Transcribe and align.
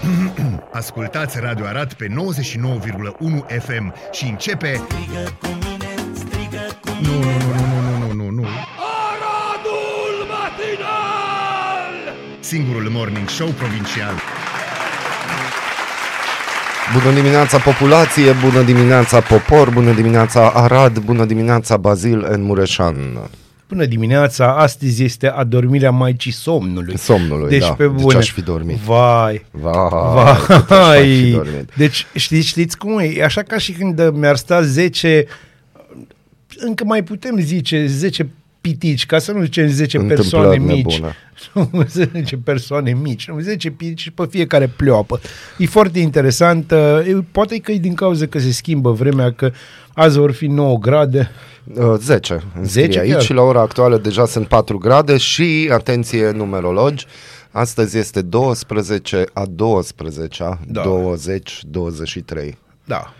Ascultați 0.72 1.38
Radio 1.40 1.64
Arat 1.64 1.92
pe 1.92 2.06
99,1 2.06 2.12
FM 3.60 3.94
și 4.12 4.24
începe... 4.24 4.80
Strigă 4.88 5.36
cu 5.40 5.46
mine, 5.46 5.94
strigă 6.14 6.64
cu 6.80 6.90
Nu, 7.02 7.12
nu, 7.12 7.30
nu, 7.30 7.70
nu, 7.70 7.98
nu, 7.98 8.06
nu, 8.06 8.12
nu, 8.12 8.30
nu. 8.30 8.46
Aradul 9.06 10.14
matinal! 10.28 12.14
Singurul 12.40 12.88
morning 12.90 13.28
show 13.28 13.48
provincial. 13.48 14.14
Bună 16.92 17.14
dimineața 17.14 17.58
populație, 17.58 18.32
bună 18.32 18.62
dimineața 18.62 19.20
popor, 19.20 19.70
bună 19.70 19.92
dimineața 19.92 20.50
Arad, 20.50 20.98
bună 20.98 21.24
dimineața 21.24 21.76
Bazil 21.76 22.26
în 22.28 22.42
Mureșan. 22.42 22.96
Bună 23.70 23.84
dimineața, 23.84 24.56
astăzi 24.56 25.04
este 25.04 25.28
adormirea 25.28 25.90
Maicii 25.90 26.30
Somnului. 26.32 26.98
Somnului, 26.98 27.48
deci 27.48 27.60
da. 27.60 27.72
pe 27.72 27.86
Deci 27.86 28.02
bune. 28.02 28.16
aș 28.18 28.30
fi 28.32 28.42
dormit. 28.42 28.76
Vai, 28.76 29.44
Vai, 29.50 30.36
cât 30.46 30.70
aș 30.70 30.96
fi 30.96 31.00
vai. 31.04 31.30
dormit. 31.30 31.70
Deci 31.76 32.06
știți, 32.14 32.46
știți 32.46 32.78
cum 32.78 32.98
e? 32.98 33.04
E 33.04 33.24
așa 33.24 33.42
ca 33.42 33.58
și 33.58 33.72
când 33.72 34.10
mi-ar 34.12 34.36
sta 34.36 34.62
10, 34.62 35.26
încă 36.56 36.84
mai 36.84 37.02
putem 37.02 37.38
zice 37.40 37.86
10 37.86 38.28
pitici, 38.60 39.06
ca 39.06 39.18
să 39.18 39.32
nu 39.32 39.42
zicem 39.42 39.68
10 39.68 39.96
Întâmplări 39.98 40.28
persoane 40.30 40.56
mici. 40.72 40.98
nebune. 40.98 41.14
Nu 41.72 41.84
10 41.88 42.36
persoane 42.36 42.92
mici, 43.02 43.28
nu 43.28 43.40
10 43.40 43.70
pitici 43.70 44.10
pe 44.14 44.26
fiecare 44.30 44.66
pleoapă. 44.76 45.20
E 45.58 45.66
foarte 45.66 45.98
interesant, 45.98 46.70
uh, 46.70 47.06
e- 47.06 47.24
poate 47.32 47.58
că 47.58 47.72
e 47.72 47.78
din 47.78 47.94
cauza 47.94 48.26
că 48.26 48.38
se 48.38 48.50
schimbă 48.52 48.90
vremea, 48.90 49.32
că 49.32 49.50
azi 49.94 50.18
vor 50.18 50.32
fi 50.32 50.46
9 50.46 50.78
grade. 50.78 51.30
Uh, 51.78 51.94
10. 51.98 52.42
îmi 52.56 52.66
10 52.66 52.86
scrie 52.86 53.00
aici 53.00 53.12
chiar? 53.12 53.22
și 53.22 53.32
la 53.32 53.42
ora 53.42 53.60
actuală 53.60 53.98
deja 53.98 54.26
sunt 54.26 54.46
4 54.46 54.78
grade 54.78 55.16
și, 55.16 55.70
atenție 55.72 56.30
numerologi, 56.30 57.06
astăzi 57.50 57.98
este 57.98 58.22
12 58.22 59.24
a 59.32 59.44
12 59.46 60.58
Da. 60.66 60.82
20 60.82 61.60
23. 61.64 62.58
Da. 62.84 63.12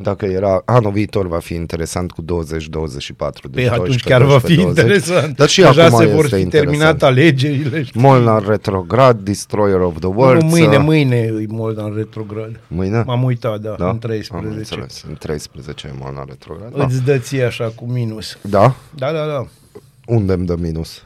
Dacă 0.00 0.24
era 0.26 0.62
anul 0.64 0.92
viitor 0.92 1.26
va 1.28 1.38
fi 1.38 1.54
interesant 1.54 2.10
cu 2.12 2.22
20-24. 2.22 2.26
Păi 2.26 3.50
Deci 3.50 3.66
atunci 3.66 4.02
12, 4.02 4.08
chiar 4.08 4.22
va 4.22 4.38
fi 4.38 4.54
20. 4.54 4.66
interesant. 4.66 5.36
Dar 5.36 5.48
și 5.48 5.60
Deja 5.60 5.84
acum 5.84 5.98
se 5.98 6.06
vor 6.06 6.24
este 6.24 6.36
fi 6.36 6.42
interesant. 6.42 6.70
terminat 6.78 7.02
alegerile. 7.02 7.82
știi? 7.82 8.00
Molnar 8.00 8.46
retrograd, 8.46 9.18
Destroyer 9.20 9.80
of 9.80 9.98
the 9.98 10.08
Nu, 10.08 10.14
World. 10.16 10.42
mâine, 10.42 10.76
mâine 10.78 11.16
e 11.16 11.44
Moldan 11.48 11.94
retrograd. 11.96 12.60
Mâine? 12.68 13.02
M-am 13.06 13.22
uitat, 13.22 13.60
da, 13.60 13.74
Da? 13.78 13.84
în 13.84 13.90
Am 13.90 13.98
13. 13.98 14.56
înțeles. 14.58 15.04
În 15.08 15.14
13 15.18 15.86
e 15.86 15.90
Molnar 16.00 16.24
retrograd. 16.28 16.74
Da. 16.76 16.84
Îți 16.84 17.04
dă 17.04 17.18
ție 17.18 17.42
așa 17.44 17.72
cu 17.74 17.84
minus. 17.84 18.38
da? 18.42 18.74
Da, 18.94 19.12
da, 19.12 19.26
da. 19.26 19.46
Unde 20.06 20.32
îmi 20.32 20.46
dă 20.46 20.56
minus? 20.60 21.02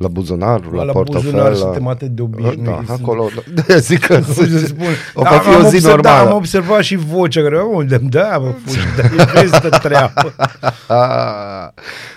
La 0.00 0.08
buzunar, 0.08 0.60
la, 0.72 0.82
La 0.82 0.92
portofel? 0.92 1.22
buzunar 1.30 1.50
la... 1.50 1.56
suntem 1.56 1.86
atât 1.86 2.08
de 2.08 2.22
obișnuiți. 2.22 2.62
Da, 2.62 2.82
acolo. 2.88 3.28
Da, 3.54 3.76
zic 3.88 4.06
că 4.06 4.14
Cum 4.14 4.32
să 4.34 4.66
spun? 4.66 4.86
o 5.14 5.22
Da, 5.22 5.30
va 5.30 5.38
fi 5.38 5.48
am 5.54 5.64
o 5.64 5.68
zi 5.68 5.76
observat- 5.76 6.00
Da, 6.00 6.10
am 6.10 6.16
normală. 6.16 6.34
observat 6.36 6.82
și 6.82 6.96
vocea 6.96 7.42
care, 7.42 7.62
unde 7.62 7.94
îmi 7.94 8.08
da, 8.10 8.38
mă, 8.38 8.52
fugi, 8.64 8.78
dar 8.96 9.04
e 9.36 9.40
vestă 9.40 9.68
treabă. 9.68 10.34
Ah, 10.86 11.68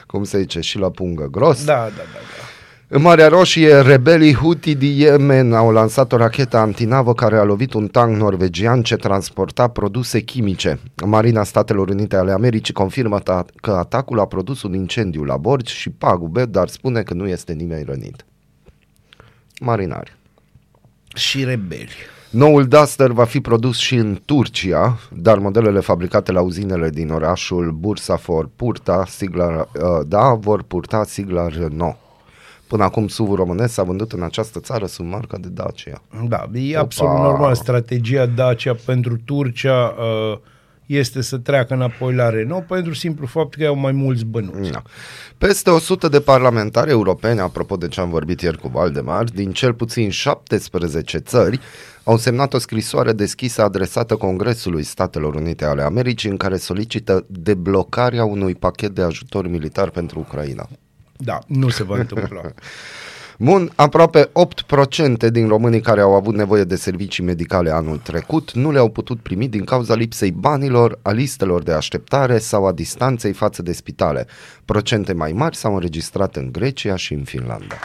Cum 0.08 0.24
se 0.24 0.40
zice, 0.40 0.60
și 0.60 0.78
la 0.78 0.90
pungă 0.90 1.28
gros. 1.32 1.66
Da, 1.66 1.74
da, 1.74 1.82
da, 1.98 2.04
da. 2.14 2.43
În 2.96 3.02
Marea 3.02 3.28
Roșie, 3.28 3.82
rebelii 3.82 4.34
Houthi 4.34 4.76
din 4.76 4.98
Yemen 4.98 5.54
au 5.54 5.72
lansat 5.72 6.12
o 6.12 6.18
rachetă 6.18 6.58
antinavă 6.58 7.14
care 7.14 7.38
a 7.38 7.44
lovit 7.44 7.74
un 7.74 7.88
tank 7.88 8.18
norvegian 8.18 8.82
ce 8.82 8.96
transporta 8.96 9.68
produse 9.68 10.20
chimice. 10.20 10.80
Marina 11.06 11.44
Statelor 11.44 11.90
Unite 11.90 12.16
ale 12.16 12.32
Americii 12.32 12.74
confirmă 12.74 13.20
ta- 13.22 13.46
că 13.62 13.72
atacul 13.72 14.20
a 14.20 14.26
produs 14.26 14.64
un 14.64 14.74
incendiu 14.74 15.24
la 15.24 15.38
bord 15.38 15.68
și 15.68 15.90
pagube, 15.90 16.46
dar 16.46 16.68
spune 16.68 17.02
că 17.02 17.14
nu 17.14 17.28
este 17.28 17.54
nimeni 17.54 17.84
rănit. 17.84 18.26
Marinari. 19.60 20.16
Și 21.16 21.44
rebeli. 21.44 21.92
Noul 22.30 22.68
Duster 22.68 23.12
va 23.12 23.26
fi 23.26 23.42
produs 23.42 23.78
și 23.78 23.96
în 23.96 24.20
Turcia, 24.26 25.00
dar 25.12 25.40
modelele 25.40 25.80
fabricate 25.80 26.32
la 26.32 26.42
uzinele 26.42 26.90
din 26.90 27.10
orașul 27.10 27.72
Bursafor 27.72 28.50
purta 28.56 29.06
sigla, 29.08 29.68
uh, 29.76 30.06
da, 30.08 30.34
vor 30.34 30.64
purta 30.64 31.04
sigla 31.04 31.48
Renault. 31.48 32.02
Până 32.74 32.86
acum 32.86 33.08
SUV 33.08 33.34
românesc 33.34 33.74
s-a 33.74 33.84
vândut 33.84 34.12
în 34.12 34.24
această 34.24 34.60
țară 34.60 34.86
sub 34.86 35.06
marca 35.06 35.38
de 35.38 35.48
Dacia. 35.48 36.02
Da, 36.28 36.50
e 36.54 36.78
absolut 36.78 37.14
normal. 37.14 37.56
Strategia 37.56 38.26
Dacia 38.26 38.76
pentru 38.86 39.18
Turcia 39.26 39.96
uh, 39.98 40.38
este 40.86 41.22
să 41.22 41.38
treacă 41.38 41.74
înapoi 41.74 42.14
la 42.14 42.30
Renault 42.30 42.66
pentru 42.66 42.94
simplu 42.94 43.26
fapt 43.26 43.56
că 43.56 43.66
au 43.66 43.76
mai 43.76 43.92
mulți 43.92 44.26
bănuți. 44.26 44.72
Da. 44.72 44.82
Peste 45.38 45.70
100 45.70 46.08
de 46.08 46.20
parlamentari 46.20 46.90
europeni, 46.90 47.40
apropo 47.40 47.76
de 47.76 47.88
ce 47.88 48.02
am 48.02 48.10
vorbit 48.10 48.42
ieri 48.42 48.58
cu 48.58 48.68
Valdemar, 48.68 49.24
din 49.24 49.52
cel 49.52 49.74
puțin 49.74 50.10
17 50.10 51.18
țări, 51.18 51.60
au 52.04 52.18
semnat 52.18 52.54
o 52.54 52.58
scrisoare 52.58 53.12
deschisă 53.12 53.64
adresată 53.64 54.16
Congresului 54.16 54.84
Statelor 54.84 55.36
Unite 55.36 55.66
ale 55.66 55.82
Americii 55.82 56.30
în 56.30 56.38
care 56.38 56.58
solicită 56.58 57.26
deblocarea 57.28 58.26
unui 58.26 58.56
pachet 58.56 58.92
de 58.92 59.02
ajutor 59.02 59.48
militar 59.48 59.90
pentru 59.90 60.20
Ucraina. 60.20 60.68
Da, 61.24 61.40
nu 61.48 61.70
se 61.70 61.84
va 61.84 61.98
întâmpla. 61.98 62.42
Bun, 63.38 63.72
aproape 63.76 64.30
8% 65.28 65.30
din 65.32 65.48
românii 65.48 65.82
care 65.82 66.02
au 66.02 66.14
avut 66.14 66.36
nevoie 66.36 66.64
de 66.64 66.76
servicii 66.76 67.24
medicale 67.24 67.72
anul 67.72 67.98
trecut 67.98 68.52
nu 68.52 68.72
le-au 68.72 68.90
putut 68.90 69.20
primi 69.20 69.48
din 69.48 69.64
cauza 69.64 69.96
lipsei 69.96 70.32
banilor, 70.32 71.00
a 71.02 71.12
listelor 71.12 71.64
de 71.64 71.72
așteptare 71.72 72.38
sau 72.38 72.66
a 72.66 72.72
distanței 72.72 73.34
față 73.34 73.62
de 73.62 73.74
spitale. 73.74 74.28
Procente 74.66 75.14
mai 75.14 75.32
mari 75.32 75.56
s-au 75.56 75.74
înregistrat 75.74 76.36
în 76.36 76.52
Grecia 76.52 76.96
și 76.96 77.14
în 77.14 77.24
Finlanda. 77.24 77.76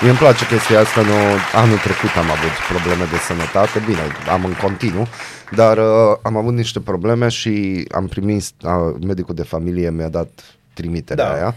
Mie 0.00 0.10
îmi 0.10 0.18
place 0.18 0.46
chestia 0.46 0.80
asta, 0.80 1.02
nu, 1.02 1.14
anul 1.54 1.78
trecut 1.78 2.10
am 2.16 2.30
avut 2.30 2.54
probleme 2.68 3.04
de 3.10 3.16
sănătate, 3.16 3.78
bine, 3.86 4.00
am 4.30 4.44
în 4.44 4.52
continuu, 4.62 5.06
dar 5.50 5.78
uh, 5.78 6.16
am 6.22 6.36
avut 6.36 6.54
niște 6.54 6.80
probleme 6.80 7.28
și 7.28 7.84
am 7.94 8.06
primit, 8.06 8.44
uh, 8.62 8.96
medicul 9.06 9.34
de 9.34 9.42
familie 9.42 9.90
mi-a 9.90 10.08
dat 10.08 10.56
trimiterea 10.80 11.24
Da. 11.26 11.32
aia 11.34 11.54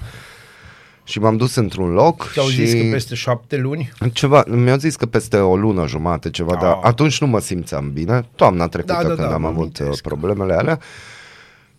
și 1.03 1.19
m-am 1.19 1.38
dus 1.38 1.56
într-un 1.56 1.91
loc 1.91 2.30
Ți-au 2.31 2.46
și... 2.47 2.66
zis 2.66 2.81
că 2.81 2.88
peste 2.91 3.16
șapte 3.16 3.57
luni? 3.57 3.91
Ceva, 4.13 4.44
mi-au 4.47 4.78
zis 4.78 4.96
că 4.96 5.06
peste 5.06 5.38
o 5.38 5.56
lună 5.57 5.88
jumate, 5.88 6.30
ceva, 6.30 6.53
Ah. 6.53 6.59
dar 6.62 6.80
atunci 6.81 7.22
nu 7.22 7.28
mă 7.28 7.40
simțeam 7.40 7.91
bine. 7.94 8.28
Toamna 8.35 8.68
trecută 8.68 8.94
Da, 8.94 9.02
da, 9.02 9.07
când 9.16 9.28
da, 9.28 9.34
am 9.34 9.41
mă 9.41 9.47
avut 9.47 9.57
uh, 9.74 9.80
amintesc. 9.80 10.02
problemele 10.02 10.53
alea. 10.53 10.80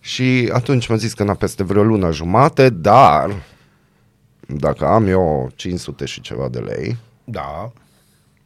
Și 0.00 0.50
atunci 0.52 0.86
mi-a 0.88 0.98
zis 0.98 1.12
că 1.14 1.24
na, 1.24 1.34
peste 1.34 1.62
vreo 1.62 1.82
lună 1.82 2.12
jumate, 2.12 2.68
dar 2.70 3.42
dacă 4.46 4.86
am 4.86 5.06
eu 5.06 5.50
500 5.54 6.04
și 6.04 6.20
ceva 6.20 6.48
de 6.48 6.58
lei, 6.58 6.96
Da. 7.24 7.72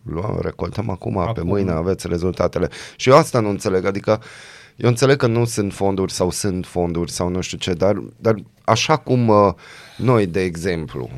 luăm, 0.03 0.39
recoltăm 0.43 0.91
acum, 0.91 1.19
acum, 1.19 1.33
pe 1.33 1.39
Acum. 1.41 1.51
mâine 1.51 1.71
aveți 1.71 2.07
rezultatele. 2.07 2.69
Și 2.97 3.09
eu 3.09 3.17
asta 3.17 3.41
nu 3.41 3.49
înțeleg, 3.49 3.85
adică 3.85 4.21
eu 4.77 4.89
înțeleg 4.89 5.17
că 5.17 5.27
nu 5.27 5.45
sunt 5.45 5.73
fonduri 5.73 6.13
sau 6.13 6.31
sunt 6.31 6.67
fonduri 6.67 7.11
sau 7.11 7.29
nu 7.29 7.41
știu 7.41 7.59
ce, 7.59 7.73
dar, 7.73 8.03
dar 8.17 8.35
așa 8.65 8.97
cum 8.97 9.29
uh, 9.29 9.53
noi, 9.97 10.27
de 10.27 10.41
exemplu, 10.41 11.11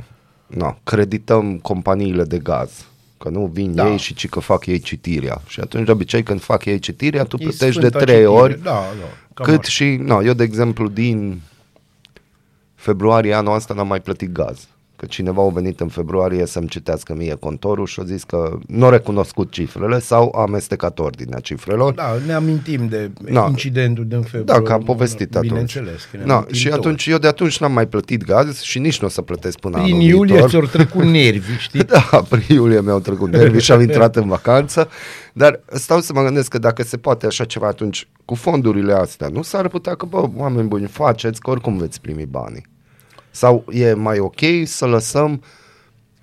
no, 0.47 0.77
credităm 0.84 1.59
companiile 1.59 2.25
de 2.25 2.39
gaz, 2.39 2.87
că 3.19 3.29
nu 3.29 3.47
vin 3.47 3.75
Da. 3.75 3.91
ei 3.91 3.97
și 3.97 4.15
ci 4.15 4.29
că 4.29 4.41
fac 4.41 4.67
ei 4.67 4.79
citirea. 4.79 5.43
Și 5.47 5.61
atunci, 5.61 5.84
de 5.84 5.91
obicei, 5.91 6.23
când 6.23 6.41
fac 6.41 6.65
ei 6.65 6.79
citirea, 6.79 7.25
tu 7.25 7.37
E 7.41 7.43
plătești 7.43 7.81
de 7.81 7.89
sfânta 7.89 7.99
trei 7.99 8.07
citire. 8.15 8.27
ori 8.27 8.62
Da, 8.62 8.71
da. 8.71 9.07
Cam 9.34 9.47
cât 9.47 9.59
așa. 9.61 9.69
și, 9.71 9.84
no, 9.97 10.23
eu, 10.23 10.33
de 10.33 10.43
exemplu, 10.43 10.89
din 10.89 11.41
februarie 12.75 13.34
anul 13.34 13.55
ăsta 13.55 13.75
n-am 13.75 13.87
mai 13.87 14.01
plătit 14.01 14.33
gaz. 14.33 14.69
Că 14.97 15.07
cineva 15.07 15.43
a 15.43 15.49
venit 15.49 15.81
în 15.81 15.89
februarie 15.89 16.47
să-mi 16.47 16.69
citească 16.69 17.15
mie 17.15 17.34
contorul 17.34 17.87
și 17.87 18.01
a 18.01 18.05
zis 18.05 18.23
că 18.25 18.59
nu 18.67 18.84
a 18.87 18.89
recunoscut 18.91 19.51
cifrele 19.51 19.99
sau 19.99 20.33
a 20.37 20.41
amestecat 20.41 20.99
ordinea 20.99 21.39
cifrelor. 21.39 21.95
Da, 21.95 22.17
ne 22.27 22.33
amintim 22.33 22.89
de 22.89 23.11
Da. 23.33 23.47
incidentul 23.49 24.05
din 24.07 24.21
februarie. 24.23 24.62
Da, 24.62 24.69
că 24.69 24.73
am 24.73 24.83
povestit 24.83 25.34
atunci. 25.37 25.49
Bineînțeles. 25.51 26.09
Că 26.11 26.17
ne 26.17 26.25
Da, 26.25 26.34
amintim 26.34 26.55
și 26.57 26.65
toți. 26.69 26.77
atunci, 26.79 27.07
eu 27.07 27.19
de 27.19 27.27
atunci 27.27 27.59
n-am 27.59 27.73
mai 27.73 27.87
plătit 27.89 28.25
gaz 28.25 28.61
și 28.61 28.79
nici 28.79 29.01
nu 29.01 29.07
o 29.07 29.11
să 29.11 29.23
plătesc 29.23 29.59
până 29.59 29.77
Prin 29.83 29.95
anul 29.95 30.07
iulie 30.07 30.33
viitor. 30.33 30.49
ți-au 30.51 30.62
trecut 30.62 31.03
nervi, 31.05 31.57
știi? 31.67 31.84
Da, 31.84 32.25
prin 32.28 32.57
iulie 32.57 32.81
mi-au 32.81 33.01
trecut 33.01 33.31
nervii 33.31 33.61
și 33.61 33.73
am 33.73 33.81
intrat 33.81 34.16
în 34.16 34.28
vacanță, 34.28 34.89
dar 35.33 35.60
stau 35.72 36.01
să 36.01 36.13
mă 36.13 36.22
gândesc 36.22 36.48
că 36.51 36.59
dacă 36.59 36.83
se 36.83 36.97
poate 36.97 37.27
așa 37.27 37.45
ceva 37.45 37.66
atunci 37.66 38.09
cu 38.25 38.34
fondurile 38.34 38.93
astea, 38.93 39.28
nu 39.28 39.43
s-ar 39.43 39.69
putea 39.69 39.95
că, 39.95 40.07
bă, 40.07 40.25
oameni 40.37 40.69
buni, 40.69 40.87
faceți 40.87 41.41
că 41.41 41.51
oricum 41.51 41.77
veți 41.77 42.01
primi 42.01 42.27
banii. 42.31 42.66
Sau 43.36 43.65
e 43.72 43.92
mai 43.94 44.18
ok 44.18 44.41
să 44.65 44.86
lăsăm 44.86 45.42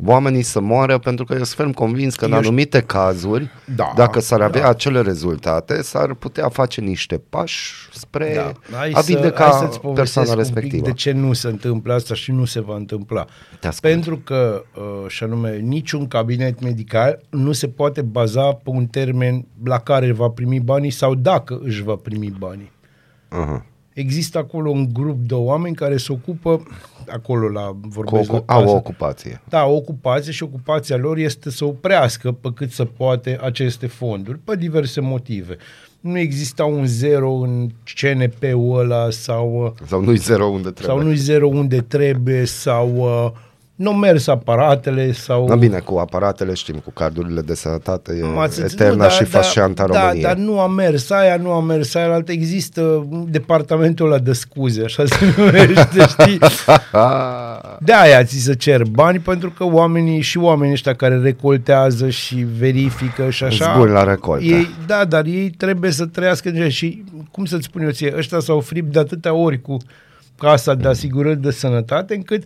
oamenii 0.05 0.41
să 0.41 0.59
moară 0.59 0.97
pentru 0.97 1.25
că 1.25 1.33
eu 1.33 1.43
sunt 1.43 1.57
ferm 1.57 1.71
convins 1.71 2.15
că 2.15 2.25
în 2.25 2.31
Eu 2.31 2.37
știu- 2.37 2.49
anumite 2.49 2.81
cazuri, 2.81 3.49
Da, 3.75 3.91
dacă 3.95 4.19
s-ar 4.19 4.41
avea 4.41 4.61
da. 4.61 4.67
acele 4.67 5.01
rezultate, 5.01 5.81
s-ar 5.81 6.13
putea 6.13 6.49
face 6.49 6.81
niște 6.81 7.21
pași 7.29 7.73
spre 7.91 8.33
Da. 8.35 8.75
Hai 8.77 8.91
a 8.93 8.99
să- 9.01 9.13
vindeca 9.13 9.43
hai 9.43 9.51
să-ți 9.59 9.79
povestesc 9.79 10.13
persoana 10.13 10.29
un 10.29 10.35
pic 10.35 10.53
respectivă. 10.53 10.85
De 10.85 10.91
ce 10.93 11.11
nu 11.11 11.33
se 11.33 11.47
întâmplă 11.47 11.93
asta 11.93 12.13
și 12.13 12.31
nu 12.31 12.45
se 12.45 12.61
va 12.61 12.75
întâmpla? 12.75 13.25
Te 13.59 13.67
ascult. 13.67 13.91
Pentru 13.93 14.17
că, 14.17 14.63
uh, 14.75 15.09
și 15.09 15.23
anume, 15.23 15.57
niciun 15.57 16.07
cabinet 16.07 16.61
medical 16.61 17.19
nu 17.29 17.51
se 17.51 17.67
poate 17.67 18.01
baza 18.01 18.41
pe 18.53 18.69
un 18.69 18.85
termen 18.85 19.45
la 19.63 19.79
care 19.79 20.11
va 20.11 20.27
primi 20.29 20.59
banii 20.59 20.91
sau 20.91 21.15
dacă 21.15 21.59
își 21.63 21.83
va 21.83 21.95
primi 21.95 22.33
banii. 22.39 22.71
Uh-huh. 23.31 23.71
Există 23.93 24.37
acolo 24.37 24.69
un 24.69 24.87
grup 24.93 25.17
de 25.27 25.33
oameni 25.33 25.75
care 25.75 25.97
se 25.97 26.11
ocupă, 26.11 26.63
acolo 27.11 27.47
la 27.49 27.61
Cu 27.61 27.79
vorbesc 27.81 28.31
ocu- 28.33 28.43
la 28.47 28.53
au 28.53 28.59
o 28.61 28.63
casă, 28.63 28.75
ocupație. 28.75 29.41
da, 29.49 29.65
o 29.65 29.75
ocupație 29.75 30.31
și 30.31 30.43
ocupația 30.43 30.97
lor 30.97 31.17
este 31.17 31.49
să 31.51 31.65
oprească 31.65 32.31
pe 32.31 32.49
cât 32.55 32.71
se 32.71 32.85
poate 32.85 33.39
aceste 33.41 33.87
fonduri, 33.87 34.37
pe 34.43 34.55
diverse 34.55 35.01
motive. 35.01 35.57
Nu 35.99 36.17
exista 36.17 36.65
un 36.65 36.85
zero 36.85 37.31
în 37.31 37.69
CNP-ul 38.01 38.79
ăla 38.79 39.09
sau, 39.09 39.63
uh, 39.65 39.87
Sau 39.87 40.01
nu-i 40.01 40.17
zero 40.17 40.45
unde 40.45 40.69
trebuie. 40.71 40.95
sau 40.97 41.01
nu-i 41.07 41.15
zero 41.15 41.47
unde 41.47 41.81
trebuie 41.81 42.45
sau 42.45 42.95
uh, 42.95 43.31
nu 43.75 43.89
au 43.89 43.95
mers 43.95 44.27
aparatele 44.27 45.11
sau... 45.11 45.45
Da, 45.47 45.55
bine, 45.55 45.79
cu 45.79 45.97
aparatele 45.97 46.53
știm, 46.53 46.75
cu 46.75 46.91
cardurile 46.91 47.41
de 47.41 47.53
sănătate, 47.55 48.13
e 48.17 48.21
M-ați 48.25 48.41
înțeles? 48.59 48.73
eterna 48.73 48.93
Nu, 48.93 48.97
dar- 48.99 49.11
și 49.11 49.17
dar- 49.23 49.27
fascianta 49.41 49.85
da, 49.87 49.99
România. 50.01 50.27
dar 50.27 50.37
nu 50.37 50.59
a 50.59 50.67
mers 50.67 51.09
aia, 51.09 51.35
nu 51.37 51.51
a 51.51 51.61
mers 51.61 51.95
aia, 51.95 52.13
altă 52.13 52.31
există 52.31 53.07
departamentul 53.29 54.05
ăla 54.05 54.17
de 54.19 54.33
scuze, 54.33 54.83
așa 54.83 55.05
se 55.05 55.15
numește, 55.37 56.05
știi? 56.07 56.37
Ah, 56.91 57.59
De 57.85 57.93
aia 57.93 58.23
ți 58.23 58.37
se 58.37 58.55
cer 58.55 58.83
bani, 58.83 59.19
pentru 59.19 59.51
că 59.51 59.63
oamenii 59.65 60.21
și 60.21 60.37
oamenii 60.37 60.73
ăștia 60.73 60.93
care 60.95 61.17
recoltează 61.17 62.09
și 62.09 62.35
verifică 62.57 63.29
și 63.29 63.43
așa... 63.43 63.65
Îți 63.69 63.77
buni 63.77 63.91
la 63.91 64.03
recoltă. 64.03 64.43
Ei, 64.43 64.67
da, 64.87 65.05
dar 65.05 65.25
ei 65.25 65.49
trebuie 65.49 65.91
să 65.91 66.05
trăiască 66.05 66.49
în 66.49 66.69
și, 66.69 67.03
cum 67.31 67.45
să-ți 67.45 67.63
spun 67.65 67.81
eu 67.81 67.89
ție, 67.89 68.13
ăștia 68.17 68.39
s-au 68.39 68.59
fript 68.59 68.91
de 68.93 68.99
atâtea 68.99 69.33
ori 69.33 69.61
cu 69.61 69.77
casa 70.37 70.73
de 70.73 70.87
asigurări 70.87 71.41
de 71.41 71.51
sănătate, 71.51 72.15
încât 72.15 72.43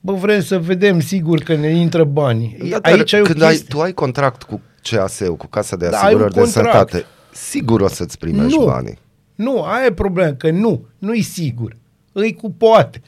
bă, 0.00 0.12
vrem 0.12 0.40
să 0.40 0.58
vedem 0.58 1.00
sigur 1.00 1.38
că 1.40 1.54
ne 1.56 1.68
intră 1.68 2.04
bani. 2.04 2.56
da, 2.70 2.78
dar 2.78 2.92
Aici 2.92 3.12
ai 3.12 3.20
o 3.20 3.24
când 3.24 3.42
ai, 3.42 3.48
chestie... 3.48 3.68
tu 3.68 3.80
ai 3.80 3.92
contract 3.92 4.42
cu 4.42 4.60
CAS-ul, 4.82 5.36
cu 5.36 5.46
Casa 5.46 5.76
de 5.76 5.88
Da, 5.88 5.96
ai 5.98 6.14
un 6.14 6.20
Asigurări 6.22 6.34
de 6.34 6.40
contract. 6.40 6.90
Sănătate, 6.90 7.04
sigur 7.32 7.80
o 7.80 7.88
să-ți 7.88 8.18
primești 8.18 8.58
Nu. 8.58 8.64
banii. 8.64 8.98
Nu, 9.34 9.62
aia 9.62 9.84
e 9.84 9.92
problema, 9.92 10.34
că 10.34 10.50
nu, 10.50 10.86
nu-i 10.98 11.22
sigur. 11.22 11.76
Îi 12.12 12.34
cu 12.34 12.50
poate. 12.52 13.00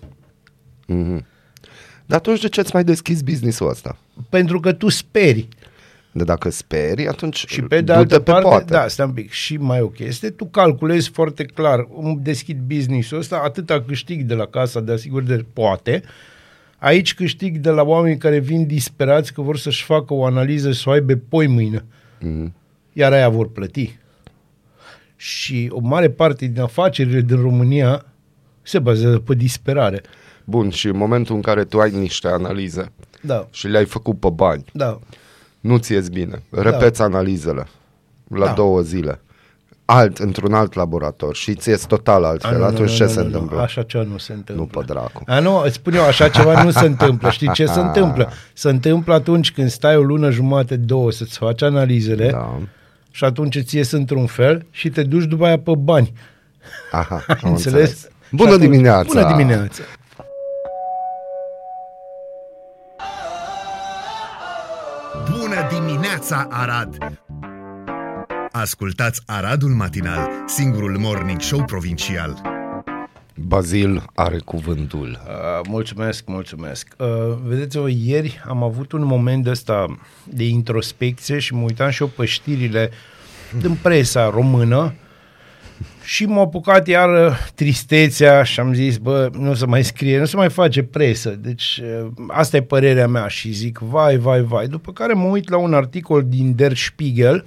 Mhm. 0.86 1.24
Dar 2.06 2.18
atunci 2.18 2.40
de 2.40 2.48
ce 2.48 2.60
îți 2.60 2.70
mai 2.74 2.84
deschizi 2.84 3.24
business-ul 3.24 3.68
ăsta? 3.68 3.96
Pentru 4.28 4.60
că 4.60 4.72
tu 4.72 4.88
speri. 4.88 5.48
De 6.12 6.24
dacă 6.24 6.50
speri, 6.50 7.08
atunci 7.08 7.44
Și 7.48 7.60
pe 7.62 7.74
de 7.74 7.80
du-te 7.80 7.92
altă 7.92 8.18
pe 8.20 8.30
parte, 8.30 8.48
poate. 8.48 8.64
da, 8.72 8.88
stai 8.88 9.06
un 9.06 9.12
pic, 9.12 9.30
și 9.30 9.56
mai 9.56 9.80
o 9.80 9.86
chestie, 9.88 10.30
tu 10.30 10.44
calculezi 10.44 11.10
foarte 11.10 11.44
clar, 11.44 11.86
îmi 12.02 12.18
deschid 12.22 12.58
business-ul 12.66 13.18
ăsta, 13.18 13.40
atâta 13.44 13.82
câștig 13.82 14.22
de 14.22 14.34
la 14.34 14.46
casa 14.46 14.80
de 14.80 14.92
asigurări 14.92 15.36
de 15.36 15.44
poate, 15.52 16.02
aici 16.82 17.14
câștig 17.14 17.56
de 17.58 17.70
la 17.70 17.82
oameni 17.82 18.18
care 18.18 18.38
vin 18.38 18.66
disperați 18.66 19.32
că 19.32 19.40
vor 19.40 19.56
să-și 19.56 19.84
facă 19.84 20.14
o 20.14 20.24
analiză 20.24 20.72
să 20.72 20.82
o 20.88 20.90
aibă 20.92 21.14
poi 21.28 21.46
mâine, 21.46 21.84
Mhm. 22.20 22.54
iar 22.92 23.12
aia 23.12 23.28
vor 23.28 23.48
plăti. 23.50 23.98
Și 25.16 25.68
o 25.72 25.80
mare 25.80 26.10
parte 26.10 26.46
din 26.46 26.60
afacerile 26.62 27.20
din 27.20 27.40
România 27.40 28.04
se 28.62 28.78
bazează 28.78 29.18
pe 29.18 29.34
disperare. 29.34 30.00
Bun, 30.44 30.70
și 30.70 30.86
în 30.86 30.96
momentul 30.96 31.34
în 31.34 31.40
care 31.40 31.64
tu 31.64 31.80
ai 31.80 31.90
niște 31.90 32.28
analize 32.28 32.92
Da, 33.20 33.48
și 33.50 33.66
le-ai 33.68 33.84
făcut 33.84 34.20
pe 34.20 34.28
bani, 34.30 34.64
da. 34.72 34.98
nu 35.60 35.76
ți 35.78 35.92
ies 35.92 36.08
bine. 36.08 36.42
Repeți 36.50 37.02
analizele 37.02 37.66
la 38.28 38.44
Da. 38.46 38.52
două 38.52 38.80
zile. 38.80 39.20
Alt, 39.94 40.18
într-un 40.18 40.54
alt 40.54 40.74
laborator 40.74 41.34
și 41.36 41.54
ți 41.54 41.68
ies 41.68 41.84
total 41.84 42.24
altfel. 42.24 42.54
A, 42.54 42.58
nu, 42.58 42.64
Atunci 42.64 42.90
nu, 42.90 42.94
ce 42.96 43.02
nu, 43.02 43.08
se 43.08 43.20
nu, 43.20 43.24
întâmplă? 43.26 43.56
Nu, 43.56 43.62
așa 43.62 43.82
ceva 43.82 44.04
nu 44.04 44.18
se 44.18 44.32
întâmplă. 44.32 44.64
Nu 44.74 44.80
pe 44.80 44.92
dracu. 44.92 45.22
A, 45.26 45.38
nu, 45.38 45.62
îți 45.64 45.74
spun 45.74 45.94
eu, 45.94 46.04
așa 46.04 46.28
ceva 46.28 46.62
nu 46.62 46.70
se 46.70 46.86
întâmplă. 46.86 47.30
Știi 47.30 47.52
ce 47.52 47.66
se 47.66 47.80
întâmplă? 47.80 48.30
Se 48.52 48.68
întâmplă 48.68 49.14
atunci 49.14 49.52
când 49.52 49.70
stai 49.70 49.96
o 49.96 50.02
lună 50.02 50.30
jumate, 50.30 50.76
două, 50.76 51.10
să-ți 51.10 51.38
faci 51.38 51.62
analizele 51.62 52.30
Da. 52.30 52.58
și 53.10 53.24
atunci 53.24 53.54
îți 53.56 53.76
ies 53.76 53.90
într-un 53.90 54.26
fel 54.26 54.66
și 54.70 54.88
te 54.90 55.02
duci 55.02 55.24
după 55.24 55.44
aia 55.44 55.58
pe 55.58 55.72
bani. 55.78 56.12
Aha, 56.92 57.24
Ai 57.28 57.38
am 57.44 57.50
înțeles? 57.50 57.64
înțeles. 57.80 58.00
Și 58.28 58.34
Bună 58.36 58.50
atunci- 58.50 58.64
dimineața! 58.70 59.20
Bună 59.22 59.36
dimineața! 59.36 59.82
Bună 65.30 65.68
dimineața, 65.70 66.46
Arad! 66.50 66.96
Ascultați 68.52 69.22
Aradul 69.26 69.68
Matinal, 69.68 70.28
singurul 70.46 70.98
morning 70.98 71.40
show 71.40 71.64
provincial. 71.64 72.42
Bazil 73.34 74.04
are 74.14 74.38
cuvântul. 74.44 75.20
Uh, 75.26 75.66
mulțumesc, 75.68 76.24
mulțumesc. 76.26 76.94
Uh, 76.98 77.06
vedeți-o, 77.44 77.88
ieri 77.88 78.42
am 78.48 78.62
avut 78.62 78.92
un 78.92 79.04
moment 79.04 79.46
ăsta 79.46 79.98
de 80.24 80.44
introspecție 80.44 81.38
și 81.38 81.54
mă 81.54 81.62
uitam 81.62 81.90
și 81.90 82.02
eu 82.02 82.08
pe 82.08 82.24
știrile 82.24 82.90
din 83.60 83.78
presa 83.82 84.30
română 84.30 84.94
și 86.04 86.24
m-a 86.24 86.40
apucat 86.40 86.86
iar 86.86 87.38
tristețea 87.54 88.42
și 88.42 88.60
am 88.60 88.74
zis, 88.74 88.96
bă, 88.96 89.30
nu 89.32 89.54
se 89.54 89.66
mai 89.66 89.84
scrie, 89.84 90.18
nu 90.18 90.24
se 90.24 90.36
mai 90.36 90.50
face 90.50 90.82
presă. 90.82 91.30
Deci 91.30 91.80
uh, 91.82 92.10
asta 92.28 92.56
e 92.56 92.62
părerea 92.62 93.08
mea 93.08 93.26
și 93.26 93.52
zic, 93.52 93.78
vai, 93.78 94.16
vai, 94.16 94.40
vai. 94.40 94.66
După 94.66 94.92
care 94.92 95.12
mă 95.12 95.26
uit 95.26 95.48
la 95.50 95.56
un 95.56 95.74
articol 95.74 96.24
din 96.24 96.54
Der 96.54 96.76
Spiegel 96.76 97.44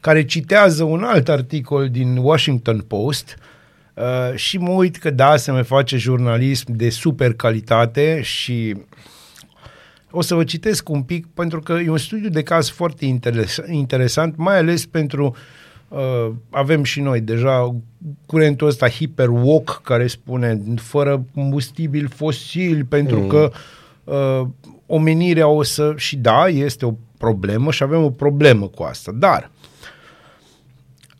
care 0.00 0.24
citează 0.24 0.84
un 0.84 1.02
alt 1.02 1.28
articol 1.28 1.88
din 1.88 2.16
Washington 2.16 2.80
Post 2.80 3.36
uh, 3.94 4.34
și 4.34 4.58
mă 4.58 4.70
uit 4.70 4.96
că 4.96 5.10
da, 5.10 5.36
se 5.36 5.50
mai 5.50 5.64
face 5.64 5.96
jurnalism 5.96 6.72
de 6.72 6.90
super 6.90 7.32
calitate 7.32 8.20
și 8.22 8.76
o 10.10 10.20
să 10.20 10.34
vă 10.34 10.44
citesc 10.44 10.88
un 10.88 11.02
pic 11.02 11.26
pentru 11.34 11.60
că 11.60 11.72
e 11.72 11.90
un 11.90 11.98
studiu 11.98 12.28
de 12.28 12.42
caz 12.42 12.68
foarte 12.68 13.04
interes- 13.04 13.60
interesant, 13.70 14.36
mai 14.36 14.56
ales 14.58 14.86
pentru 14.86 15.36
uh, 15.88 16.30
avem 16.50 16.82
și 16.82 17.00
noi 17.00 17.20
deja 17.20 17.76
curentul 18.26 18.66
ăsta 18.66 18.88
hiperwalk 18.88 19.80
care 19.84 20.06
spune 20.06 20.62
fără 20.76 21.24
combustibil 21.34 22.08
fosil 22.08 22.84
pentru 22.84 23.20
mm. 23.20 23.26
că 23.26 23.50
uh, 24.04 24.48
omenirea 24.86 25.48
o 25.48 25.62
să 25.62 25.92
și 25.96 26.16
da, 26.16 26.48
este 26.48 26.86
o 26.86 26.94
problemă 27.18 27.70
și 27.70 27.82
avem 27.82 28.02
o 28.02 28.10
problemă 28.10 28.66
cu 28.66 28.82
asta, 28.82 29.12
dar 29.14 29.50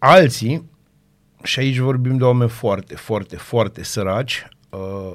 alții 0.01 0.71
și 1.43 1.59
aici 1.59 1.79
vorbim 1.79 2.17
de 2.17 2.25
oameni 2.25 2.51
foarte, 2.51 2.95
foarte, 2.95 3.37
foarte 3.37 3.85
săraci, 3.85 4.49
uh, 4.71 5.13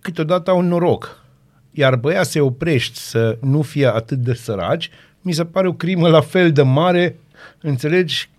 câteodată 0.00 0.50
au 0.50 0.60
noroc. 0.60 1.22
Iar 1.70 1.96
băia 1.96 2.22
să 2.22 2.42
oprești 2.42 2.98
să 2.98 3.38
nu 3.40 3.62
fie 3.62 3.86
atât 3.86 4.18
de 4.18 4.34
săraci, 4.34 4.90
mi 5.20 5.32
se 5.32 5.44
pare 5.44 5.68
o 5.68 5.72
crimă 5.72 6.08
la 6.08 6.20
fel 6.20 6.52
de 6.52 6.62
mare, 6.62 7.18
înțelegi? 7.60 8.30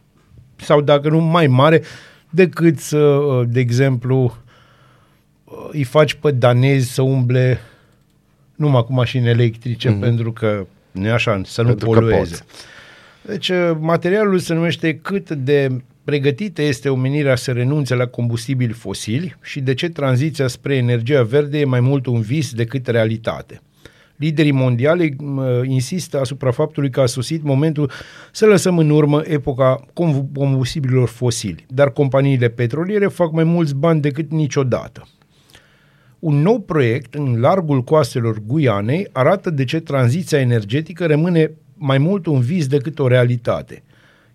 Sau 0.56 0.82
dacă 0.82 1.10
nu 1.10 1.20
mai 1.20 1.48
mare, 1.48 1.84
decât 2.30 2.80
să, 2.80 2.98
uh, 2.98 3.48
de 3.50 3.60
exemplu, 3.60 4.38
uh, 5.44 5.68
îi 5.72 5.84
faci 5.84 6.14
pe 6.14 6.32
danezi 6.32 6.94
să 6.94 7.02
umble 7.02 7.60
numai 8.56 8.84
cu 8.84 8.94
mașini 8.94 9.28
electrice, 9.28 9.96
mm-hmm. 9.96 10.00
pentru 10.00 10.32
că 10.32 10.66
nu 10.92 11.08
e 11.08 11.12
așa, 11.12 11.42
să 11.46 11.62
nu 11.62 11.68
Pentru 11.68 11.90
că 11.90 12.00
polueze. 12.00 12.36
pot. 12.36 12.46
Deci 13.28 13.50
uh, 13.50 13.72
materialul 13.80 14.40
se 14.40 14.54
numește 14.54 14.96
cât 14.96 15.30
de 15.30 15.84
pregătită 16.04 16.62
este 16.62 16.90
omenirea 16.90 17.36
să 17.36 17.52
renunțe 17.52 17.96
la 17.96 18.06
combustibili 18.06 18.74
fosili 18.74 19.36
și 19.42 19.60
de 19.60 19.74
ce 19.74 19.90
tranziția 19.90 20.48
spre 20.48 20.76
energia 20.76 21.24
verde 21.24 21.60
e 21.60 21.66
mai 21.66 21.80
mult 21.80 22.06
un 22.06 22.22
vis 22.22 22.54
decât 22.54 22.88
realitate. 22.88 23.62
Liderii 24.16 24.52
mondiali 24.52 25.16
uh, 25.20 25.46
insistă 25.64 26.20
asupra 26.20 26.52
faptului 26.52 26.90
că 26.90 27.02
a 27.02 27.06
sosit 27.06 27.44
momentul 27.44 27.92
să 28.32 28.46
lăsăm 28.46 28.78
în 28.78 28.90
urmă 28.90 29.22
epoca 29.24 29.86
com- 29.86 30.34
combustibililor 30.34 31.08
fosili, 31.08 31.66
dar 31.68 31.92
companiile 31.92 32.50
petroliere 32.50 33.08
fac 33.08 33.32
mai 33.32 33.44
mulți 33.44 33.76
bani 33.76 34.02
decât 34.02 34.32
niciodată. 34.32 35.08
Un 36.20 36.42
nou 36.42 36.60
proiect 36.60 37.14
în 37.14 37.40
largul 37.40 37.82
coastelor 37.82 38.38
Guianei 38.48 39.08
arată 39.12 39.50
de 39.50 39.64
ce 39.64 39.80
tranziția 39.80 40.40
energetică 40.40 41.06
rămâne 41.06 41.52
mai 41.78 41.98
mult 41.98 42.26
un 42.26 42.40
vis 42.40 42.68
decât 42.68 43.00
o 43.00 43.08
realitate. 43.08 43.84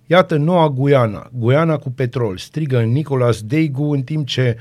Iată 0.07 0.37
noua 0.37 0.69
Guiana, 0.69 1.31
Guiana 1.33 1.77
cu 1.77 1.91
petrol, 1.91 2.37
strigă 2.37 2.81
Nicolas 2.81 3.43
Deigu 3.43 3.93
în 3.93 4.03
timp 4.03 4.27
ce 4.27 4.57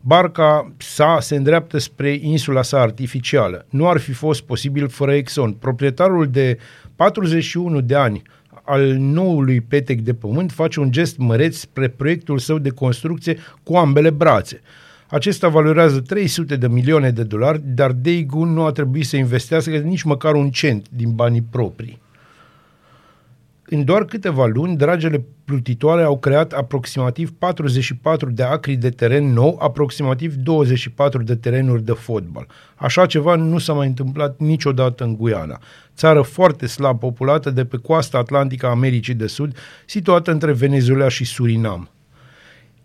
barca 0.00 0.72
sa 0.76 1.18
se 1.20 1.36
îndreaptă 1.36 1.78
spre 1.78 2.18
insula 2.20 2.62
sa 2.62 2.80
artificială. 2.80 3.66
Nu 3.70 3.88
ar 3.88 3.98
fi 3.98 4.12
fost 4.12 4.42
posibil 4.42 4.88
fără 4.88 5.12
Exxon. 5.12 5.52
Proprietarul 5.52 6.28
de 6.28 6.58
41 6.96 7.80
de 7.80 7.94
ani 7.94 8.22
al 8.64 8.94
noului 8.94 9.60
petec 9.60 10.00
de 10.00 10.14
pământ 10.14 10.52
face 10.52 10.80
un 10.80 10.90
gest 10.90 11.18
măreț 11.18 11.56
spre 11.56 11.88
proiectul 11.88 12.38
său 12.38 12.58
de 12.58 12.70
construcție 12.70 13.38
cu 13.62 13.76
ambele 13.76 14.10
brațe. 14.10 14.60
Acesta 15.08 15.48
valorează 15.48 16.00
300 16.00 16.56
de 16.56 16.68
milioane 16.68 17.10
de 17.10 17.22
dolari, 17.22 17.62
dar 17.64 17.92
Daegu 17.92 18.44
nu 18.44 18.64
a 18.64 18.72
trebuit 18.72 19.06
să 19.06 19.16
investească 19.16 19.76
nici 19.76 20.02
măcar 20.02 20.34
un 20.34 20.50
cent 20.50 20.86
din 20.90 21.14
banii 21.14 21.46
proprii. 21.50 22.00
În 23.74 23.84
doar 23.84 24.04
câteva 24.04 24.46
luni, 24.46 24.76
dragele 24.76 25.24
plutitoare 25.44 26.02
au 26.02 26.18
creat 26.18 26.52
aproximativ 26.52 27.32
44 27.38 28.30
de 28.30 28.42
acri 28.42 28.74
de 28.74 28.90
teren 28.90 29.32
nou, 29.32 29.58
aproximativ 29.60 30.34
24 30.34 31.22
de 31.22 31.36
terenuri 31.36 31.84
de 31.84 31.92
fotbal. 31.92 32.46
Așa 32.76 33.06
ceva 33.06 33.34
nu 33.34 33.58
s-a 33.58 33.72
mai 33.72 33.86
întâmplat 33.86 34.38
niciodată 34.38 35.04
în 35.04 35.16
Guiana. 35.16 35.58
Țară 35.96 36.22
foarte 36.22 36.66
slab 36.66 36.98
populată 36.98 37.50
de 37.50 37.64
pe 37.64 37.76
coasta 37.76 38.18
atlantică 38.18 38.66
a 38.66 38.70
Americii 38.70 39.14
de 39.14 39.26
Sud, 39.26 39.56
situată 39.86 40.30
între 40.30 40.52
Venezuela 40.52 41.08
și 41.08 41.24
Surinam. 41.24 41.88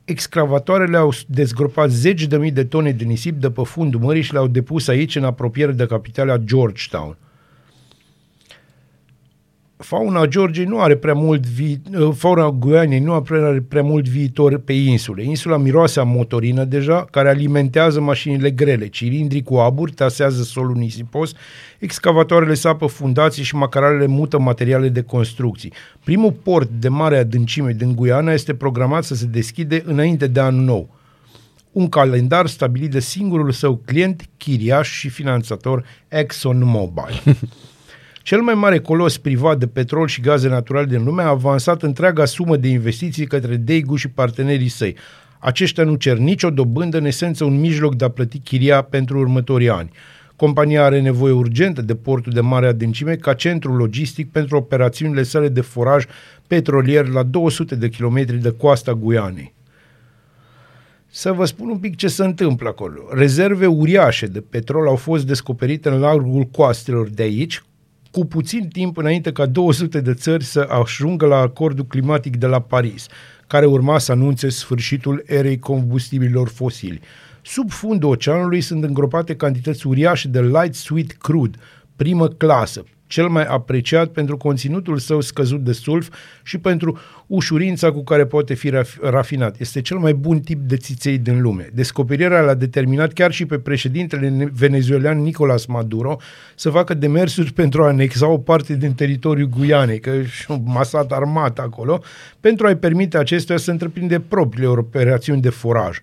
excavatoarele 0.05 0.97
au 0.97 1.13
dezgropat 1.27 1.89
zeci 1.89 2.25
de 2.25 2.37
mii 2.37 2.51
de 2.51 2.63
tone 2.63 2.91
de 2.91 3.03
nisip 3.03 3.39
de 3.41 3.51
pe 3.51 3.61
fundul 3.63 3.99
mării 3.99 4.21
și 4.21 4.33
le-au 4.33 4.47
depus 4.47 4.87
aici 4.87 5.15
în 5.15 5.23
apropiere 5.23 5.71
de 5.71 5.85
capitala 5.85 6.37
Georgetown 6.37 7.17
fauna 9.77 10.25
Georgiei 10.25 10.65
nu 10.65 10.79
are 10.79 10.95
prea 10.95 11.13
mult 11.13 11.45
vi- 11.45 11.81
uh, 11.97 12.09
fauna 12.15 12.49
Guianei 12.49 12.99
nu 12.99 13.13
are 13.13 13.61
prea 13.67 13.83
mult 13.83 14.07
viitor 14.07 14.57
pe 14.57 14.73
insule. 14.73 15.23
Insula 15.23 15.57
miroase 15.57 15.99
a 15.99 16.03
motorină 16.03 16.63
deja, 16.63 17.07
care 17.11 17.29
alimentează 17.29 18.01
mașinile 18.01 18.51
grele. 18.51 18.87
Cilindrii 18.87 19.43
cu 19.43 19.55
aburi 19.55 19.91
tasează 19.91 20.43
solul 20.43 20.75
nisipos, 20.75 21.33
excavatoarele 21.79 22.53
sapă 22.53 22.85
fundații 22.85 23.43
și 23.43 23.55
macaralele 23.55 24.05
mută 24.05 24.39
materiale 24.39 24.89
de 24.89 25.01
construcții. 25.01 25.73
Primul 26.03 26.31
port 26.31 26.69
de 26.69 26.87
mare 26.87 27.17
adâncime 27.17 27.71
din 27.71 27.95
Guiana 27.95 28.31
este 28.33 28.53
programat 28.53 29.03
să 29.03 29.15
se 29.15 29.25
deschide 29.25 29.81
înainte 29.85 30.27
de 30.27 30.39
anul 30.39 30.63
nou. 30.63 30.89
Un 31.71 31.89
calendar 31.89 32.47
stabilit 32.47 32.91
de 32.91 32.99
singurul 32.99 33.51
său 33.51 33.81
client, 33.85 34.23
chiriaș 34.37 34.89
și 34.89 35.09
finanțator 35.09 35.83
ExxonMobil. 36.07 37.21
Cel 38.27 38.41
mai 38.41 38.53
mare 38.53 38.79
colos 38.79 39.17
privat 39.17 39.57
de 39.57 39.67
petrol 39.67 40.07
și 40.07 40.21
gaze 40.21 40.47
naturale 40.47 40.85
din 40.85 41.03
lume 41.03 41.21
a 41.21 41.27
avansat 41.27 41.83
întreaga 41.83 42.25
sumă 42.25 42.57
de 42.57 42.67
investiții 42.67 43.25
către 43.25 43.55
Daegu 43.55 43.95
și 43.95 44.09
partenerii 44.09 44.67
săi. 44.67 44.95
Aceștia 45.39 45.83
nu 45.83 45.95
cer 45.95 46.17
nicio 46.17 46.49
dobândă, 46.49 46.97
în 46.97 47.05
esență 47.05 47.43
un 47.43 47.59
mijloc 47.59 47.95
de 47.95 48.05
a 48.05 48.09
plăti 48.09 48.39
chiria 48.39 48.81
pentru 48.81 49.19
următorii 49.19 49.69
ani. 49.69 49.91
Compania 50.35 50.83
are 50.83 51.01
nevoie 51.01 51.33
urgentă 51.33 51.81
de 51.81 51.95
portul 51.95 52.31
de 52.33 52.39
mare 52.39 52.67
adâncime 52.67 53.15
ca 53.15 53.33
centru 53.33 53.75
logistic 53.75 54.31
pentru 54.31 54.57
operațiunile 54.57 55.23
sale 55.23 55.49
de 55.49 55.61
foraj 55.61 56.05
petrolier 56.47 57.07
la 57.07 57.23
200 57.23 57.75
de 57.75 57.89
kilometri 57.89 58.37
de 58.37 58.51
coasta 58.51 58.93
Guianei. 58.93 59.53
Să 61.07 61.31
vă 61.31 61.45
spun 61.45 61.69
un 61.69 61.77
pic 61.77 61.95
ce 61.95 62.07
se 62.07 62.23
întâmplă 62.23 62.67
acolo. 62.67 63.01
Rezerve 63.11 63.65
uriașe 63.65 64.25
de 64.25 64.41
petrol 64.41 64.87
au 64.87 64.95
fost 64.95 65.27
descoperite 65.27 65.89
în 65.89 65.99
largul 65.99 66.43
coastelor 66.43 67.09
de 67.09 67.23
aici, 67.23 67.61
cu 68.17 68.25
puțin 68.25 68.67
timp 68.67 68.97
înainte 68.97 69.31
ca 69.31 69.45
200 69.45 70.01
de 70.01 70.13
țări 70.13 70.43
să 70.43 70.67
ajungă 70.69 71.25
la 71.25 71.35
acordul 71.35 71.85
climatic 71.85 72.37
de 72.37 72.45
la 72.45 72.61
Paris, 72.61 73.07
care 73.47 73.65
urma 73.65 73.97
să 73.97 74.11
anunțe 74.11 74.49
sfârșitul 74.49 75.23
erei 75.25 75.59
combustibililor 75.59 76.47
fosili. 76.47 76.99
Sub 77.41 77.69
fundul 77.69 78.09
oceanului 78.09 78.61
sunt 78.61 78.83
îngropate 78.83 79.35
cantități 79.35 79.87
uriașe 79.87 80.27
de 80.27 80.41
light 80.41 80.75
sweet 80.75 81.11
crude, 81.11 81.57
primă 81.95 82.27
clasă, 82.27 82.83
cel 83.07 83.27
mai 83.27 83.43
apreciat 83.43 84.07
pentru 84.07 84.37
conținutul 84.37 84.97
său 84.97 85.21
scăzut 85.21 85.63
de 85.63 85.71
sulf 85.71 86.09
și 86.43 86.57
pentru 86.57 86.99
ușurința 87.27 87.91
cu 87.91 88.03
care 88.03 88.25
poate 88.25 88.53
fi 88.53 88.73
rafinat. 89.01 89.59
Este 89.59 89.81
cel 89.81 89.97
mai 89.97 90.13
bun 90.13 90.39
tip 90.39 90.59
de 90.59 90.77
țiței 90.77 91.17
din 91.17 91.41
lume. 91.41 91.69
Descoperirea 91.73 92.41
l-a 92.41 92.53
determinat 92.53 93.13
chiar 93.13 93.31
și 93.31 93.45
pe 93.45 93.59
președintele 93.59 94.51
venezuelan 94.53 95.21
Nicolas 95.21 95.65
Maduro 95.65 96.17
să 96.55 96.69
facă 96.69 96.93
demersuri 96.93 97.53
pentru 97.61 97.83
a 97.83 97.87
anexa 97.87 98.27
o 98.27 98.37
parte 98.37 98.75
din 98.75 98.93
teritoriul 98.93 99.49
Guianei, 99.57 99.99
că 99.99 100.21
și 100.21 100.51
un 100.51 100.61
masat 100.65 101.11
armat 101.11 101.59
acolo, 101.59 102.01
pentru 102.39 102.65
a-i 102.65 102.77
permite 102.77 103.17
acestea 103.17 103.57
să 103.57 103.71
întreprinde 103.71 104.19
propriile 104.19 104.67
operațiuni 104.67 105.41
de 105.41 105.49
foraj. 105.49 106.01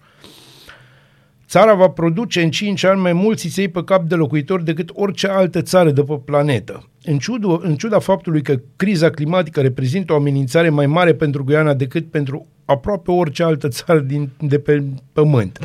Țara 1.48 1.74
va 1.74 1.88
produce 1.88 2.42
în 2.42 2.50
5 2.50 2.84
ani 2.84 3.00
mai 3.00 3.12
mulți 3.12 3.40
țiței 3.40 3.68
pe 3.68 3.84
cap 3.84 4.02
de 4.02 4.14
locuitor 4.14 4.62
decât 4.62 4.90
orice 4.92 5.28
altă 5.28 5.62
țară 5.62 5.90
de 5.90 6.02
pe 6.02 6.20
planetă. 6.24 6.88
În, 7.04 7.18
ciuda, 7.18 7.58
în 7.60 7.76
ciuda 7.76 7.98
faptului 7.98 8.42
că 8.42 8.60
criza 8.76 9.10
climatică 9.10 9.60
reprezintă 9.60 10.12
o 10.12 10.16
amenințare 10.16 10.68
mai 10.68 10.86
mare 10.86 11.14
pentru 11.14 11.44
Guiana 11.44 11.74
decât 11.74 12.10
pentru 12.10 12.46
aproape 12.64 13.10
orice 13.10 13.42
altă 13.42 13.68
țară 13.68 13.98
din, 13.98 14.30
de 14.40 14.58
pe 14.58 14.84
pământ. 15.12 15.58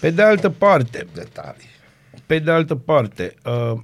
Pe 0.00 0.10
de 0.10 0.22
altă 0.22 0.50
parte, 0.50 1.06
Detalii. 1.14 1.68
pe 2.26 2.38
de 2.38 2.50
altă 2.50 2.74
parte, 2.74 3.34
uh, 3.44 3.78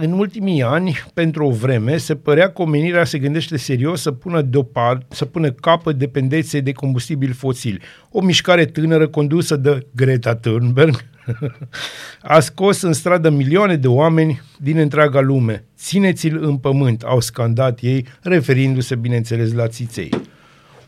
în 0.00 0.12
ultimii 0.12 0.62
ani, 0.62 0.98
pentru 1.14 1.46
o 1.46 1.50
vreme, 1.50 1.96
se 1.96 2.14
părea 2.14 2.50
că 2.50 2.62
omenirea 2.62 3.04
se 3.04 3.18
gândește 3.18 3.56
serios 3.56 4.00
să 4.00 4.12
pună, 4.12 4.42
deoparte, 4.42 5.06
să 5.08 5.24
pună 5.24 5.50
capăt 5.50 5.96
dependenței 5.96 6.60
de 6.60 6.72
combustibili 6.72 7.32
fosili. 7.32 7.80
O 8.10 8.20
mișcare 8.20 8.64
tânără 8.64 9.08
condusă 9.08 9.56
de 9.56 9.86
Greta 9.94 10.34
Thunberg 10.34 11.04
a 12.22 12.40
scos 12.40 12.82
în 12.82 12.92
stradă 12.92 13.30
milioane 13.30 13.76
de 13.76 13.88
oameni 13.88 14.42
din 14.58 14.78
întreaga 14.78 15.20
lume. 15.20 15.64
Țineți-l 15.76 16.44
în 16.44 16.56
pământ, 16.56 17.02
au 17.02 17.20
scandat 17.20 17.78
ei, 17.82 18.06
referindu-se, 18.22 18.94
bineînțeles, 18.94 19.52
la 19.52 19.68
țiței. 19.68 20.10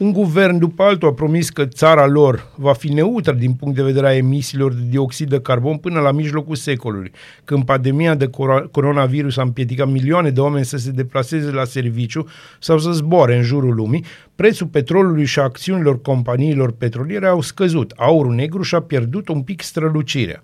Un 0.00 0.12
guvern 0.12 0.58
după 0.58 0.82
altul 0.82 1.08
a 1.08 1.12
promis 1.12 1.50
că 1.50 1.64
țara 1.64 2.06
lor 2.06 2.52
va 2.54 2.72
fi 2.72 2.92
neutră 2.92 3.32
din 3.32 3.52
punct 3.52 3.76
de 3.76 3.82
vedere 3.82 4.06
a 4.06 4.16
emisiilor 4.16 4.72
de 4.72 4.80
dioxid 4.88 5.28
de 5.28 5.40
carbon 5.40 5.76
până 5.76 6.00
la 6.00 6.12
mijlocul 6.12 6.54
secolului, 6.54 7.12
când 7.44 7.64
pandemia 7.64 8.14
de 8.14 8.30
coronavirus 8.70 9.36
a 9.36 9.42
împiedicat 9.42 9.88
milioane 9.88 10.30
de 10.30 10.40
oameni 10.40 10.64
să 10.64 10.76
se 10.76 10.90
deplaseze 10.90 11.50
la 11.50 11.64
serviciu 11.64 12.28
sau 12.58 12.78
să 12.78 12.90
zboare 12.90 13.36
în 13.36 13.42
jurul 13.42 13.74
lumii, 13.74 14.04
prețul 14.34 14.66
petrolului 14.66 15.24
și 15.24 15.38
acțiunilor 15.38 16.00
companiilor 16.00 16.72
petroliere 16.72 17.26
au 17.26 17.40
scăzut. 17.40 17.92
Aurul 17.96 18.34
negru 18.34 18.62
și-a 18.62 18.80
pierdut 18.80 19.28
un 19.28 19.42
pic 19.42 19.62
strălucirea. 19.62 20.42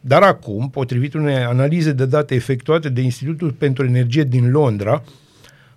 Dar 0.00 0.22
acum, 0.22 0.70
potrivit 0.70 1.14
unei 1.14 1.36
analize 1.36 1.92
de 1.92 2.06
date 2.06 2.34
efectuate 2.34 2.88
de 2.88 3.00
Institutul 3.00 3.50
pentru 3.50 3.84
Energie 3.84 4.24
din 4.24 4.50
Londra, 4.50 5.02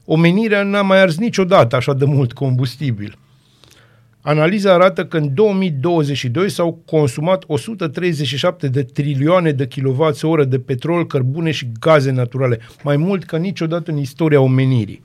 omenirea 0.05 0.63
n-a 0.63 0.81
mai 0.81 1.01
ars 1.01 1.17
niciodată 1.17 1.75
așa 1.75 1.93
de 1.93 2.05
mult 2.05 2.33
combustibil. 2.33 3.17
Analiza 4.22 4.74
arată 4.74 5.05
că 5.05 5.17
în 5.17 5.33
2022 5.33 6.50
s-au 6.50 6.81
consumat 6.86 7.43
137 7.48 8.67
de 8.67 8.83
trilioane 8.83 9.51
de 9.51 9.67
kWh 9.67 10.43
de 10.48 10.60
petrol, 10.60 11.07
cărbune 11.07 11.51
și 11.51 11.72
gaze 11.79 12.12
naturale, 12.12 12.60
mai 12.83 12.98
mult 12.98 13.24
ca 13.24 13.38
niciodată 13.38 13.91
în 13.91 13.98
istoria 13.98 14.39
omenirii. 14.39 15.03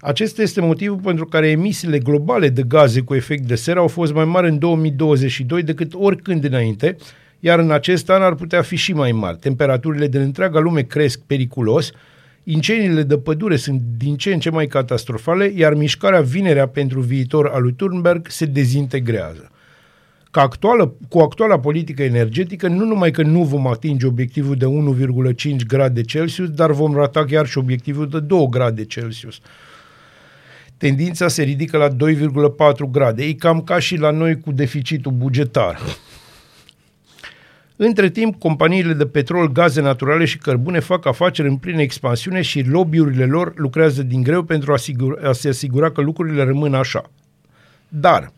Acesta 0.00 0.42
este 0.42 0.60
motivul 0.60 0.98
pentru 0.98 1.24
care 1.24 1.48
emisiile 1.48 1.98
globale 1.98 2.48
de 2.48 2.62
gaze 2.62 3.00
cu 3.00 3.14
efect 3.14 3.46
de 3.46 3.54
seră 3.54 3.78
au 3.78 3.88
fost 3.88 4.12
mai 4.12 4.24
mari 4.24 4.48
în 4.48 4.58
2022 4.58 5.62
decât 5.62 5.94
oricând 5.94 6.44
înainte, 6.44 6.96
iar 7.40 7.58
în 7.58 7.70
acest 7.70 8.10
an 8.10 8.22
ar 8.22 8.34
putea 8.34 8.62
fi 8.62 8.76
și 8.76 8.92
mai 8.92 9.12
mari. 9.12 9.38
Temperaturile 9.38 10.08
din 10.08 10.20
întreaga 10.20 10.58
lume 10.58 10.82
cresc 10.82 11.20
periculos, 11.26 11.92
Incendiile 12.44 13.02
de 13.02 13.18
pădure 13.18 13.56
sunt 13.56 13.82
din 13.96 14.16
ce 14.16 14.32
în 14.32 14.40
ce 14.40 14.50
mai 14.50 14.66
catastrofale, 14.66 15.52
iar 15.56 15.74
mișcarea 15.74 16.20
vinerea 16.20 16.68
pentru 16.68 17.00
viitor 17.00 17.46
a 17.46 17.58
lui 17.58 17.72
Thunberg 17.72 18.26
se 18.28 18.44
dezintegrează. 18.44 19.50
Ca 20.30 20.40
actuală, 20.40 20.94
cu 21.08 21.18
actuala 21.18 21.58
politică 21.58 22.02
energetică, 22.02 22.68
nu 22.68 22.84
numai 22.84 23.10
că 23.10 23.22
nu 23.22 23.44
vom 23.44 23.66
atinge 23.66 24.06
obiectivul 24.06 24.56
de 24.56 24.66
1,5 24.66 25.56
grade 25.66 26.02
Celsius, 26.02 26.48
dar 26.48 26.70
vom 26.70 26.94
rata 26.94 27.24
chiar 27.24 27.46
și 27.46 27.58
obiectivul 27.58 28.08
de 28.08 28.20
2 28.20 28.46
grade 28.50 28.84
Celsius. 28.84 29.40
Tendința 30.76 31.28
se 31.28 31.42
ridică 31.42 31.76
la 31.76 31.88
2,4 31.88 31.94
grade. 32.90 33.24
E 33.24 33.32
cam 33.32 33.62
ca 33.62 33.78
și 33.78 33.96
la 33.96 34.10
noi 34.10 34.40
cu 34.40 34.52
deficitul 34.52 35.12
bugetar. 35.12 35.80
Între 37.82 38.10
timp, 38.10 38.38
companiile 38.38 38.92
de 38.92 39.06
petrol, 39.06 39.52
gaze 39.52 39.80
naturale 39.80 40.24
și 40.24 40.38
cărbune 40.38 40.78
fac 40.78 41.06
afaceri 41.06 41.48
în 41.48 41.56
plină 41.56 41.80
expansiune 41.80 42.42
și 42.42 42.62
lobbyurile 42.62 43.26
lor 43.26 43.52
lucrează 43.56 44.02
din 44.02 44.22
greu 44.22 44.42
pentru 44.42 44.70
a, 44.70 44.74
asigur, 44.74 45.26
a 45.26 45.32
se 45.32 45.48
asigura 45.48 45.90
că 45.90 46.00
lucrurile 46.00 46.44
rămân 46.44 46.74
așa. 46.74 47.10
Dar, 47.88 48.32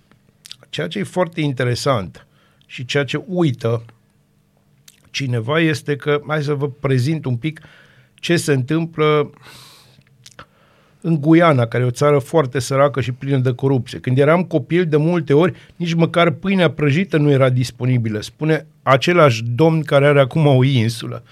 ceea 0.70 0.88
ce 0.88 0.98
e 0.98 1.02
foarte 1.02 1.40
interesant 1.40 2.26
și 2.66 2.84
ceea 2.84 3.04
ce 3.04 3.24
uită 3.26 3.84
cineva 5.10 5.60
este 5.60 5.96
că, 5.96 6.20
hai 6.26 6.42
să 6.42 6.54
vă 6.54 6.68
prezint 6.68 7.24
un 7.24 7.36
pic 7.36 7.60
ce 8.14 8.36
se 8.36 8.52
întâmplă 8.52 9.30
în 11.02 11.20
Guiana, 11.20 11.66
care 11.66 11.82
e 11.84 11.86
o 11.86 11.90
țară 11.90 12.18
foarte 12.18 12.58
săracă 12.58 13.00
și 13.00 13.12
plină 13.12 13.36
de 13.38 13.52
corupție. 13.52 13.98
Când 13.98 14.18
eram 14.18 14.42
copil, 14.42 14.84
de 14.84 14.96
multe 14.96 15.32
ori, 15.32 15.52
nici 15.76 15.94
măcar 15.94 16.30
pâinea 16.30 16.70
prăjită 16.70 17.16
nu 17.16 17.30
era 17.30 17.48
disponibilă. 17.48 18.20
Spune 18.20 18.66
același 18.82 19.42
domn 19.44 19.82
care 19.82 20.06
are 20.06 20.20
acum 20.20 20.46
o 20.46 20.64
insulă, 20.64 21.22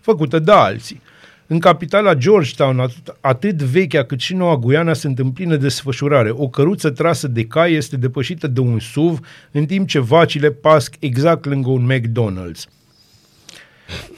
făcută 0.00 0.38
de 0.38 0.52
alții. 0.52 1.00
În 1.46 1.58
capitala 1.58 2.14
Georgetown, 2.14 2.80
atât, 2.80 3.16
atât 3.20 3.62
vechea 3.62 4.04
cât 4.04 4.20
și 4.20 4.34
noua 4.34 4.56
Guiana 4.56 4.92
sunt 4.92 5.18
în 5.18 5.30
plină 5.30 5.56
desfășurare. 5.56 6.30
O 6.30 6.48
căruță 6.48 6.90
trasă 6.90 7.28
de 7.28 7.44
cai 7.44 7.72
este 7.72 7.96
depășită 7.96 8.46
de 8.46 8.60
un 8.60 8.78
SUV, 8.78 9.20
în 9.50 9.66
timp 9.66 9.88
ce 9.88 9.98
vacile 9.98 10.50
pasc 10.50 10.94
exact 10.98 11.44
lângă 11.44 11.70
un 11.70 11.92
McDonald's. 11.92 12.75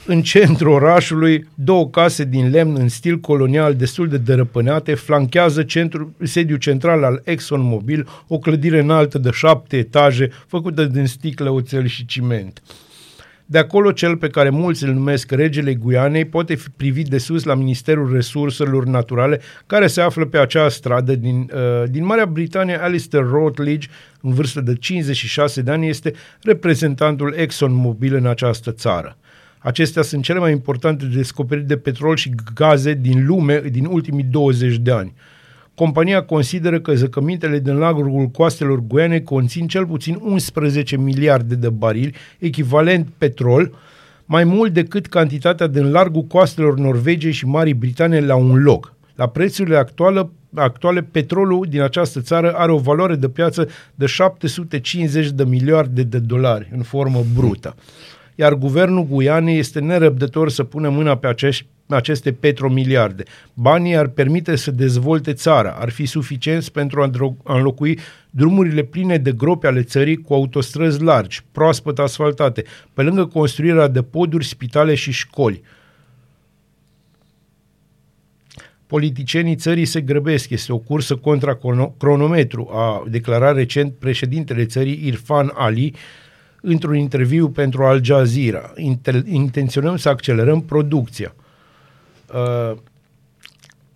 În 0.06 0.22
centrul 0.22 0.72
orașului, 0.72 1.48
două 1.54 1.88
case 1.88 2.24
din 2.24 2.50
lemn 2.50 2.76
în 2.76 2.88
stil 2.88 3.18
colonial 3.18 3.74
destul 3.74 4.08
de 4.08 4.16
dărăpânate 4.16 4.94
flanchează 4.94 5.62
centru, 5.62 6.14
sediul 6.22 6.58
central 6.58 7.04
al 7.04 7.20
ExxonMobil, 7.24 8.08
o 8.26 8.38
clădire 8.38 8.80
înaltă 8.80 9.18
de 9.18 9.30
șapte 9.30 9.76
etaje, 9.76 10.30
făcută 10.46 10.84
din 10.84 11.06
sticlă, 11.06 11.50
oțel 11.50 11.86
și 11.86 12.06
ciment. 12.06 12.62
De 13.50 13.58
acolo 13.58 13.92
cel 13.92 14.16
pe 14.16 14.28
care 14.28 14.50
mulți 14.50 14.84
îl 14.84 14.92
numesc 14.92 15.30
regele 15.30 15.74
Guianei 15.74 16.24
poate 16.24 16.54
fi 16.54 16.68
privit 16.76 17.06
de 17.06 17.18
sus 17.18 17.44
la 17.44 17.54
Ministerul 17.54 18.12
Resurselor 18.12 18.84
Naturale 18.84 19.40
care 19.66 19.86
se 19.86 20.00
află 20.00 20.24
pe 20.24 20.38
acea 20.38 20.68
stradă 20.68 21.14
din, 21.14 21.50
uh, 21.54 21.90
din 21.90 22.04
Marea 22.04 22.26
Britanie. 22.26 22.82
Alistair 22.82 23.24
Rutledge, 23.24 23.88
în 24.20 24.32
vârstă 24.32 24.60
de 24.60 24.74
56 24.74 25.62
de 25.62 25.70
ani, 25.70 25.88
este 25.88 26.12
reprezentantul 26.42 27.34
ExxonMobil 27.36 28.14
în 28.14 28.26
această 28.26 28.72
țară. 28.72 29.16
Acestea 29.68 30.02
sunt 30.02 30.22
cele 30.22 30.38
mai 30.38 30.52
importante 30.52 31.04
descoperiri 31.04 31.66
de 31.66 31.76
petrol 31.76 32.16
și 32.16 32.34
gaze 32.54 32.94
din 32.94 33.26
lume 33.26 33.62
din 33.70 33.84
ultimii 33.84 34.22
20 34.22 34.76
de 34.76 34.90
ani. 34.90 35.14
Compania 35.74 36.22
consideră 36.22 36.80
că 36.80 36.94
zăcămintele 36.94 37.58
din 37.58 37.78
lagul 37.78 38.26
coastelor 38.26 38.80
Guiane 38.80 39.20
conțin 39.20 39.66
cel 39.66 39.86
puțin 39.86 40.18
11 40.22 40.96
miliarde 40.96 41.54
de 41.54 41.68
barili, 41.68 42.14
echivalent 42.38 43.08
petrol, 43.18 43.74
mai 44.24 44.44
mult 44.44 44.72
decât 44.72 45.06
cantitatea 45.06 45.66
din 45.66 45.90
largul 45.90 46.22
coastelor 46.22 46.78
Norvegiei 46.78 47.32
și 47.32 47.46
Marii 47.46 47.74
Britanie 47.74 48.20
la 48.20 48.34
un 48.34 48.62
loc. 48.62 48.94
La 49.14 49.28
prețurile 49.28 49.76
actuale, 49.76 50.28
actuale, 50.54 51.02
petrolul 51.02 51.66
din 51.68 51.80
această 51.80 52.20
țară 52.20 52.52
are 52.52 52.72
o 52.72 52.78
valoare 52.78 53.14
de 53.14 53.28
piață 53.28 53.68
de 53.94 54.06
750 54.06 55.30
de 55.30 55.44
miliarde 55.44 56.02
de 56.02 56.18
dolari 56.18 56.68
în 56.72 56.82
formă 56.82 57.24
brută. 57.34 57.74
Iar 58.40 58.54
guvernul 58.54 59.04
Guianei 59.04 59.58
este 59.58 59.80
nerăbdător 59.80 60.50
să 60.50 60.64
pună 60.64 60.88
mâna 60.88 61.16
pe 61.16 61.26
acești 61.26 61.66
aceste 61.86 62.32
petromiliarde. 62.32 63.22
Banii 63.54 63.96
ar 63.96 64.06
permite 64.06 64.56
să 64.56 64.70
dezvolte 64.70 65.32
țara, 65.32 65.70
ar 65.70 65.90
fi 65.90 66.06
suficienți 66.06 66.72
pentru 66.72 67.00
a 67.44 67.54
înlocui 67.54 67.98
drumurile 68.30 68.82
pline 68.82 69.16
de 69.16 69.32
gropi 69.32 69.66
ale 69.66 69.82
țării 69.82 70.16
cu 70.16 70.34
autostrăzi 70.34 71.02
largi, 71.02 71.44
proaspăt 71.52 71.98
asfaltate, 71.98 72.64
pe 72.92 73.02
lângă 73.02 73.26
construirea 73.26 73.88
de 73.88 74.02
poduri, 74.02 74.44
spitale 74.44 74.94
și 74.94 75.12
școli. 75.12 75.62
Politicienii 78.86 79.56
țării 79.56 79.84
se 79.84 80.00
grăbesc, 80.00 80.50
este 80.50 80.72
o 80.72 80.78
cursă 80.78 81.16
contra 81.16 81.58
cronometru, 81.98 82.68
a 82.72 83.04
declarat 83.08 83.54
recent 83.54 83.92
președintele 83.94 84.64
țării 84.64 85.06
Irfan 85.06 85.52
Ali 85.54 85.94
într-un 86.60 86.96
interviu 86.96 87.48
pentru 87.48 87.84
Al 87.84 88.04
Jazeera. 88.04 88.72
Intenționăm 89.24 89.96
să 89.96 90.08
accelerăm 90.08 90.60
producția. 90.60 91.34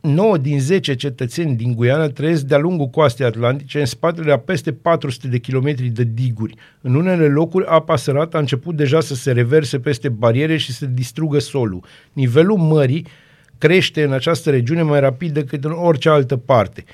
9 0.00 0.32
uh, 0.32 0.40
din 0.40 0.60
10 0.60 0.94
cetățeni 0.94 1.56
din 1.56 1.74
Guiana 1.74 2.06
trăiesc 2.06 2.42
de-a 2.42 2.58
lungul 2.58 2.86
coastei 2.86 3.26
atlantice, 3.26 3.78
în 3.78 3.86
spatele 3.86 4.32
a 4.32 4.38
peste 4.38 4.72
400 4.72 5.28
de 5.28 5.38
kilometri 5.38 5.88
de 5.88 6.04
diguri. 6.14 6.54
În 6.80 6.94
unele 6.94 7.26
locuri, 7.26 7.66
apa 7.66 7.96
sărată 7.96 8.36
a 8.36 8.40
început 8.40 8.76
deja 8.76 9.00
să 9.00 9.14
se 9.14 9.32
reverse 9.32 9.78
peste 9.78 10.08
bariere 10.08 10.56
și 10.56 10.72
să 10.72 10.86
distrugă 10.86 11.38
solul. 11.38 11.84
Nivelul 12.12 12.56
mării 12.56 13.06
crește 13.58 14.02
în 14.02 14.12
această 14.12 14.50
regiune 14.50 14.82
mai 14.82 15.00
rapid 15.00 15.32
decât 15.32 15.64
în 15.64 15.70
orice 15.70 16.08
altă 16.08 16.36
parte. 16.36 16.84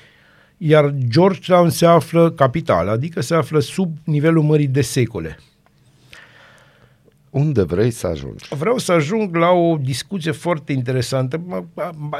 Iar 0.57 0.93
Georgetown 1.07 1.69
se 1.69 1.85
află, 1.85 2.31
capital, 2.31 2.89
adică 2.89 3.21
se 3.21 3.35
află 3.35 3.59
sub 3.59 3.97
nivelul 4.03 4.43
mării 4.43 4.67
de 4.67 4.81
secole. 4.81 5.37
Unde 7.29 7.63
vrei 7.63 7.91
să 7.91 8.07
ajungi? 8.07 8.55
Vreau 8.55 8.77
să 8.77 8.91
ajung 8.91 9.35
la 9.35 9.49
o 9.49 9.77
discuție 9.77 10.31
foarte 10.31 10.71
interesantă. 10.71 11.41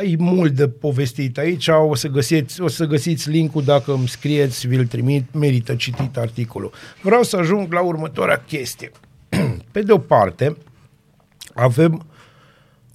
E 0.01 0.15
mult 0.17 0.51
de 0.51 0.67
povestit 0.67 1.37
aici, 1.37 1.67
o 1.67 1.95
să 1.95 2.07
găsiți, 2.07 2.61
o 2.61 2.67
să 2.67 2.85
găsiți 2.85 3.29
linkul 3.29 3.63
dacă 3.63 3.93
îmi 3.93 4.07
scrieți, 4.07 4.67
vi-l 4.67 4.85
trimit, 4.85 5.33
merită 5.33 5.75
citit 5.75 6.17
articolul. 6.17 6.71
Vreau 7.01 7.23
să 7.23 7.37
ajung 7.37 7.73
la 7.73 7.81
următoarea 7.81 8.43
chestie. 8.47 8.91
Pe 9.71 9.81
de 9.81 9.91
o 9.91 9.97
parte, 9.97 10.57
avem 11.53 12.05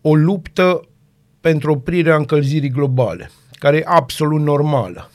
o 0.01 0.15
luptă 0.15 0.89
pentru 1.41 1.73
oprirea 1.73 2.17
încălzirii 2.17 2.71
globale, 2.71 3.31
care 3.53 3.77
e 3.77 3.85
absolut 3.87 4.41
normală. 4.41 5.11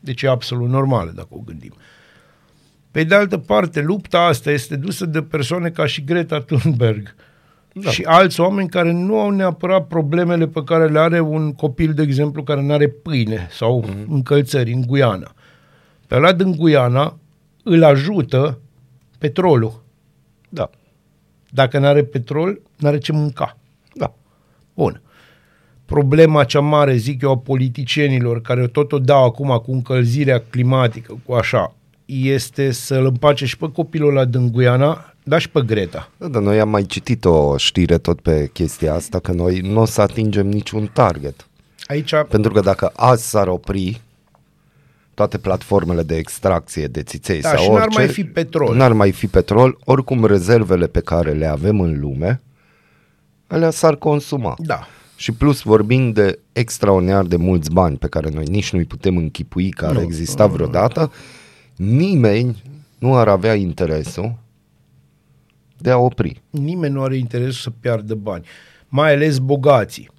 Deci 0.00 0.22
e 0.22 0.28
absolut 0.28 0.68
normală, 0.68 1.12
dacă 1.14 1.28
o 1.30 1.38
gândim. 1.38 1.74
Pe 2.94 3.04
de 3.04 3.14
altă 3.14 3.38
parte, 3.38 3.80
lupta 3.80 4.20
asta 4.20 4.50
este 4.50 4.76
dusă 4.76 5.06
de 5.06 5.22
persoane 5.22 5.70
ca 5.70 5.86
și 5.86 6.04
Greta 6.04 6.40
Thunberg 6.40 7.14
da. 7.72 7.90
și 7.90 8.02
alți 8.02 8.40
oameni 8.40 8.68
care 8.68 8.92
nu 8.92 9.20
au 9.20 9.30
neapărat 9.30 9.86
problemele 9.86 10.46
pe 10.46 10.62
care 10.64 10.88
le 10.88 10.98
are 10.98 11.20
un 11.20 11.52
copil, 11.52 11.92
de 11.92 12.02
exemplu, 12.02 12.42
care 12.42 12.62
nu 12.62 12.72
are 12.72 12.88
pâine 12.88 13.48
sau 13.50 13.84
mm-hmm. 13.84 14.06
încălțări 14.08 14.72
în 14.72 14.80
Guiana. 14.86 15.34
Pe 16.06 16.14
ăla 16.14 16.32
din 16.32 16.56
Guiana 16.56 17.18
îl 17.62 17.84
ajută 17.84 18.58
petrolul. 19.18 19.82
Da. 20.48 20.70
Dacă 21.50 21.78
nu 21.78 21.86
are 21.86 22.04
petrol, 22.04 22.60
nu 22.78 22.88
are 22.88 22.98
ce 22.98 23.12
mânca. 23.12 23.56
Da. 23.94 24.14
Bun. 24.74 25.00
Problema 25.84 26.44
cea 26.44 26.60
mare, 26.60 26.96
zic 26.96 27.22
eu, 27.22 27.30
a 27.30 27.38
politicienilor 27.38 28.40
care 28.40 28.66
tot 28.66 28.92
o 28.92 28.98
dau 28.98 29.24
acum 29.24 29.62
cu 29.64 29.72
încălzirea 29.72 30.42
climatică, 30.50 31.20
cu 31.26 31.32
așa, 31.32 31.74
este 32.04 32.70
să-l 32.70 33.04
împace 33.04 33.46
și 33.46 33.56
pe 33.56 33.70
copilul 33.72 34.08
ăla 34.08 34.24
din 34.24 34.50
Guiana, 34.50 35.14
dar 35.22 35.40
și 35.40 35.50
pe 35.50 35.62
Greta. 35.62 36.10
Da, 36.16 36.28
dar 36.28 36.42
noi 36.42 36.60
am 36.60 36.68
mai 36.68 36.84
citit 36.84 37.24
o 37.24 37.56
știre 37.56 37.98
tot 37.98 38.20
pe 38.20 38.50
chestia 38.52 38.94
asta, 38.94 39.18
că 39.18 39.32
noi 39.32 39.58
nu 39.58 39.80
o 39.80 39.84
să 39.84 40.00
atingem 40.00 40.46
niciun 40.46 40.90
target. 40.92 41.46
Aici... 41.86 42.12
Pentru 42.28 42.52
că 42.52 42.60
dacă 42.60 42.92
azi 42.94 43.28
s-ar 43.28 43.48
opri 43.48 44.00
toate 45.14 45.38
platformele 45.38 46.02
de 46.02 46.16
extracție 46.16 46.86
de 46.86 47.02
țiței 47.02 47.40
da, 47.40 47.48
sau 47.48 47.58
și 47.58 47.68
orice, 47.70 47.86
n-ar 47.88 47.96
mai 47.96 48.08
fi 48.08 48.24
petrol. 48.24 48.76
N-ar 48.76 48.92
mai 48.92 49.12
fi 49.12 49.26
petrol, 49.26 49.78
oricum 49.84 50.24
rezervele 50.24 50.86
pe 50.86 51.00
care 51.00 51.32
le 51.32 51.46
avem 51.46 51.80
în 51.80 52.00
lume, 52.00 52.40
alea 53.46 53.70
s-ar 53.70 53.96
consuma. 53.96 54.54
Da. 54.58 54.86
Și 55.16 55.32
plus 55.32 55.62
vorbim 55.62 56.12
de 56.12 56.38
extraordinar 56.52 57.24
de 57.24 57.36
mulți 57.36 57.70
bani 57.70 57.96
pe 57.96 58.06
care 58.06 58.30
noi 58.30 58.44
nici 58.44 58.72
nu-i 58.72 58.84
putem 58.84 59.16
închipui 59.16 59.70
că 59.70 59.86
ar 59.86 59.92
nu, 59.92 60.00
exista 60.00 60.46
vreodată, 60.46 61.00
nu, 61.00 61.04
nu 61.06 61.12
nimeni 61.76 62.62
nu 62.98 63.16
ar 63.16 63.28
avea 63.28 63.54
interesul 63.54 64.34
de 65.78 65.90
a 65.90 65.96
opri. 65.96 66.42
Nimeni 66.50 66.92
nu 66.92 67.02
are 67.02 67.16
interesul 67.16 67.52
să 67.52 67.70
piardă 67.80 68.14
bani, 68.14 68.46
mai 68.88 69.12
ales 69.12 69.38
bogații. 69.38 70.10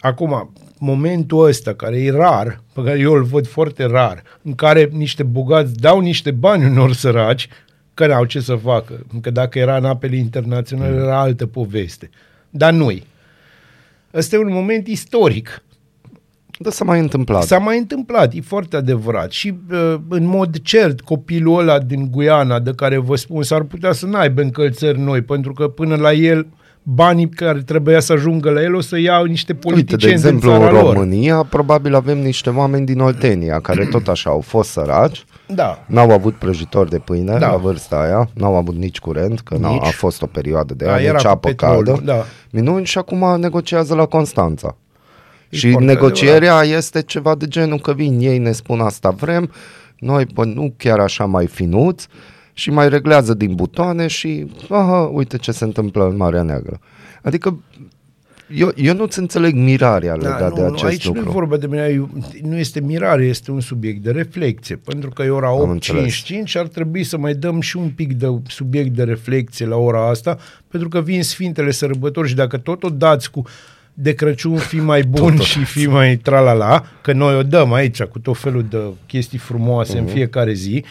Acum, 0.00 0.52
momentul 0.78 1.46
ăsta, 1.46 1.74
care 1.74 2.02
e 2.02 2.10
rar, 2.10 2.62
pe 2.72 2.82
care 2.82 2.98
eu 2.98 3.12
îl 3.12 3.22
văd 3.22 3.46
foarte 3.46 3.84
rar, 3.84 4.22
în 4.42 4.54
care 4.54 4.88
niște 4.92 5.22
bogați 5.22 5.74
dau 5.74 6.00
niște 6.00 6.30
bani 6.30 6.64
unor 6.64 6.92
săraci, 6.92 7.48
că 7.94 8.06
n-au 8.06 8.24
ce 8.24 8.40
să 8.40 8.54
facă. 8.54 9.06
Că 9.20 9.30
dacă 9.30 9.58
era 9.58 9.76
în 9.76 9.84
apele 9.84 10.16
internaționale, 10.16 10.92
mm. 10.92 11.02
era 11.02 11.20
altă 11.20 11.46
poveste. 11.46 12.10
Dar 12.50 12.72
nu-i. 12.72 13.06
Ăsta 14.14 14.36
e 14.36 14.38
un 14.38 14.52
moment 14.52 14.86
istoric 14.86 15.62
da, 16.62 16.70
s-a 16.70 16.84
mai 16.84 17.00
întâmplat. 17.00 17.42
S-a 17.42 17.58
mai 17.58 17.78
întâmplat, 17.78 18.34
e 18.34 18.40
foarte 18.40 18.76
adevărat. 18.76 19.30
Și 19.30 19.54
uh, 19.70 19.94
în 20.08 20.26
mod 20.26 20.58
cert, 20.58 21.00
copilul 21.00 21.58
ăla 21.58 21.78
din 21.78 22.08
Guiana, 22.10 22.58
de 22.58 22.70
care 22.76 22.98
vă 22.98 23.16
spun, 23.16 23.42
s-ar 23.42 23.62
putea 23.62 23.92
să 23.92 24.06
n-aibă 24.06 24.42
încălțări 24.42 24.98
noi, 25.00 25.22
pentru 25.22 25.52
că 25.52 25.68
până 25.68 25.96
la 25.96 26.12
el 26.12 26.46
banii 26.82 27.28
care 27.28 27.62
trebuia 27.62 28.00
să 28.00 28.12
ajungă 28.12 28.50
la 28.50 28.62
el 28.62 28.74
o 28.74 28.80
să 28.80 28.98
iau 28.98 29.24
niște 29.24 29.54
politicieni 29.54 30.02
Uite, 30.02 30.06
de 30.06 30.12
exemplu, 30.12 30.50
din 30.50 30.58
țara 30.58 30.78
în 30.78 30.92
România, 30.92 31.34
lor. 31.34 31.46
probabil 31.46 31.94
avem 31.94 32.18
niște 32.18 32.50
oameni 32.50 32.86
din 32.86 33.00
Oltenia, 33.00 33.60
care 33.60 33.84
tot 33.84 34.08
așa 34.08 34.30
au 34.30 34.40
fost 34.40 34.70
săraci, 34.70 35.24
da. 35.46 35.84
n-au 35.86 36.10
avut 36.10 36.34
prăjitori 36.34 36.90
de 36.90 36.98
pâine 36.98 37.38
da. 37.38 37.50
la 37.50 37.56
vârsta 37.56 37.96
aia, 37.96 38.28
n-au 38.34 38.56
avut 38.56 38.74
nici 38.74 38.98
curent, 38.98 39.40
că 39.40 39.54
nici. 39.54 39.82
a 39.82 39.90
fost 39.90 40.22
o 40.22 40.26
perioadă 40.26 40.74
de 40.74 40.84
da, 40.84 40.92
ani, 40.92 41.06
nici 41.06 41.24
apă 41.24 41.48
petrol, 41.48 41.70
caldă. 41.70 42.00
Da. 42.04 42.24
Minuni 42.50 42.84
și 42.84 42.98
acum 42.98 43.40
negociază 43.40 43.94
la 43.94 44.06
Constanța. 44.06 44.76
Și 45.56 45.76
negocierea 45.78 46.54
adevărat. 46.54 46.78
este 46.78 47.02
ceva 47.02 47.34
de 47.34 47.46
genul 47.46 47.78
că 47.78 47.92
vin 47.94 48.18
ei, 48.20 48.38
ne 48.38 48.52
spun 48.52 48.80
asta 48.80 49.10
vrem, 49.10 49.50
noi 49.98 50.26
pă, 50.26 50.44
nu 50.44 50.74
chiar 50.76 50.98
așa 50.98 51.24
mai 51.24 51.46
finuți 51.46 52.08
și 52.52 52.70
mai 52.70 52.88
reglează 52.88 53.34
din 53.34 53.54
butoane 53.54 54.06
și 54.06 54.46
aha, 54.68 55.10
uite 55.12 55.36
ce 55.36 55.52
se 55.52 55.64
întâmplă 55.64 56.08
în 56.08 56.16
Marea 56.16 56.42
Neagră. 56.42 56.80
Adică 57.22 57.58
eu, 58.54 58.72
eu 58.76 58.94
nu-ți 58.94 59.18
înțeleg 59.18 59.54
mirarea 59.54 60.16
da, 60.16 60.28
legat 60.28 60.50
nu, 60.50 60.56
de 60.56 60.62
acest 60.62 60.84
aici 60.84 61.06
lucru. 61.06 61.22
nu 61.22 61.28
e 61.28 61.32
vorba 61.32 61.56
de 61.56 61.66
mirare, 61.66 62.08
nu 62.42 62.56
este 62.56 62.80
mirare, 62.80 63.24
este 63.24 63.50
un 63.50 63.60
subiect 63.60 64.02
de 64.02 64.10
reflexie, 64.10 64.76
pentru 64.76 65.10
că 65.10 65.22
e 65.22 65.28
ora 65.28 65.76
8.55 65.78 66.44
și 66.44 66.58
ar 66.58 66.66
trebui 66.66 67.04
să 67.04 67.18
mai 67.18 67.34
dăm 67.34 67.60
și 67.60 67.76
un 67.76 67.88
pic 67.88 68.12
de 68.12 68.26
subiect 68.46 68.90
de 68.90 69.02
reflexie 69.02 69.66
la 69.66 69.76
ora 69.76 70.08
asta, 70.08 70.38
pentru 70.68 70.88
că 70.88 71.00
vin 71.00 71.22
Sfintele 71.22 71.70
Sărbători 71.70 72.28
și 72.28 72.34
dacă 72.34 72.56
tot 72.56 72.82
o 72.82 72.88
dați 72.88 73.30
cu 73.30 73.42
de 73.94 74.12
Crăciun 74.12 74.56
fi 74.56 74.80
mai 74.80 75.02
bun 75.02 75.38
și 75.40 75.64
fi 75.64 75.86
mai 75.86 76.16
tralala, 76.16 76.84
că 77.00 77.12
noi 77.12 77.34
o 77.34 77.42
dăm 77.42 77.72
aici 77.72 78.02
cu 78.02 78.18
tot 78.18 78.38
felul 78.38 78.66
de 78.70 78.78
chestii 79.06 79.38
frumoase 79.38 79.94
uh-huh. 79.94 79.98
în 79.98 80.04
mhm. 80.04 80.12
fiecare 80.12 80.52
zi, 80.52 80.84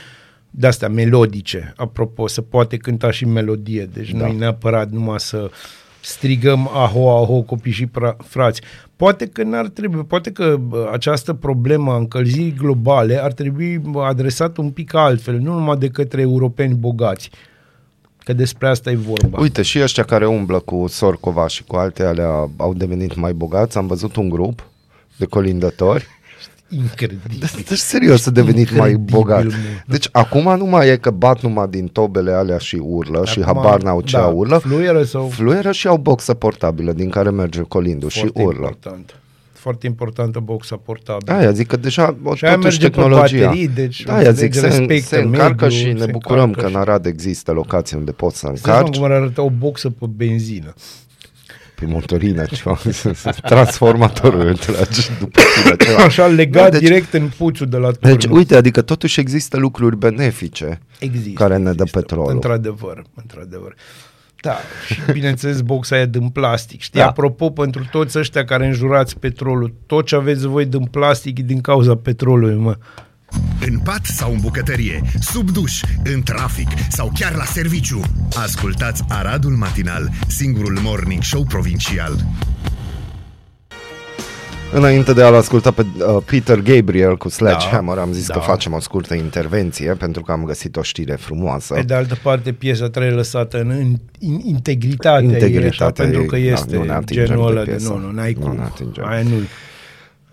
de 0.50 0.68
astea 0.68 0.90
melodice, 0.90 1.74
apropo, 1.78 2.28
să 2.28 2.42
poate 2.42 2.78
cânta 2.78 3.12
și 3.12 3.26
melodie, 3.26 3.90
deci 3.94 4.12
da. 4.12 4.28
nu 4.28 4.38
neapărat 4.38 4.90
numai 4.90 5.20
să 5.20 5.50
strigăm 6.02 6.70
aho, 6.74 7.10
aho, 7.10 7.42
copii 7.42 7.72
și 7.72 7.86
pra- 7.86 8.18
frați. 8.18 8.62
Poate 8.96 9.28
că 9.28 9.44
n-ar 9.44 9.68
trebui, 9.68 10.04
poate 10.04 10.32
că 10.32 10.60
această 10.92 11.34
problemă 11.34 11.92
a 11.92 11.96
încălzirii 11.96 12.54
globale 12.58 13.24
ar 13.24 13.34
trebui 13.34 13.82
adresată 13.96 14.62
un 14.62 14.70
pic 14.70 14.94
altfel, 14.94 15.38
nu 15.38 15.54
numai 15.54 15.78
de 15.78 15.90
către 15.90 16.22
europeni 16.22 16.74
bogați, 16.74 17.30
Că 18.32 18.38
despre 18.38 18.68
asta 18.68 18.92
e 18.92 18.96
vorba. 18.96 19.40
Uite, 19.40 19.62
și 19.62 19.82
ăștia 19.82 20.04
care 20.04 20.28
umblă 20.28 20.60
cu 20.60 20.86
Sorcova 20.88 21.48
și 21.48 21.64
cu 21.64 21.76
alte 21.76 22.04
alea 22.04 22.50
au 22.58 22.74
devenit 22.74 23.16
mai 23.16 23.34
bogați. 23.34 23.78
Am 23.78 23.88
văzut 23.88 24.16
un 24.16 24.30
grup 24.30 24.64
de 25.18 25.26
colindători. 25.26 26.06
Incredibil. 26.70 27.50
Deci 27.68 27.78
serios, 27.78 28.26
a 28.26 28.32
devenit 28.32 28.76
mai 28.76 28.90
Incredibil, 28.92 29.16
bogat. 29.16 29.44
mă. 29.44 29.52
Deci 29.86 30.10
acum 30.12 30.58
nu 30.58 30.66
mai 30.66 30.88
e 30.90 30.98
că 30.98 31.10
bat 31.10 31.42
numai 31.42 31.68
din 31.68 31.88
tobele 31.88 32.32
alea 32.32 32.58
și 32.58 32.76
urlă 32.76 33.26
și 33.26 33.40
Acum, 33.42 33.54
habar 33.64 33.82
n-au 33.82 34.02
ce 34.02 34.18
da, 34.18 34.26
urlă. 34.28 34.58
Fluieră 34.58 35.04
sau 35.04 35.28
Fluieră 35.28 35.72
și 35.72 35.88
au 35.88 35.98
boxă 35.98 36.34
portabilă 36.34 36.92
din 36.94 37.10
care 37.10 37.30
merge 37.30 37.62
colindul 37.62 38.10
și 38.10 38.20
foarte 38.20 38.42
urlă. 38.42 38.66
important. 38.66 39.21
Foarte 39.62 39.86
importantă 39.88 40.40
boxa 40.40 40.76
portabilă. 40.76 41.34
Aia 41.38 41.52
zic 41.52 41.68
că 41.68 41.78
deja 41.78 42.18
o, 42.24 42.36
Și 42.36 42.46
aia 42.46 42.54
totuși 42.56 42.80
merge 42.80 42.90
pe 42.90 43.02
tehnologia. 43.02 43.46
baterii, 43.46 43.68
deci, 43.68 44.04
da, 44.04 44.16
aia 44.16 44.32
zic, 44.32 44.44
înțelegi, 44.44 44.74
se, 44.74 44.78
respectă 44.80 45.16
se 45.16 45.22
încarcă 45.22 45.64
mediul, 45.66 45.80
și 45.82 45.92
ne 45.94 46.00
se 46.00 46.12
bucurăm 46.12 46.44
încarcă 46.44 46.62
că 46.62 46.68
și- 46.68 46.74
în 46.76 46.80
Arad 46.82 47.06
există 47.06 47.52
locații 47.52 47.98
unde 47.98 48.12
poți 48.12 48.40
să 48.40 48.46
Să-ți 48.48 48.62
dai 48.64 48.76
încarci 48.76 48.96
cum 48.96 49.04
ar 49.06 49.12
arăta 49.12 49.42
o 49.42 49.50
boxă 49.50 49.90
pe 49.90 50.06
benzină. 50.10 50.74
pe 51.76 51.86
motorină 51.86 52.46
ceva, 52.46 52.78
transformatorul 53.54 54.40
îl 54.48 54.58
tragi 54.58 55.10
după 55.20 55.40
tine 55.64 55.76
ceva. 55.76 56.04
Așa 56.04 56.26
legat 56.28 56.64
Da, 56.64 56.70
deci- 56.78 56.88
direct 56.88 57.14
în 57.14 57.30
puțul 57.38 57.68
de 57.68 57.78
la 57.78 57.92
turnul. 57.92 58.18
Deci, 58.18 58.26
uite, 58.32 58.56
adică 58.56 58.82
totuși 58.82 59.20
există 59.20 59.58
lucruri 59.58 59.98
benefice 59.98 60.80
Există, 61.00 61.44
care 61.44 61.58
ne 61.58 61.64
dă 61.64 61.70
există. 61.82 62.00
petrolul. 62.00 62.32
Într-adevăr, 62.32 63.04
într-adevăr. 63.16 63.76
Da, 64.42 64.58
și 64.88 65.00
bineînțeles 65.12 65.62
boxa 65.62 65.96
aia 65.96 66.06
din 66.06 66.30
plastic. 66.30 66.82
Știi, 66.82 67.00
Da. 67.00 67.08
apropo, 67.08 67.50
pentru 67.50 67.88
toți 67.92 68.18
ăștia 68.18 68.46
care 68.46 68.66
înjurați 68.66 69.18
petrolul, 69.20 69.74
tot 69.86 70.06
ce 70.06 70.16
aveți 70.16 70.48
voi 70.48 70.66
din 70.66 70.86
plastic 70.86 71.40
e 71.40 71.42
din 71.42 71.62
cauza 71.62 71.96
petrolului, 71.96 72.56
mă. 72.56 72.78
În 73.68 73.80
pat 73.80 74.06
sau 74.06 74.32
în 74.34 74.40
bucătărie, 74.40 75.02
sub 75.20 75.50
duș, 75.50 75.82
în 76.04 76.22
trafic 76.22 76.68
sau 76.90 77.12
chiar 77.20 77.36
la 77.36 77.44
serviciu. 77.44 78.02
Ascultați 78.36 79.04
Aradul 79.10 79.52
Matinal, 79.52 80.10
singurul 80.28 80.80
morning 80.82 81.24
show 81.24 81.44
provincial. 81.44 82.26
Înainte 84.74 85.14
de 85.14 85.24
a-l 85.24 85.36
asculta 85.36 85.72
pe 85.72 85.86
uh, 85.98 86.24
Peter 86.26 86.60
Gabriel 86.60 87.18
cu 87.18 87.30
Sledgehammer, 87.30 87.98
am 87.98 88.12
zis 88.12 88.28
da. 88.28 88.34
că 88.34 88.40
facem 88.40 88.74
o 88.74 88.80
scurtă 88.80 89.14
intervenție 89.14 89.94
pentru 89.94 90.22
că 90.22 90.32
am 90.32 90.44
găsit 90.44 90.76
o 90.76 90.82
știre 90.82 91.16
frumoasă. 91.16 91.74
Pe 91.74 91.82
de 91.82 91.94
altă 91.94 92.16
parte, 92.24 92.52
piesa 92.52 92.90
trebuie 92.90 93.14
lăsată 93.14 93.60
în, 93.60 93.70
în, 93.70 93.96
în 94.20 94.40
integritate, 94.44 95.24
Integritatea 95.24 96.04
pentru 96.04 96.22
ei, 96.22 96.28
că 96.28 96.36
da, 96.36 96.42
este 96.42 96.76
nu 96.76 96.84
ne 96.84 96.92
atingem 96.92 97.26
genul 97.26 97.46
de 97.46 97.52
ăla 97.52 97.64
de 97.64 97.70
piesă. 97.70 97.90
nu, 97.90 97.98
nu, 97.98 98.12
n-ai 98.12 98.36
Nu 98.40 98.46
cum. 98.46 98.56
ne 98.56 98.62
atingem. 98.64 99.06
Aia 99.08 99.22
nu 99.22 99.30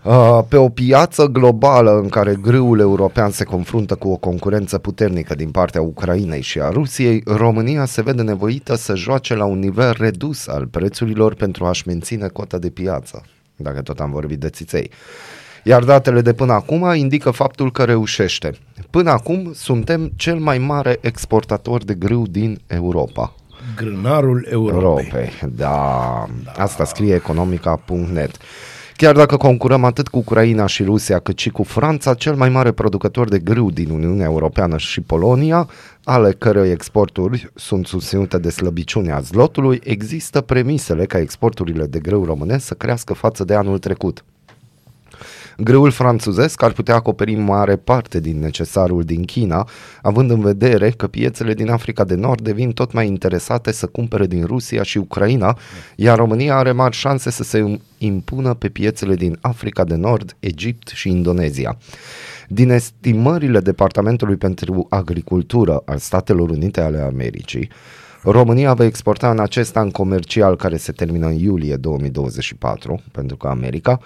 Uh, 0.03 0.39
Pe 0.47 0.57
o 0.57 0.69
piață 0.69 1.25
globală 1.25 1.99
în 2.01 2.09
care 2.09 2.37
grâul 2.41 2.79
european 2.79 3.29
se 3.31 3.43
confruntă 3.43 3.95
cu 3.95 4.09
o 4.09 4.15
concurență 4.15 4.77
puternică 4.77 5.35
din 5.35 5.49
partea 5.49 5.81
Ucrainei 5.81 6.41
și 6.41 6.59
a 6.59 6.69
Rusiei, 6.69 7.23
România 7.25 7.85
se 7.85 8.01
vede 8.01 8.21
nevoită 8.21 8.75
să 8.75 8.95
joace 8.95 9.35
la 9.35 9.45
un 9.45 9.59
nivel 9.59 9.95
redus 9.97 10.47
al 10.47 10.67
prețurilor 10.67 11.33
pentru 11.33 11.65
a-și 11.65 11.83
menține 11.87 12.27
cota 12.27 12.57
de 12.57 12.69
piață, 12.69 13.21
dacă 13.59 13.81
tot 13.81 13.99
am 13.99 14.11
vorbit 14.11 14.39
de 14.39 14.49
țiței. 14.49 14.91
Iar 15.63 15.83
datele 15.83 16.21
de 16.21 16.33
până 16.33 16.53
acum 16.53 16.93
indică 16.93 17.31
faptul 17.31 17.71
că 17.71 17.83
reușește. 17.83 18.53
Până 18.89 19.09
acum 19.09 19.51
suntem 19.53 20.11
cel 20.15 20.35
mai 20.35 20.57
mare 20.57 20.97
exportator 21.01 21.83
de 21.83 21.93
grâu 21.93 22.27
din 22.27 22.59
Europa. 22.67 23.33
grânarul 23.75 24.47
Europei. 24.49 24.81
Europei. 24.83 25.31
Da, 25.55 26.25
asta 26.57 26.85
scrie 26.85 27.15
economica.net. 27.15 28.37
Chiar 28.99 29.15
dacă 29.15 29.37
concurăm 29.37 29.83
atât 29.83 30.07
cu 30.07 30.17
Ucraina 30.17 30.65
și 30.65 30.83
Rusia, 30.83 31.19
cât 31.19 31.37
și 31.37 31.49
cu 31.49 31.63
Franța, 31.63 32.13
cel 32.13 32.35
mai 32.35 32.49
mare 32.49 32.71
producător 32.71 33.29
de 33.29 33.39
grâu 33.39 33.71
din 33.71 33.89
Uniunea 33.89 34.25
Europeană 34.25 34.77
și 34.77 35.01
Polonia, 35.01 35.69
ale 36.03 36.31
cărei 36.31 36.71
exporturi 36.71 37.51
sunt 37.55 37.87
susținute 37.87 38.37
de 38.37 38.49
slăbiciunea 38.49 39.19
zlotului, 39.19 39.79
există 39.83 40.41
premisele 40.41 41.05
ca 41.05 41.19
exporturile 41.19 41.85
de 41.85 41.99
grâu 41.99 42.25
românesc 42.25 42.65
să 42.65 42.73
crească 42.73 43.13
față 43.13 43.43
de 43.43 43.53
anul 43.53 43.77
trecut. 43.77 44.23
Grâul 45.63 45.91
franțuzesc 45.91 46.63
ar 46.63 46.71
putea 46.71 46.95
acoperi 46.95 47.35
mare 47.35 47.75
parte 47.75 48.19
din 48.19 48.39
necesarul 48.39 49.03
din 49.03 49.25
China, 49.25 49.67
având 50.01 50.31
în 50.31 50.39
vedere 50.39 50.89
că 50.89 51.07
piețele 51.07 51.53
din 51.53 51.69
Africa 51.69 52.03
de 52.03 52.15
Nord 52.15 52.41
devin 52.41 52.71
tot 52.71 52.91
mai 52.91 53.07
interesate 53.07 53.71
să 53.71 53.85
cumpere 53.85 54.27
din 54.27 54.45
Rusia 54.45 54.83
și 54.83 54.97
Ucraina, 54.97 55.57
iar 55.95 56.17
România 56.17 56.55
are 56.55 56.71
mari 56.71 56.95
șanse 56.95 57.29
să 57.29 57.43
se 57.43 57.79
impună 57.97 58.53
pe 58.53 58.69
piețele 58.69 59.15
din 59.15 59.37
Africa 59.41 59.83
de 59.83 59.95
Nord, 59.95 60.35
Egipt 60.39 60.87
și 60.87 61.09
Indonezia. 61.09 61.77
Din 62.47 62.69
estimările 62.69 63.59
Departamentului 63.59 64.35
pentru 64.35 64.85
Agricultură 64.89 65.81
al 65.85 65.97
Statelor 65.97 66.49
Unite 66.49 66.81
ale 66.81 66.99
Americii, 66.99 67.69
România 68.23 68.73
va 68.73 68.85
exporta 68.85 69.29
în 69.29 69.39
acest 69.39 69.77
an 69.77 69.89
comercial 69.89 70.55
care 70.55 70.77
se 70.77 70.91
termină 70.91 71.27
în 71.27 71.33
iulie 71.33 71.75
2024, 71.75 73.01
pentru 73.11 73.35
că 73.37 73.47
America, 73.47 73.99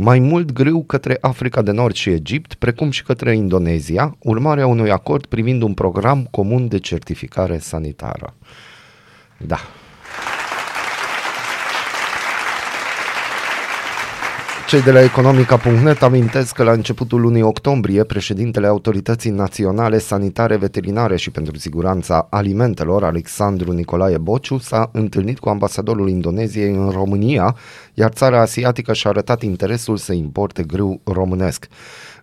mai 0.00 0.18
mult 0.18 0.52
grâu 0.52 0.84
către 0.84 1.18
Africa 1.20 1.62
de 1.62 1.70
Nord 1.70 1.94
și 1.94 2.10
Egipt, 2.10 2.54
precum 2.54 2.90
și 2.90 3.02
către 3.02 3.34
Indonezia, 3.34 4.16
urmarea 4.18 4.66
unui 4.66 4.90
acord 4.90 5.26
privind 5.26 5.62
un 5.62 5.74
program 5.74 6.28
comun 6.30 6.68
de 6.68 6.78
certificare 6.78 7.58
sanitară. 7.58 8.34
Da. 9.38 9.58
Cei 14.68 14.82
de 14.82 14.90
la 14.90 15.02
economica.net 15.02 16.02
amintesc 16.02 16.54
că 16.54 16.62
la 16.62 16.72
începutul 16.72 17.20
lunii 17.20 17.42
octombrie, 17.42 18.04
președintele 18.04 18.66
Autorității 18.66 19.30
Naționale 19.30 19.98
Sanitare 19.98 20.56
Veterinare 20.56 21.16
și 21.16 21.30
pentru 21.30 21.58
Siguranța 21.58 22.26
Alimentelor, 22.30 23.04
Alexandru 23.04 23.72
Nicolae 23.72 24.18
Bociu, 24.18 24.58
s-a 24.58 24.90
întâlnit 24.92 25.38
cu 25.38 25.48
ambasadorul 25.48 26.08
Indoneziei 26.08 26.74
în 26.74 26.90
România, 26.90 27.56
iar 27.94 28.10
țara 28.10 28.40
asiatică 28.40 28.92
și-a 28.92 29.10
arătat 29.10 29.42
interesul 29.42 29.96
să 29.96 30.12
importe 30.12 30.62
grâu 30.62 31.00
românesc. 31.04 31.68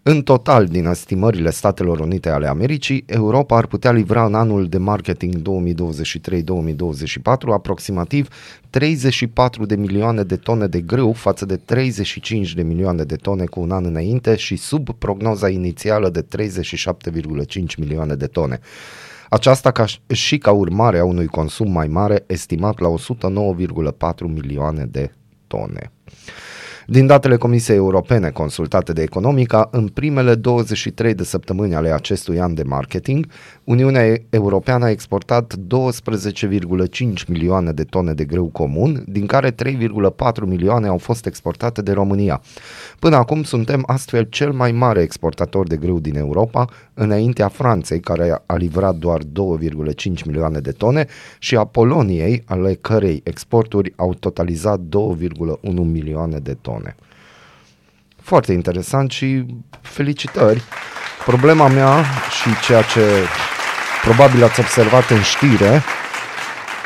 În 0.08 0.22
total, 0.22 0.66
din 0.66 0.86
estimările 0.86 1.50
Statelor 1.50 2.00
Unite 2.00 2.30
ale 2.30 2.48
Americii, 2.48 3.04
Europa 3.08 3.58
ar 3.58 3.66
putea 3.66 3.92
livra 3.92 4.26
în 4.26 4.36
anul 4.36 4.68
de 4.68 4.78
marketing 4.78 5.36
2023-2024 5.36 5.42
aproximativ 7.54 8.28
34 8.70 9.66
de 9.66 9.76
milioane 9.76 10.24
de 10.24 10.36
tone 10.36 10.68
de 10.68 10.82
grâu 10.82 11.14
față 11.14 11.46
de 11.46 11.56
35 11.56 12.54
de 12.54 12.62
milioane 12.62 13.04
de 13.04 13.16
tone 13.16 13.46
cu 13.46 13.60
un 13.60 13.72
an 13.72 13.86
înainte 13.86 14.36
și 14.36 14.56
sub 14.56 14.92
prognoza 14.92 15.50
inițială 15.50 16.10
de 16.10 16.26
37,5 16.38 17.76
milioane 17.78 18.16
de 18.16 18.28
tone. 18.28 18.60
Aceasta 19.30 19.72
ca 19.72 19.86
și 20.14 20.38
ca 20.38 20.52
urmare 20.52 21.00
a 21.00 21.06
unui 21.06 21.28
consum 21.28 21.72
mai 21.72 21.88
mare 21.88 22.24
estimat 22.28 22.80
la 22.80 22.90
109,4 22.90 22.96
milioane 24.28 24.86
de 24.92 25.12
tone. 25.48 25.92
Din 26.88 27.08
datele 27.08 27.38
Comisiei 27.38 27.78
Europene 27.78 28.30
consultate 28.30 28.94
de 28.94 29.02
Economica, 29.02 29.68
în 29.72 29.88
primele 29.88 30.36
23 30.36 31.14
de 31.14 31.24
săptămâni 31.24 31.76
ale 31.76 31.94
acestui 31.94 32.40
an 32.40 32.54
de 32.54 32.64
marketing, 32.64 33.28
Uniunea 33.64 34.18
Europeană 34.30 34.86
a 34.86 34.90
exportat 34.90 35.54
12,5 35.56 37.28
milioane 37.28 37.72
de 37.72 37.84
tone 37.84 38.14
de 38.14 38.24
grâu 38.24 38.46
comun, 38.46 39.04
din 39.08 39.26
care 39.26 39.52
3,4 39.52 39.58
milioane 40.46 40.88
au 40.88 40.98
fost 40.98 41.26
exportate 41.26 41.82
de 41.82 41.92
România. 41.92 42.42
Până 43.00 43.16
acum 43.16 43.44
suntem 43.44 43.84
astfel 43.86 44.24
cel 44.24 44.52
mai 44.52 44.72
mare 44.72 45.02
exportator 45.02 45.68
de 45.68 45.76
grâu 45.78 46.00
din 46.00 46.16
Europa, 46.16 46.70
înaintea 46.94 47.48
Franței, 47.48 48.00
care 48.00 48.42
a 48.46 48.56
livrat 48.56 48.96
doar 48.96 49.22
2,5 49.22 50.26
milioane 50.26 50.60
de 50.60 50.72
tone, 50.72 51.08
și 51.40 51.56
a 51.56 51.64
Poloniei, 51.64 52.44
ale 52.46 52.74
cărei 52.74 53.22
exporturi 53.24 53.94
au 53.96 54.14
totalizat 54.14 54.80
2,1 54.80 54.88
milioane 55.74 56.38
de 56.38 56.54
tone. 56.62 56.75
Foarte 58.22 58.54
interesant 58.54 59.12
și 59.12 59.46
felicitări. 59.82 60.62
Problema 61.26 61.68
mea 61.68 62.04
și 62.42 62.66
ceea 62.66 62.82
ce 62.82 63.02
probabil 64.04 64.44
ați 64.44 64.60
observat 64.60 65.10
în 65.10 65.22
știre 65.22 65.82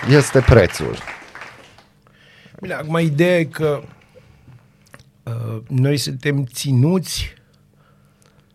este 0.10 0.39
prețul. 0.39 0.97
Bine, 2.62 2.73
acum 2.73 2.97
ideea 2.99 3.39
e 3.39 3.43
că 3.43 3.82
uh, 5.23 5.62
noi 5.67 5.97
suntem 5.97 6.45
ținuți 6.45 7.34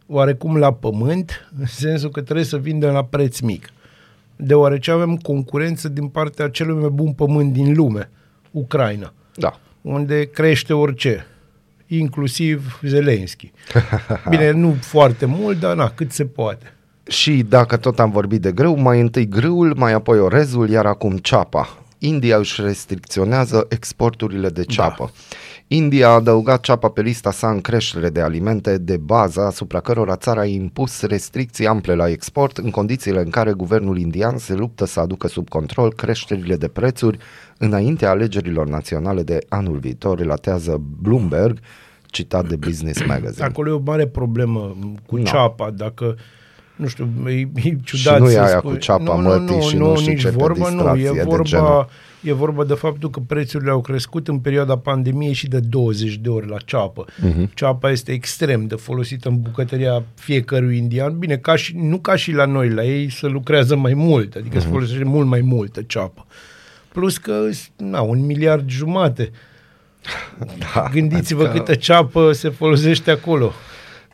oarecum 0.06 0.56
la 0.56 0.72
pământ, 0.72 1.50
în 1.58 1.66
sensul 1.66 2.10
că 2.10 2.22
trebuie 2.22 2.44
să 2.44 2.56
vindem 2.56 2.92
la 2.92 3.04
preț 3.04 3.38
mic. 3.38 3.68
Deoarece 4.36 4.90
avem 4.90 5.16
concurență 5.16 5.88
din 5.88 6.08
partea 6.08 6.48
celui 6.48 6.80
mai 6.80 6.88
bun 6.88 7.12
pământ 7.12 7.52
din 7.52 7.74
lume, 7.74 8.10
Ucraina, 8.50 9.12
Da. 9.34 9.58
Unde 9.84 10.24
crește 10.24 10.72
orice, 10.72 11.26
inclusiv 11.86 12.80
Zelenski. 12.82 13.52
Bine, 14.30 14.50
nu 14.50 14.76
foarte 14.80 15.26
mult, 15.26 15.60
dar 15.60 15.76
na, 15.76 15.90
cât 15.90 16.12
se 16.12 16.24
poate. 16.24 16.72
Și 17.08 17.42
dacă 17.48 17.76
tot 17.76 17.98
am 17.98 18.10
vorbit 18.10 18.40
de 18.40 18.52
grâu, 18.52 18.80
mai 18.80 19.00
întâi 19.00 19.28
grâul, 19.28 19.74
mai 19.76 19.92
apoi 19.92 20.18
orezul, 20.18 20.68
iar 20.68 20.86
acum 20.86 21.16
ceapa. 21.16 21.78
India 21.98 22.36
își 22.36 22.62
restricționează 22.62 23.66
exporturile 23.68 24.48
de 24.48 24.64
ceapă. 24.64 25.12
India 25.68 26.08
a 26.08 26.12
adăugat 26.12 26.60
ceapa 26.60 26.88
pe 26.88 27.02
lista 27.02 27.30
sa 27.30 27.50
în 27.50 27.60
creștere 27.60 28.10
de 28.10 28.20
alimente 28.20 28.78
de 28.78 28.96
bază, 28.96 29.40
asupra 29.40 29.80
cărora 29.80 30.16
țara 30.16 30.40
a 30.40 30.44
impus 30.44 31.02
restricții 31.02 31.66
ample 31.66 31.94
la 31.94 32.08
export, 32.08 32.56
în 32.56 32.70
condițiile 32.70 33.20
în 33.20 33.30
care 33.30 33.52
guvernul 33.52 33.98
indian 33.98 34.38
se 34.38 34.54
luptă 34.54 34.86
să 34.86 35.00
aducă 35.00 35.28
sub 35.28 35.48
control 35.48 35.92
creșterile 35.92 36.56
de 36.56 36.68
prețuri 36.68 37.18
înaintea 37.58 38.10
alegerilor 38.10 38.68
naționale 38.68 39.22
de 39.22 39.38
anul 39.48 39.78
viitor, 39.78 40.18
relatează 40.18 40.80
Bloomberg, 41.00 41.58
citat 42.06 42.48
de 42.48 42.56
Business 42.56 43.02
Magazine. 43.14 43.44
Acolo 43.44 43.70
e 43.70 43.72
o 43.72 43.80
mare 43.84 44.06
problemă 44.06 44.76
cu 45.06 45.16
No. 45.16 45.22
ceapa, 45.22 45.70
dacă 45.70 46.16
nu 46.76 46.86
știu, 46.86 47.08
e, 47.26 47.48
e 47.54 47.76
ciudat 47.84 48.20
nu 48.20 48.28
e 48.28 48.32
să 48.32 48.40
aia 48.40 48.58
spui. 48.58 48.72
cu 48.72 48.76
ceapa 48.78 49.16
nu, 49.16 49.20
nu, 49.20 49.28
mătii 49.28 49.56
nu, 49.56 49.62
și 49.62 49.76
nu, 49.76 49.88
nu 49.88 49.96
știu 49.96 50.12
nici 50.12 50.20
ce 50.20 50.28
pe 50.28 50.34
vorba, 50.38 50.68
nu, 50.68 50.74
distracție 50.74 51.08
e 51.08 51.12
de 51.12 51.22
vorba, 51.22 51.42
genul. 51.42 51.88
E 52.24 52.32
vorba 52.32 52.64
de 52.64 52.74
faptul 52.74 53.10
că 53.10 53.20
prețurile 53.20 53.70
au 53.70 53.80
crescut 53.80 54.28
în 54.28 54.38
perioada 54.38 54.78
pandemiei 54.78 55.32
și 55.32 55.48
de 55.48 55.60
20 55.60 56.14
de 56.14 56.28
ori 56.28 56.48
la 56.48 56.56
ceapă. 56.64 57.04
Mhm. 57.20 57.46
Uh-huh. 57.46 57.54
Ceapa 57.54 57.90
este 57.90 58.12
extrem 58.12 58.66
de 58.66 58.74
folosită 58.74 59.28
în 59.28 59.40
bucătăria 59.40 60.02
fiecărui 60.14 60.76
indian, 60.76 61.18
bine, 61.18 61.36
ca 61.36 61.56
și, 61.56 61.76
nu 61.76 61.98
ca 61.98 62.16
și 62.16 62.32
la 62.32 62.44
noi, 62.44 62.68
la 62.70 62.84
ei 62.84 63.10
se 63.10 63.26
lucrează 63.26 63.76
mai 63.76 63.94
mult, 63.94 64.34
adică 64.34 64.58
uh-huh. 64.58 64.62
se 64.62 64.68
folosește 64.68 65.04
mult 65.04 65.26
mai 65.26 65.40
multă 65.40 65.82
ceapă. 65.82 66.26
Plus 66.92 67.16
că, 67.18 67.48
na, 67.76 68.00
un 68.00 68.26
miliard 68.26 68.68
jumate. 68.68 69.30
Da, 70.58 70.88
Gândiți-vă 70.92 71.42
adică- 71.44 71.58
câtă 71.58 71.74
ceapă 71.74 72.32
se 72.32 72.48
folosește 72.48 73.10
acolo. 73.10 73.52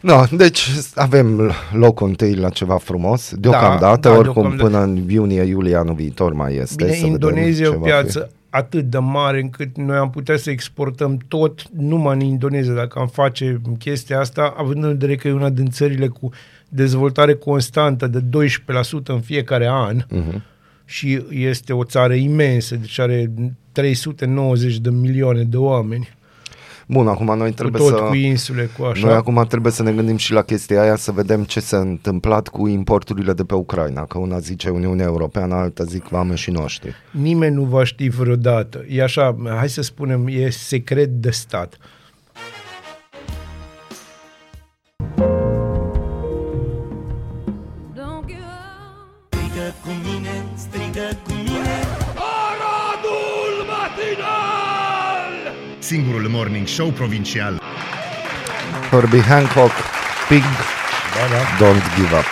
No, 0.00 0.22
deci 0.36 0.68
avem 0.94 1.52
locul 1.72 2.08
întâi 2.08 2.34
la 2.34 2.48
ceva 2.48 2.76
frumos, 2.76 3.32
deocamdată, 3.38 4.08
da, 4.08 4.16
oricum 4.16 4.42
deocamdată. 4.42 4.62
până 4.70 4.82
în 4.82 4.96
iunie-iulie 5.10 5.76
anul 5.76 5.94
viitor 5.94 6.32
mai 6.32 6.54
este. 6.56 6.84
Bine, 6.84 6.96
să 6.96 7.00
vedem 7.00 7.10
Indonezia 7.12 7.64
e 7.64 7.68
ce 7.68 7.74
o 7.74 7.78
va 7.78 7.84
piață 7.84 8.30
atât 8.50 8.84
de 8.84 8.98
mare 8.98 9.40
încât 9.40 9.76
noi 9.76 9.96
am 9.96 10.10
putea 10.10 10.36
să 10.36 10.50
exportăm 10.50 11.18
tot 11.28 11.62
numai 11.76 12.14
în 12.14 12.20
Indonezia 12.20 12.72
dacă 12.72 12.98
am 12.98 13.06
face 13.06 13.60
chestia 13.78 14.20
asta, 14.20 14.54
având 14.56 14.82
în 14.84 14.88
vedere 14.90 15.16
că 15.16 15.28
e 15.28 15.32
una 15.32 15.48
din 15.50 15.66
țările 15.70 16.06
cu 16.06 16.30
dezvoltare 16.68 17.34
constantă 17.34 18.06
de 18.06 18.20
12% 18.20 19.12
în 19.12 19.20
fiecare 19.20 19.68
an 19.70 20.04
Mhm. 20.10 20.42
și 20.84 21.22
este 21.30 21.72
o 21.72 21.84
țară 21.84 22.14
imensă, 22.14 22.74
deci 22.76 22.98
are 22.98 23.30
390 23.72 24.78
de 24.78 24.90
milioane 24.90 25.42
de 25.42 25.56
oameni, 25.56 26.08
fi. 26.12 26.18
Bun, 26.90 27.08
acum 27.08 27.36
noi 27.36 27.48
cu 27.48 27.54
trebuie 27.54 27.80
tot 27.80 27.98
să... 27.98 28.04
cu 28.04 28.14
insule, 28.14 28.70
cu 28.78 28.84
așa. 28.84 29.06
Noi 29.06 29.16
acum 29.16 29.44
trebuie 29.48 29.72
să 29.72 29.82
ne 29.82 29.92
gândim 29.92 30.16
și 30.16 30.32
la 30.32 30.42
chestia 30.42 30.82
aia, 30.82 30.96
să 30.96 31.12
vedem 31.12 31.44
ce 31.44 31.60
s-a 31.60 31.78
întâmplat 31.78 32.48
cu 32.48 32.68
importurile 32.68 33.32
de 33.32 33.44
pe 33.44 33.54
Ucraina, 33.54 34.04
că 34.04 34.18
una 34.18 34.38
zice 34.38 34.68
Uniunea 34.68 35.06
Europeană, 35.06 35.54
alta 35.54 35.84
zic 35.84 36.04
vame 36.08 36.34
și 36.34 36.50
noștri. 36.50 36.94
Nimeni 37.10 37.54
nu 37.54 37.62
va 37.62 37.84
ști 37.84 38.08
vreodată. 38.08 38.84
E 38.88 39.02
așa, 39.02 39.36
hai 39.56 39.68
să 39.68 39.82
spunem, 39.82 40.26
e 40.26 40.50
secret 40.50 41.08
de 41.08 41.30
stat. 41.30 41.76
Don't 41.76 41.99
Singurul 55.90 56.28
morning 56.28 56.66
show 56.66 56.88
provincial. 56.88 57.60
Herbie 58.90 59.20
Hancock, 59.20 59.70
Pig, 60.28 60.42
Da, 60.42 61.24
da. 61.34 61.64
Don't 61.64 61.96
Give 61.96 62.14
Up. 62.14 62.28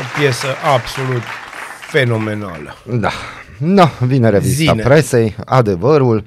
O 0.00 0.18
piesă 0.18 0.46
absolut 0.74 1.22
fenomenală. 1.90 2.76
Da. 3.00 3.10
No, 3.58 3.84
vine 4.00 4.28
revista 4.28 4.72
Zine. 4.72 4.82
presei, 4.82 5.36
adevărul. 5.44 6.24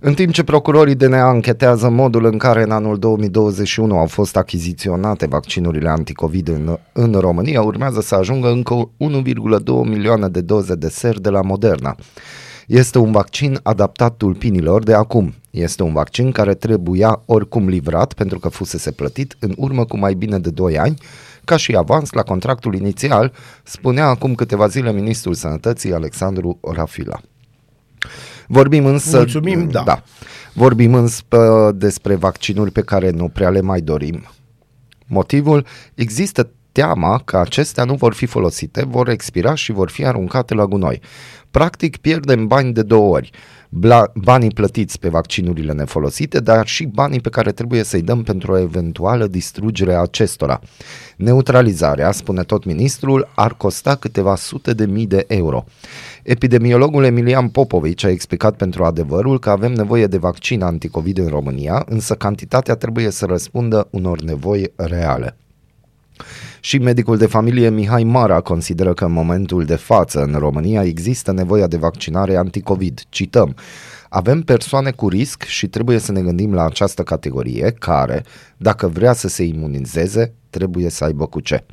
În 0.00 0.14
timp 0.14 0.32
ce 0.32 0.42
procurorii 0.42 0.94
DNA 0.94 1.28
anchetează 1.28 1.88
modul 1.88 2.24
în 2.24 2.38
care 2.38 2.62
în 2.62 2.70
anul 2.70 2.98
2021 2.98 3.98
au 3.98 4.06
fost 4.06 4.36
achiziționate 4.36 5.26
vaccinurile 5.26 5.88
anticovid 5.88 6.48
în, 6.48 6.78
în 6.92 7.12
România, 7.12 7.62
urmează 7.62 8.00
să 8.00 8.14
ajungă 8.14 8.48
încă 8.48 8.74
1,2 8.74 8.90
milioane 9.84 10.28
de 10.28 10.40
doze 10.40 10.74
de 10.74 10.88
ser 10.88 11.18
de 11.18 11.28
la 11.28 11.40
Moderna. 11.40 11.96
Este 12.70 12.98
un 12.98 13.12
vaccin 13.12 13.60
adaptat 13.62 14.16
tulpinilor 14.16 14.82
de 14.82 14.94
acum. 14.94 15.34
Este 15.50 15.82
un 15.82 15.92
vaccin 15.92 16.32
care 16.32 16.54
trebuia 16.54 17.22
oricum 17.26 17.68
livrat 17.68 18.12
pentru 18.12 18.38
că 18.38 18.48
fusese 18.48 18.90
plătit 18.90 19.36
în 19.38 19.54
urmă 19.56 19.84
cu 19.84 19.98
mai 19.98 20.14
bine 20.14 20.38
de 20.38 20.50
2 20.50 20.78
ani, 20.78 20.98
ca 21.44 21.56
și 21.56 21.76
avans 21.76 22.12
la 22.12 22.22
contractul 22.22 22.74
inițial, 22.74 23.32
spunea 23.64 24.06
acum 24.06 24.34
câteva 24.34 24.66
zile 24.66 24.92
ministrul 24.92 25.34
sănătății 25.34 25.92
Alexandru 25.92 26.58
Rafila. 26.72 27.20
Vorbim 28.46 28.86
însă... 28.86 29.16
Mulțumim, 29.16 29.68
da. 29.70 29.82
da. 29.82 30.02
Vorbim 30.52 30.94
însă 30.94 31.22
pă, 31.28 31.72
despre 31.74 32.14
vaccinuri 32.14 32.70
pe 32.70 32.82
care 32.82 33.10
nu 33.10 33.28
prea 33.28 33.50
le 33.50 33.60
mai 33.60 33.80
dorim. 33.80 34.28
Motivul? 35.06 35.66
Există 35.94 36.50
teama 36.72 37.22
că 37.24 37.36
acestea 37.36 37.84
nu 37.84 37.94
vor 37.94 38.14
fi 38.14 38.26
folosite, 38.26 38.84
vor 38.84 39.08
expira 39.08 39.54
și 39.54 39.72
vor 39.72 39.90
fi 39.90 40.04
aruncate 40.04 40.54
la 40.54 40.66
gunoi. 40.66 41.00
Practic 41.50 41.96
pierdem 41.96 42.46
bani 42.46 42.72
de 42.72 42.82
două 42.82 43.14
ori. 43.14 43.30
Bla- 43.86 44.12
banii 44.14 44.50
plătiți 44.50 44.98
pe 44.98 45.08
vaccinurile 45.08 45.72
nefolosite, 45.72 46.40
dar 46.40 46.66
și 46.66 46.84
banii 46.84 47.20
pe 47.20 47.28
care 47.28 47.52
trebuie 47.52 47.82
să-i 47.82 48.02
dăm 48.02 48.22
pentru 48.22 48.52
o 48.52 48.58
eventuală 48.58 49.26
distrugere 49.26 49.94
a 49.94 50.00
acestora. 50.00 50.60
Neutralizarea, 51.16 52.12
spune 52.12 52.42
tot 52.42 52.64
ministrul, 52.64 53.28
ar 53.34 53.54
costa 53.54 53.94
câteva 53.94 54.36
sute 54.36 54.72
de 54.72 54.86
mii 54.86 55.06
de 55.06 55.24
euro. 55.28 55.64
Epidemiologul 56.22 57.04
Emilian 57.04 57.48
Popovici 57.48 58.04
a 58.04 58.10
explicat 58.10 58.56
pentru 58.56 58.84
adevărul 58.84 59.38
că 59.38 59.50
avem 59.50 59.72
nevoie 59.72 60.06
de 60.06 60.18
vaccin 60.18 60.62
anticovid 60.62 61.18
în 61.18 61.28
România, 61.28 61.84
însă 61.88 62.14
cantitatea 62.14 62.74
trebuie 62.74 63.10
să 63.10 63.24
răspundă 63.24 63.88
unor 63.90 64.20
nevoi 64.20 64.72
reale. 64.76 65.36
Și 66.60 66.78
medicul 66.78 67.16
de 67.16 67.26
familie 67.26 67.70
Mihai 67.70 68.04
Mara 68.04 68.40
consideră 68.40 68.94
că 68.94 69.04
în 69.04 69.12
momentul 69.12 69.64
de 69.64 69.74
față 69.74 70.22
în 70.22 70.34
România 70.38 70.84
există 70.84 71.32
nevoia 71.32 71.66
de 71.66 71.76
vaccinare 71.76 72.36
anticovid. 72.36 73.02
Cităm, 73.08 73.54
avem 74.08 74.42
persoane 74.42 74.90
cu 74.90 75.08
risc 75.08 75.42
și 75.42 75.68
trebuie 75.68 75.98
să 75.98 76.12
ne 76.12 76.20
gândim 76.20 76.54
la 76.54 76.64
această 76.64 77.02
categorie 77.02 77.74
care, 77.78 78.24
dacă 78.56 78.88
vrea 78.88 79.12
să 79.12 79.28
se 79.28 79.42
imunizeze, 79.42 80.32
trebuie 80.50 80.90
să 80.90 81.04
aibă 81.04 81.26
cu 81.26 81.40
ce. 81.40 81.64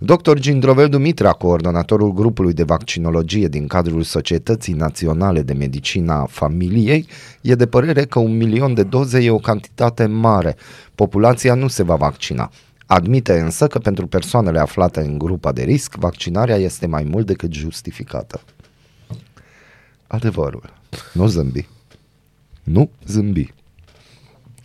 Dr. 0.00 0.34
Gindrovel 0.34 0.88
Dumitra, 0.88 1.32
coordonatorul 1.32 2.12
grupului 2.12 2.52
de 2.52 2.62
vaccinologie 2.62 3.48
din 3.48 3.66
cadrul 3.66 4.02
Societății 4.02 4.72
Naționale 4.72 5.42
de 5.42 5.52
Medicina 5.52 6.26
Familiei, 6.30 7.06
e 7.40 7.54
de 7.54 7.66
părere 7.66 8.04
că 8.04 8.18
un 8.18 8.36
milion 8.36 8.74
de 8.74 8.82
doze 8.82 9.18
e 9.18 9.30
o 9.30 9.38
cantitate 9.38 10.06
mare. 10.06 10.56
Populația 10.94 11.54
nu 11.54 11.68
se 11.68 11.82
va 11.82 11.94
vaccina. 11.94 12.50
Admite 12.90 13.40
însă 13.40 13.66
că 13.66 13.78
pentru 13.78 14.06
persoanele 14.06 14.58
aflate 14.58 15.00
în 15.00 15.18
grupa 15.18 15.52
de 15.52 15.62
risc, 15.62 15.94
vaccinarea 15.94 16.56
este 16.56 16.86
mai 16.86 17.04
mult 17.04 17.26
decât 17.26 17.52
justificată. 17.52 18.40
Adevărul. 20.06 20.72
Nu 21.12 21.26
zâmbi. 21.26 21.68
Nu 22.62 22.90
zâmbi. 23.06 23.52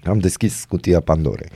Am 0.03 0.19
deschis 0.19 0.65
cutia 0.69 0.99
Pandorei. 0.99 1.49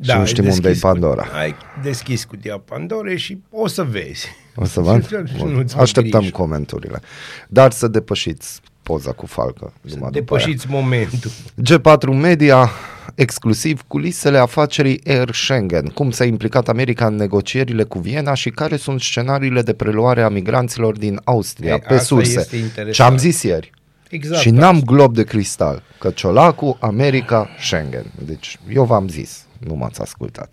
și 0.00 0.10
nu 0.12 0.18
ai 0.18 0.26
știm 0.26 0.44
unde 0.44 0.56
e 0.56 0.60
deschis 0.60 0.80
cu- 0.82 0.86
Pandora. 0.86 1.22
Ai 1.32 1.54
deschis 1.82 2.24
cutia 2.24 2.58
Pandorei 2.58 3.18
și 3.18 3.38
o 3.50 3.66
să 3.66 3.82
vezi. 3.84 4.26
O 4.54 4.64
să 4.64 4.80
văd? 4.80 5.06
Și 5.36 5.42
nu-ți 5.44 5.74
fă 5.74 5.80
Așteptăm 5.80 6.18
griji. 6.20 6.32
comenturile. 6.32 7.00
Dar 7.48 7.72
să 7.72 7.88
depășiți 7.88 8.60
poza 8.82 9.12
cu 9.12 9.26
falcă. 9.26 9.72
numai 9.82 10.10
după 10.10 10.34
aia. 10.34 10.44
Depășiți 10.44 10.66
momentul. 10.70 11.30
G4 11.62 12.20
Media, 12.20 12.70
exclusiv 13.14 13.82
culisele 13.86 14.38
afacerii 14.38 15.00
Air 15.06 15.30
Schengen, 15.34 15.86
cum 15.86 16.10
s-a 16.10 16.24
implicat 16.24 16.68
America 16.68 17.06
în 17.06 17.14
negocierile 17.14 17.82
cu 17.82 17.98
Viena 17.98 18.34
și 18.34 18.50
care 18.50 18.76
sunt 18.76 19.00
scenariile 19.00 19.62
de 19.62 19.72
preluare 19.72 20.22
a 20.22 20.28
migranților 20.28 20.96
din 20.98 21.20
Austria, 21.24 21.74
E, 21.74 21.78
pe 21.78 21.92
asta 21.94 22.04
surse. 22.04 22.38
este 22.38 22.56
interesant. 22.56 22.92
Ce 22.94 23.02
am 23.02 23.16
zis 23.16 23.42
ieri. 23.42 23.70
Exact. 24.08 24.40
și 24.40 24.50
n-am 24.50 24.80
glob 24.80 25.14
de 25.14 25.24
cristal, 25.24 25.82
că 25.98 26.10
Ciolacu, 26.10 26.76
America, 26.80 27.48
Schengen. 27.60 28.04
Deci 28.24 28.58
eu 28.72 28.84
v-am 28.84 29.08
zis, 29.08 29.46
nu 29.58 29.74
m-ați 29.74 30.00
ascultat. 30.00 30.50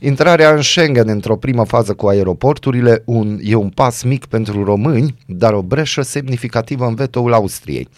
Intrarea 0.00 0.54
în 0.54 0.62
Schengen 0.62 1.08
într-o 1.08 1.36
primă 1.36 1.64
fază 1.64 1.94
cu 1.94 2.06
aeroporturile 2.06 3.02
un, 3.04 3.38
e 3.42 3.54
un 3.54 3.68
pas 3.68 4.02
mic 4.02 4.26
pentru 4.26 4.64
români, 4.64 5.14
dar 5.26 5.52
o 5.52 5.62
breșă 5.62 6.02
semnificativă 6.02 6.86
în 6.86 6.94
vetoul 6.94 7.32
Austriei. 7.32 7.88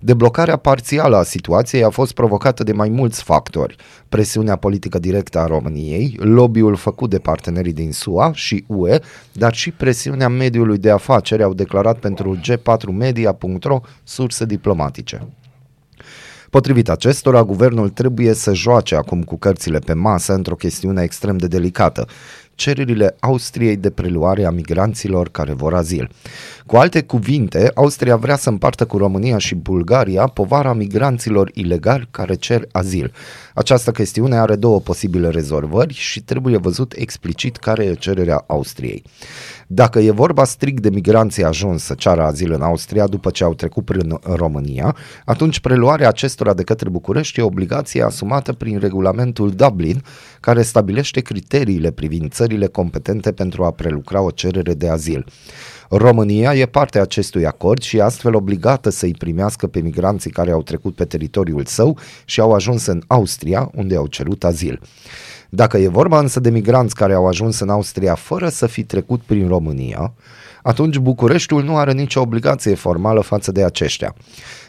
Deblocarea 0.00 0.56
parțială 0.56 1.16
a 1.16 1.22
situației 1.22 1.84
a 1.84 1.90
fost 1.90 2.12
provocată 2.12 2.62
de 2.62 2.72
mai 2.72 2.88
mulți 2.88 3.22
factori. 3.22 3.76
Presiunea 4.08 4.56
politică 4.56 4.98
directă 4.98 5.38
a 5.38 5.46
României, 5.46 6.16
lobby-ul 6.20 6.76
făcut 6.76 7.10
de 7.10 7.18
partenerii 7.18 7.72
din 7.72 7.92
SUA 7.92 8.30
și 8.34 8.64
UE, 8.66 8.98
dar 9.32 9.54
și 9.54 9.70
presiunea 9.70 10.28
mediului 10.28 10.78
de 10.78 10.90
afaceri 10.90 11.42
au 11.42 11.54
declarat 11.54 11.98
pentru 11.98 12.38
G4media.ro 12.40 13.80
surse 14.04 14.44
diplomatice. 14.44 15.26
Potrivit 16.54 16.88
acestora, 16.88 17.44
guvernul 17.44 17.88
trebuie 17.88 18.32
să 18.32 18.54
joace 18.54 18.94
acum 18.94 19.22
cu 19.22 19.36
cărțile 19.36 19.78
pe 19.78 19.92
masă 19.92 20.32
într-o 20.32 20.54
chestiune 20.54 21.02
extrem 21.02 21.36
de 21.36 21.46
delicată. 21.46 22.06
Cererile 22.54 23.16
Austriei 23.20 23.76
de 23.76 23.90
preluare 23.90 24.44
a 24.44 24.50
migranților 24.50 25.28
care 25.28 25.52
vor 25.52 25.74
azil. 25.74 26.10
Cu 26.66 26.76
alte 26.76 27.02
cuvinte, 27.02 27.70
Austria 27.74 28.16
vrea 28.16 28.36
să 28.36 28.48
împartă 28.48 28.86
cu 28.86 28.98
România 28.98 29.38
și 29.38 29.54
Bulgaria 29.54 30.26
povara 30.26 30.72
migranților 30.72 31.50
ilegali 31.54 32.08
care 32.10 32.34
cer 32.34 32.68
azil. 32.72 33.12
Această 33.54 33.90
chestiune 33.90 34.36
are 34.36 34.56
două 34.56 34.80
posibile 34.80 35.28
rezolvări 35.28 35.94
și 35.94 36.20
trebuie 36.20 36.56
văzut 36.56 36.92
explicit 36.96 37.56
care 37.56 37.84
e 37.84 37.94
cererea 37.94 38.44
Austriei. 38.46 39.02
Dacă 39.66 39.98
e 39.98 40.10
vorba 40.10 40.44
strict 40.44 40.82
de 40.82 40.90
migranții 40.90 41.44
ajuns 41.44 41.82
să 41.82 41.94
ceară 41.94 42.22
azil 42.22 42.52
în 42.52 42.62
Austria 42.62 43.06
după 43.06 43.30
ce 43.30 43.44
au 43.44 43.54
trecut 43.54 43.84
prin 43.84 44.18
România, 44.22 44.96
atunci 45.24 45.60
preluarea 45.60 46.08
acestora 46.08 46.54
de 46.54 46.62
către 46.62 46.88
București 46.88 47.40
e 47.40 47.42
obligație 47.42 48.02
asumată 48.02 48.52
prin 48.52 48.78
regulamentul 48.78 49.50
Dublin, 49.50 50.02
care 50.40 50.62
stabilește 50.62 51.20
criteriile 51.20 51.90
privind 51.90 52.32
țările 52.44 52.66
competente 52.66 53.32
pentru 53.32 53.64
a 53.64 53.70
prelucra 53.70 54.20
o 54.20 54.30
cerere 54.30 54.74
de 54.74 54.88
azil. 54.88 55.24
România 55.90 56.54
e 56.54 56.66
parte 56.66 56.98
a 56.98 57.02
acestui 57.02 57.46
acord 57.46 57.82
și 57.82 57.96
e 57.96 58.02
astfel 58.02 58.34
obligată 58.34 58.90
să-i 58.90 59.14
primească 59.18 59.66
pe 59.66 59.80
migranții 59.80 60.30
care 60.30 60.50
au 60.50 60.62
trecut 60.62 60.94
pe 60.94 61.04
teritoriul 61.04 61.64
său 61.64 61.98
și 62.24 62.40
au 62.40 62.52
ajuns 62.52 62.86
în 62.86 63.02
Austria, 63.06 63.70
unde 63.74 63.96
au 63.96 64.06
cerut 64.06 64.44
azil. 64.44 64.80
Dacă 65.50 65.78
e 65.78 65.88
vorba 65.88 66.18
însă 66.18 66.40
de 66.40 66.50
migranți 66.50 66.94
care 66.94 67.14
au 67.14 67.26
ajuns 67.26 67.60
în 67.60 67.68
Austria 67.68 68.14
fără 68.14 68.48
să 68.48 68.66
fi 68.66 68.84
trecut 68.84 69.20
prin 69.20 69.48
România, 69.48 70.14
atunci 70.62 70.98
Bucureștiul 70.98 71.62
nu 71.64 71.76
are 71.76 71.92
nicio 71.92 72.20
obligație 72.20 72.74
formală 72.74 73.20
față 73.20 73.52
de 73.52 73.64
aceștia. 73.64 74.14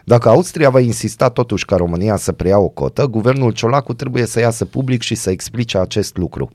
Dacă 0.03 0.29
Austria 0.29 0.69
va 0.69 0.79
insista 0.79 1.29
totuși 1.29 1.65
ca 1.65 1.75
România 1.75 2.15
să 2.15 2.31
preia 2.31 2.59
o 2.59 2.67
cotă, 2.67 3.05
guvernul 3.05 3.51
Ciolacu 3.51 3.93
trebuie 3.93 4.25
să 4.25 4.39
iasă 4.39 4.65
public 4.65 5.01
și 5.01 5.15
să 5.15 5.29
explice 5.29 5.77
acest 5.77 6.17
lucru. 6.17 6.49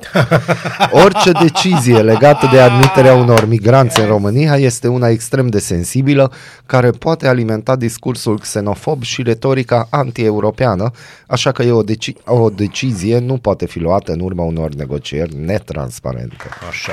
Orice 1.04 1.32
decizie 1.32 2.02
legată 2.02 2.48
de 2.52 2.60
admiterea 2.60 3.14
unor 3.14 3.46
migranți 3.48 4.00
în 4.00 4.06
România 4.06 4.56
este 4.56 4.88
una 4.88 5.08
extrem 5.08 5.46
de 5.46 5.58
sensibilă, 5.58 6.32
care 6.66 6.90
poate 6.90 7.28
alimenta 7.28 7.76
discursul 7.76 8.38
xenofob 8.38 9.02
și 9.02 9.22
retorica 9.22 9.86
anti-europeană, 9.90 10.90
așa 11.26 11.52
că 11.52 11.62
e 11.62 11.70
o, 11.70 11.82
deci- 11.82 12.14
o 12.24 12.50
decizie 12.50 13.18
nu 13.18 13.36
poate 13.36 13.66
fi 13.66 13.78
luată 13.78 14.12
în 14.12 14.20
urma 14.20 14.44
unor 14.44 14.74
negocieri 14.74 15.36
netransparente. 15.36 16.44
Așa 16.68 16.92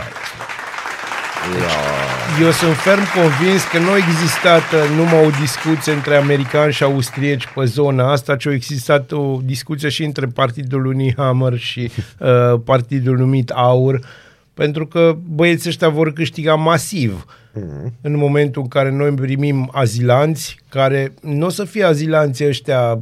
Eu 2.41 2.51
sunt 2.51 2.75
ferm 2.75 3.01
convins 3.15 3.63
că 3.71 3.79
nu 3.79 3.91
a 3.91 3.97
existat 3.97 4.61
uh, 4.73 4.95
numai 4.95 5.25
o 5.25 5.29
discuție 5.41 5.93
între 5.93 6.15
americani 6.15 6.73
și 6.73 6.83
austrieci 6.83 7.47
pe 7.55 7.65
zona 7.65 8.11
asta, 8.11 8.35
ci 8.35 8.45
a 8.45 8.51
existat 8.51 9.11
o 9.11 9.39
discuție 9.43 9.89
și 9.89 10.03
între 10.03 10.25
partidul 10.25 10.81
lui 10.81 11.13
Hammer 11.17 11.57
și 11.57 11.91
uh, 12.19 12.61
partidul 12.63 13.17
numit 13.17 13.49
Aur, 13.49 13.99
pentru 14.53 14.87
că 14.87 15.17
băieții 15.27 15.69
ăștia 15.69 15.89
vor 15.89 16.13
câștiga 16.13 16.55
masiv. 16.55 17.25
Mm-hmm. 17.49 17.91
în 18.01 18.17
momentul 18.17 18.61
în 18.61 18.67
care 18.67 18.91
noi 18.91 19.11
primim 19.11 19.69
azilanți, 19.73 20.57
care 20.69 21.13
nu 21.21 21.45
o 21.45 21.49
să 21.49 21.63
fie 21.63 21.83
azilanții 21.83 22.47
ăștia 22.47 22.99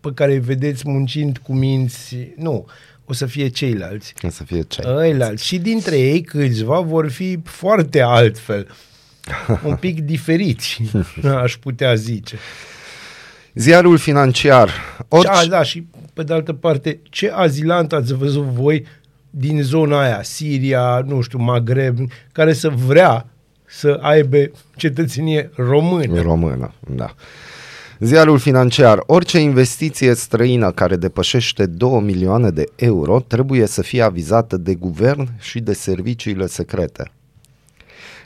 pe 0.00 0.10
care 0.14 0.32
îi 0.32 0.38
vedeți 0.38 0.82
muncind 0.86 1.38
cu 1.38 1.52
minți, 1.52 2.16
nu, 2.36 2.66
o 3.10 3.12
să 3.12 3.26
fie 3.26 3.48
ceilalți. 3.48 4.14
O 4.22 4.28
să 4.28 4.44
fie 4.44 4.62
cei. 4.62 4.84
Ăilalți. 4.86 5.44
Și 5.44 5.58
dintre 5.58 5.98
ei 5.98 6.20
câțiva 6.20 6.80
vor 6.80 7.10
fi 7.10 7.38
foarte 7.44 8.00
altfel. 8.00 8.66
Un 9.64 9.74
pic 9.74 10.00
diferiți, 10.12 10.82
aș 11.42 11.56
putea 11.56 11.94
zice. 11.94 12.36
Ziarul 13.54 13.98
financiar. 13.98 14.70
Orice... 15.08 15.28
Orice... 15.28 15.42
Și, 15.42 15.46
a, 15.46 15.50
da, 15.50 15.62
și 15.62 15.86
pe 16.12 16.22
de 16.22 16.32
altă 16.32 16.52
parte, 16.52 17.00
ce 17.02 17.30
azilant 17.30 17.92
ați 17.92 18.14
văzut 18.14 18.44
voi 18.44 18.86
din 19.30 19.62
zona 19.62 20.00
aia, 20.00 20.22
Siria, 20.22 21.02
nu 21.06 21.20
știu, 21.20 21.38
Maghreb, 21.38 21.98
care 22.32 22.52
să 22.52 22.68
vrea 22.68 23.26
să 23.64 23.98
aibă 24.00 24.50
cetățenie 24.76 25.50
română. 25.54 26.20
Română, 26.20 26.74
da. 26.88 27.14
Ziarul 28.02 28.38
financiar. 28.38 29.02
Orice 29.06 29.38
investiție 29.38 30.14
străină 30.14 30.70
care 30.70 30.96
depășește 30.96 31.66
2 31.66 32.00
milioane 32.00 32.50
de 32.50 32.64
euro 32.76 33.20
trebuie 33.20 33.66
să 33.66 33.82
fie 33.82 34.02
avizată 34.02 34.56
de 34.56 34.74
guvern 34.74 35.28
și 35.38 35.60
de 35.60 35.72
serviciile 35.72 36.46
secrete. 36.46 37.12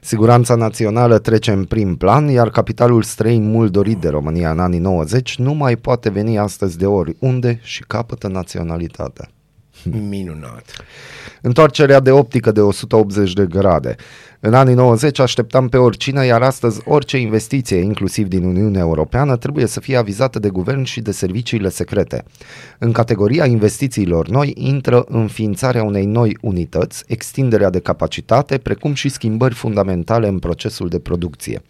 Siguranța 0.00 0.54
națională 0.54 1.18
trece 1.18 1.52
în 1.52 1.64
prim 1.64 1.96
plan, 1.96 2.28
iar 2.28 2.50
capitalul 2.50 3.02
străin 3.02 3.50
mult 3.50 3.72
dorit 3.72 3.98
de 3.98 4.08
România 4.08 4.50
în 4.50 4.58
anii 4.58 4.78
90 4.78 5.38
nu 5.38 5.54
mai 5.54 5.76
poate 5.76 6.10
veni 6.10 6.38
astăzi 6.38 6.78
de 6.78 6.86
oriunde 6.86 7.60
și 7.62 7.84
capătă 7.86 8.28
naționalitatea. 8.28 9.28
Minunat. 10.08 10.84
Întoarcerea 11.42 12.00
de 12.00 12.10
optică 12.10 12.52
de 12.52 12.60
180 12.60 13.32
de 13.32 13.46
grade. 13.46 13.96
În 14.40 14.54
anii 14.54 14.74
90 14.74 15.18
așteptam 15.18 15.68
pe 15.68 15.76
oricine, 15.76 16.24
iar 16.24 16.42
astăzi 16.42 16.80
orice 16.84 17.16
investiție, 17.16 17.76
inclusiv 17.76 18.28
din 18.28 18.44
Uniunea 18.44 18.80
Europeană, 18.80 19.36
trebuie 19.36 19.66
să 19.66 19.80
fie 19.80 19.96
avizată 19.96 20.38
de 20.38 20.48
guvern 20.48 20.82
și 20.82 21.00
de 21.00 21.12
serviciile 21.12 21.68
secrete. 21.68 22.24
În 22.78 22.92
categoria 22.92 23.46
investițiilor 23.46 24.28
noi 24.28 24.52
intră 24.56 25.04
înființarea 25.08 25.82
unei 25.82 26.04
noi 26.04 26.36
unități, 26.40 27.04
extinderea 27.06 27.70
de 27.70 27.80
capacitate, 27.80 28.58
precum 28.58 28.94
și 28.94 29.08
schimbări 29.08 29.54
fundamentale 29.54 30.28
în 30.28 30.38
procesul 30.38 30.88
de 30.88 30.98
producție. 30.98 31.62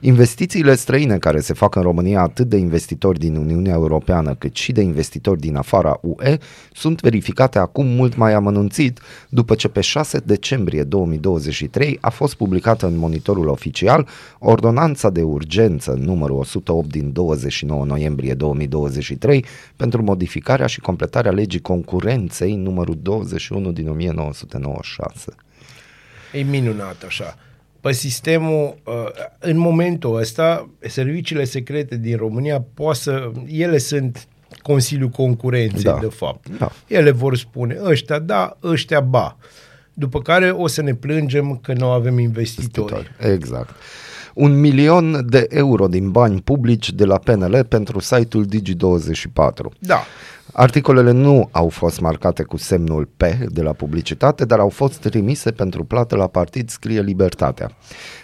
Investițiile 0.00 0.74
străine 0.74 1.18
care 1.18 1.40
se 1.40 1.54
fac 1.54 1.74
în 1.74 1.82
România 1.82 2.20
atât 2.20 2.48
de 2.48 2.56
investitori 2.56 3.18
din 3.18 3.36
Uniunea 3.36 3.72
Europeană 3.72 4.34
cât 4.34 4.56
și 4.56 4.72
de 4.72 4.80
investitori 4.80 5.40
din 5.40 5.56
afara 5.56 5.98
UE 6.02 6.38
sunt 6.72 7.00
verificate 7.00 7.58
acum 7.58 7.86
mult 7.86 8.16
mai 8.16 8.32
amănunțit 8.32 9.00
după 9.28 9.54
ce 9.54 9.68
pe 9.68 9.80
6 9.80 10.18
decembrie 10.18 10.82
2023 10.82 11.98
a 12.00 12.10
fost 12.10 12.34
publicată 12.34 12.86
în 12.86 12.96
monitorul 12.96 13.48
oficial 13.48 14.08
Ordonanța 14.38 15.10
de 15.10 15.22
urgență 15.22 15.98
numărul 16.00 16.38
108 16.38 16.90
din 16.90 17.12
29 17.12 17.84
noiembrie 17.84 18.34
2023 18.34 19.44
pentru 19.76 20.02
modificarea 20.02 20.66
și 20.66 20.80
completarea 20.80 21.30
legii 21.30 21.60
concurenței 21.60 22.54
numărul 22.54 22.98
21 23.02 23.72
din 23.72 23.88
1996. 23.88 25.34
E 26.32 26.42
minunat 26.42 27.02
așa. 27.06 27.36
Pe 27.80 27.92
sistemul, 27.92 28.76
uh, 28.84 28.94
în 29.38 29.58
momentul 29.58 30.16
ăsta, 30.16 30.68
serviciile 30.80 31.44
secrete 31.44 31.96
din 31.96 32.16
România 32.16 32.64
poate 32.74 32.98
să, 32.98 33.30
ele 33.46 33.78
sunt 33.78 34.26
Consiliul 34.62 35.08
Concurenței, 35.08 35.82
Da. 35.82 35.92
da. 35.92 35.98
de 36.00 36.06
fapt. 36.06 36.48
Da. 36.58 36.72
Ele 36.86 37.10
vor 37.10 37.36
spune, 37.36 37.78
ăștia 37.84 38.18
da, 38.18 38.56
ăștia 38.62 39.00
ba. 39.00 39.36
După 39.94 40.20
care 40.20 40.50
o 40.50 40.66
să 40.66 40.82
ne 40.82 40.94
plângem 40.94 41.58
că 41.62 41.72
nu 41.72 41.86
avem 41.86 42.18
investitori. 42.18 43.10
Exact. 43.32 43.70
Un 44.34 44.60
milion 44.60 45.26
de 45.28 45.46
euro 45.48 45.86
din 45.86 46.10
bani 46.10 46.40
publici 46.42 46.92
de 46.92 47.04
la 47.04 47.18
PNL 47.18 47.64
pentru 47.64 48.00
site-ul 48.00 48.46
Digi24. 48.46 49.78
Da. 49.78 50.04
Articolele 50.58 51.10
nu 51.10 51.48
au 51.52 51.68
fost 51.68 52.00
marcate 52.00 52.42
cu 52.42 52.56
semnul 52.56 53.08
P 53.16 53.22
de 53.48 53.62
la 53.62 53.72
publicitate, 53.72 54.44
dar 54.44 54.58
au 54.58 54.68
fost 54.68 54.98
trimise 54.98 55.50
pentru 55.50 55.84
plată 55.84 56.16
la 56.16 56.26
partid, 56.26 56.68
scrie 56.68 57.00
Libertatea. 57.00 57.76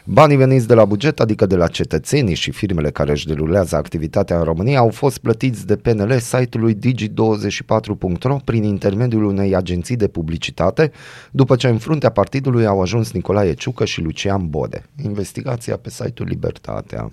Banii 0.04 0.36
veniți 0.36 0.66
de 0.66 0.74
la 0.74 0.84
buget, 0.84 1.20
adică 1.20 1.46
de 1.46 1.56
la 1.56 1.66
cetățenii 1.66 2.34
și 2.34 2.50
firmele 2.50 2.90
care 2.90 3.10
își 3.10 3.26
derulează 3.26 3.76
activitatea 3.76 4.38
în 4.38 4.44
România, 4.44 4.78
au 4.78 4.90
fost 4.90 5.18
plătiți 5.18 5.66
de 5.66 5.76
PNL 5.76 6.18
site-ului 6.18 6.78
digi24.ro 6.78 8.36
prin 8.44 8.62
intermediul 8.62 9.24
unei 9.24 9.54
agenții 9.54 9.96
de 9.96 10.08
publicitate, 10.08 10.92
după 11.30 11.56
ce 11.56 11.68
în 11.68 11.78
fruntea 11.78 12.10
partidului 12.10 12.66
au 12.66 12.80
ajuns 12.80 13.12
Nicolae 13.12 13.52
Ciucă 13.52 13.84
și 13.84 14.00
Lucian 14.00 14.50
Bode. 14.50 14.84
Investigația 15.04 15.76
pe 15.76 15.90
site-ul 15.90 16.28
Libertatea. 16.28 17.10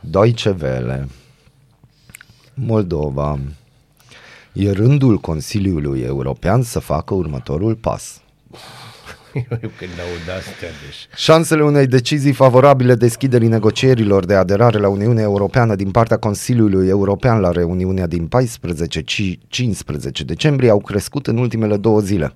Deutsche 0.00 0.56
Welle. 0.60 1.08
Moldova. 2.54 3.38
E 4.52 4.70
rândul 4.72 5.18
Consiliului 5.18 6.00
European 6.00 6.62
să 6.62 6.78
facă 6.78 7.14
următorul 7.14 7.74
pas. 7.74 8.19
Eu 9.62 9.70
când 9.78 9.90
aud 10.00 10.38
astea, 10.38 10.68
deci... 10.84 11.08
Șansele 11.16 11.62
unei 11.62 11.86
decizii 11.86 12.32
favorabile 12.32 12.94
deschiderii 12.94 13.48
negocierilor 13.48 14.24
de 14.24 14.34
aderare 14.34 14.78
la 14.78 14.88
Uniunea 14.88 15.22
Europeană 15.22 15.74
din 15.74 15.90
partea 15.90 16.16
Consiliului 16.16 16.88
European 16.88 17.40
la 17.40 17.50
reuniunea 17.50 18.06
din 18.06 18.28
14-15 18.28 18.30
decembrie 20.24 20.70
au 20.70 20.78
crescut 20.78 21.26
în 21.26 21.36
ultimele 21.36 21.76
două 21.76 22.00
zile. 22.00 22.34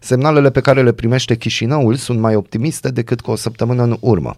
Semnalele 0.00 0.50
pe 0.50 0.60
care 0.60 0.82
le 0.82 0.92
primește 0.92 1.36
Chișinăul 1.36 1.94
sunt 1.94 2.18
mai 2.18 2.34
optimiste 2.34 2.88
decât 2.88 3.20
cu 3.20 3.30
o 3.30 3.36
săptămână 3.36 3.82
în 3.82 3.96
urmă. 4.00 4.36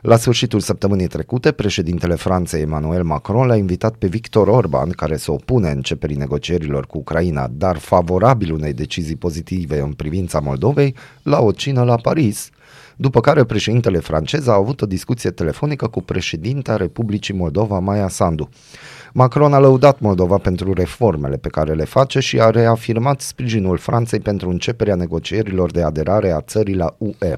La 0.00 0.16
sfârșitul 0.16 0.60
săptămânii 0.60 1.06
trecute, 1.06 1.52
președintele 1.52 2.14
Franței 2.14 2.60
Emmanuel 2.60 3.02
Macron 3.02 3.46
l-a 3.46 3.56
invitat 3.56 3.94
pe 3.94 4.06
Victor 4.06 4.48
Orban, 4.48 4.90
care 4.90 5.16
se 5.16 5.30
opune 5.30 5.70
începerii 5.70 6.16
negocierilor 6.16 6.86
cu 6.86 6.98
Ucraina, 6.98 7.48
dar 7.52 7.78
favorabil 7.78 8.52
unei 8.52 8.72
decizii 8.72 9.16
pozitive 9.16 9.80
în 9.80 9.92
privința 9.92 10.40
Moldovei, 10.40 10.94
la 11.22 11.40
o 11.46 11.52
cină 11.52 11.82
la 11.82 11.96
Paris, 11.96 12.50
după 12.96 13.20
care 13.20 13.44
președintele 13.44 13.98
francez 13.98 14.46
a 14.46 14.54
avut 14.54 14.80
o 14.82 14.86
discuție 14.86 15.30
telefonică 15.30 15.86
cu 15.86 16.02
președinta 16.02 16.76
Republicii 16.76 17.34
Moldova, 17.34 17.78
Maia 17.78 18.08
Sandu. 18.08 18.48
Macron 19.12 19.52
a 19.52 19.58
lăudat 19.58 20.00
Moldova 20.00 20.36
pentru 20.36 20.72
reformele 20.72 21.36
pe 21.36 21.48
care 21.48 21.72
le 21.72 21.84
face 21.84 22.20
și 22.20 22.40
a 22.40 22.50
reafirmat 22.50 23.20
sprijinul 23.20 23.76
Franței 23.76 24.20
pentru 24.20 24.48
începerea 24.48 24.94
negocierilor 24.94 25.70
de 25.70 25.82
aderare 25.82 26.30
a 26.30 26.40
țării 26.40 26.74
la 26.74 26.94
UE. 26.98 27.36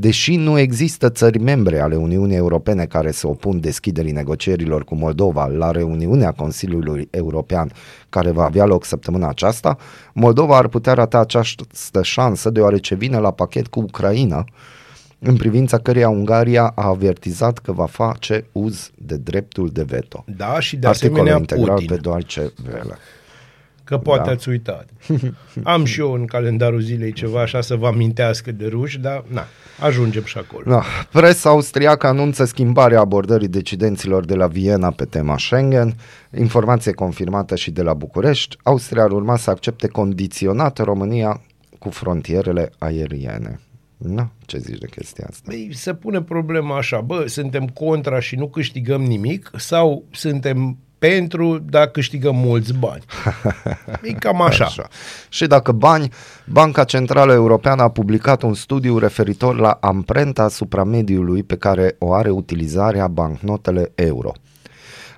Deși 0.00 0.36
nu 0.36 0.58
există 0.58 1.08
țări 1.10 1.38
membre 1.38 1.80
ale 1.80 1.96
Uniunii 1.96 2.36
Europene 2.36 2.86
care 2.86 3.10
se 3.10 3.26
opun 3.26 3.60
deschiderii 3.60 4.12
negocierilor 4.12 4.84
cu 4.84 4.94
Moldova 4.94 5.46
la 5.46 5.70
reuniunea 5.70 6.32
Consiliului 6.32 7.08
European 7.10 7.72
care 8.08 8.30
va 8.30 8.44
avea 8.44 8.64
loc 8.64 8.84
săptămâna 8.84 9.28
aceasta, 9.28 9.76
Moldova 10.12 10.56
ar 10.56 10.68
putea 10.68 10.92
rata 10.92 11.18
această 11.18 12.02
șansă 12.02 12.50
deoarece 12.50 12.94
vine 12.94 13.18
la 13.18 13.30
pachet 13.30 13.66
cu 13.66 13.80
Ucraina, 13.80 14.44
în 15.18 15.36
privința 15.36 15.78
căreia 15.78 16.08
Ungaria 16.08 16.72
a 16.74 16.86
avertizat 16.86 17.58
că 17.58 17.72
va 17.72 17.86
face 17.86 18.44
uz 18.52 18.90
de 18.94 19.16
dreptul 19.16 19.68
de 19.72 19.82
veto. 19.82 20.24
Da, 20.36 20.60
și 20.60 20.76
de 20.76 20.86
Articolul 20.86 21.16
asemenea 21.16 21.38
integral 21.38 21.74
Putin. 21.74 21.86
pe 21.86 21.96
Doarce 21.96 22.52
Vele. 22.64 22.98
Că 23.88 23.98
poate 23.98 24.22
Da. 24.24 24.30
ați 24.30 24.48
uitat. 24.48 24.88
Am 25.62 25.84
și 25.84 26.00
eu 26.00 26.12
în 26.12 26.24
calendarul 26.24 26.80
zilei 26.80 27.12
ceva 27.12 27.40
așa 27.40 27.60
să 27.60 27.74
vă 27.76 27.86
amintească 27.86 28.52
de 28.52 28.66
ruși, 28.66 28.98
dar 28.98 29.24
na, 29.26 29.44
ajungem 29.80 30.24
și 30.24 30.38
acolo. 30.38 30.64
Da. 30.70 30.82
Presa 31.12 31.48
austriacă 31.48 32.06
anunță 32.06 32.44
schimbarea 32.44 33.00
abordării 33.00 33.48
decidenților 33.48 34.24
de 34.24 34.34
la 34.34 34.46
Viena 34.46 34.90
pe 34.90 35.04
tema 35.04 35.38
Schengen. 35.38 35.94
Informație 36.36 36.92
confirmată 36.92 37.56
și 37.56 37.70
de 37.70 37.82
la 37.82 37.94
București. 37.94 38.56
Austria 38.62 39.02
ar 39.02 39.10
urma 39.10 39.36
să 39.36 39.50
accepte 39.50 39.88
condiționat 39.88 40.78
România 40.78 41.40
cu 41.78 41.90
frontierele 41.90 42.70
aeriene. 42.78 43.60
Na, 43.96 44.30
ce 44.46 44.58
zici 44.58 44.78
de 44.78 44.86
chestia 44.86 45.26
asta? 45.30 45.42
Băi, 45.46 45.70
se 45.72 45.94
pune 45.94 46.22
problema 46.22 46.76
așa, 46.76 47.00
bă, 47.00 47.24
suntem 47.26 47.66
contra 47.66 48.20
și 48.20 48.36
nu 48.36 48.48
câștigăm 48.48 49.02
nimic 49.02 49.50
sau 49.56 50.04
suntem 50.10 50.78
pentru, 50.98 51.58
dar 51.58 51.86
câștigăm 51.86 52.36
mulți 52.36 52.72
bani. 52.74 53.02
E 54.02 54.12
cam 54.12 54.42
așa. 54.42 54.64
Așa. 54.64 54.88
Și 55.28 55.46
dacă 55.46 55.72
bani, 55.72 56.12
Banca 56.46 56.84
Centrală 56.84 57.32
Europeană 57.32 57.82
a 57.82 57.88
publicat 57.88 58.42
un 58.42 58.54
studiu 58.54 58.98
referitor 58.98 59.58
la 59.58 59.78
amprenta 59.80 60.42
asupra 60.42 60.84
mediului 60.84 61.42
pe 61.42 61.56
care 61.56 61.96
o 61.98 62.12
are 62.12 62.30
utilizarea 62.30 63.06
bancnotele 63.06 63.92
euro. 63.94 64.32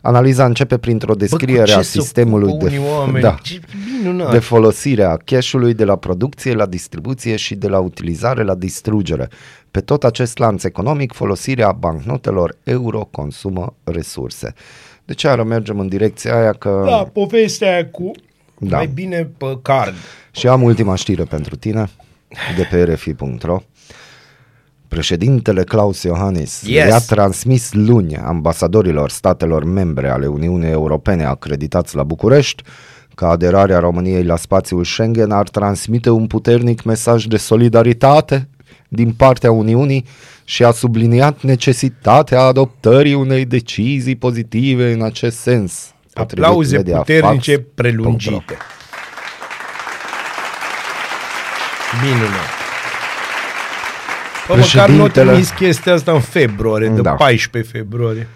Analiza 0.02 0.44
începe 0.44 0.78
printr-o 0.78 1.14
descriere 1.14 1.64
ce 1.64 1.72
a 1.72 1.82
se 1.82 2.00
sistemului 2.00 2.48
ocupă 2.48 2.68
de, 2.68 2.78
unii 2.78 2.90
oameni? 2.90 3.22
da, 3.22 3.36
Ce 3.42 3.60
minunat. 4.02 4.30
de 4.30 4.38
folosire 4.38 5.04
a 5.04 5.16
cash-ului 5.16 5.74
de 5.74 5.84
la 5.84 5.96
producție 5.96 6.54
la 6.54 6.66
distribuție 6.66 7.36
și 7.36 7.54
de 7.54 7.68
la 7.68 7.78
utilizare 7.78 8.42
la 8.42 8.54
distrugere. 8.54 9.28
Pe 9.70 9.80
tot 9.80 10.04
acest 10.04 10.38
lanț 10.38 10.64
economic, 10.64 11.12
folosirea 11.12 11.72
bancnotelor 11.72 12.56
euro 12.62 13.08
consumă 13.10 13.74
resurse. 13.84 14.54
De 15.10 15.16
ce 15.16 15.28
ar 15.28 15.42
mergem 15.42 15.78
în 15.78 15.88
direcția 15.88 16.38
aia 16.40 16.52
că... 16.52 16.82
Da, 16.86 17.08
povestea 17.12 17.72
aia 17.72 17.86
cu 17.86 18.10
Da. 18.58 18.68
da. 18.68 18.76
mai 18.76 18.86
bine 18.86 19.30
pe 19.36 19.58
card. 19.62 19.94
Și 20.30 20.48
am 20.48 20.62
ultima 20.62 20.94
știre 20.94 21.24
pentru 21.24 21.56
tine 21.56 21.88
de 22.56 22.68
pe 22.70 22.82
rfi.ro. 22.82 23.62
Președintele 24.88 25.64
Klaus 25.64 26.02
Iohannis 26.02 26.62
Yes. 26.66 26.88
i-a 26.88 26.98
transmis 26.98 27.72
luni 27.72 28.16
ambasadorilor 28.16 29.10
statelor 29.10 29.64
membre 29.64 30.08
ale 30.08 30.26
Uniunii 30.26 30.70
Europene 30.70 31.24
acreditați 31.24 31.96
la 31.96 32.02
București 32.02 32.62
că 33.14 33.24
aderarea 33.24 33.78
României 33.78 34.24
la 34.24 34.36
spațiul 34.36 34.84
Schengen 34.84 35.30
ar 35.30 35.48
transmite 35.48 36.10
un 36.10 36.26
puternic 36.26 36.82
mesaj 36.82 37.24
de 37.24 37.36
solidaritate 37.36 38.48
din 38.88 39.12
partea 39.12 39.50
Uniunii 39.50 40.04
și 40.50 40.64
a 40.64 40.70
subliniat 40.70 41.42
necesitatea 41.42 42.40
adoptării 42.40 43.14
unei 43.14 43.44
decizii 43.44 44.16
pozitive 44.16 44.92
în 44.92 45.02
acest 45.02 45.38
sens. 45.38 45.94
potrivit 46.12 46.44
Aplauze 46.44 46.76
Mediafax. 46.76 47.06
puternice 47.06 47.52
Punct 47.54 47.74
prelungite. 47.74 48.56
Minunat. 52.02 52.50
Bă, 54.46 54.54
măcar 54.56 54.88
nu 54.88 55.04
Președintele- 55.04 55.30
trimis 55.30 55.50
chestia 55.50 55.92
asta 55.94 56.12
în 56.12 56.20
februarie, 56.20 56.88
de 56.88 57.00
Da. 57.00 57.10
14 57.10 57.72
februarie. 57.72 58.28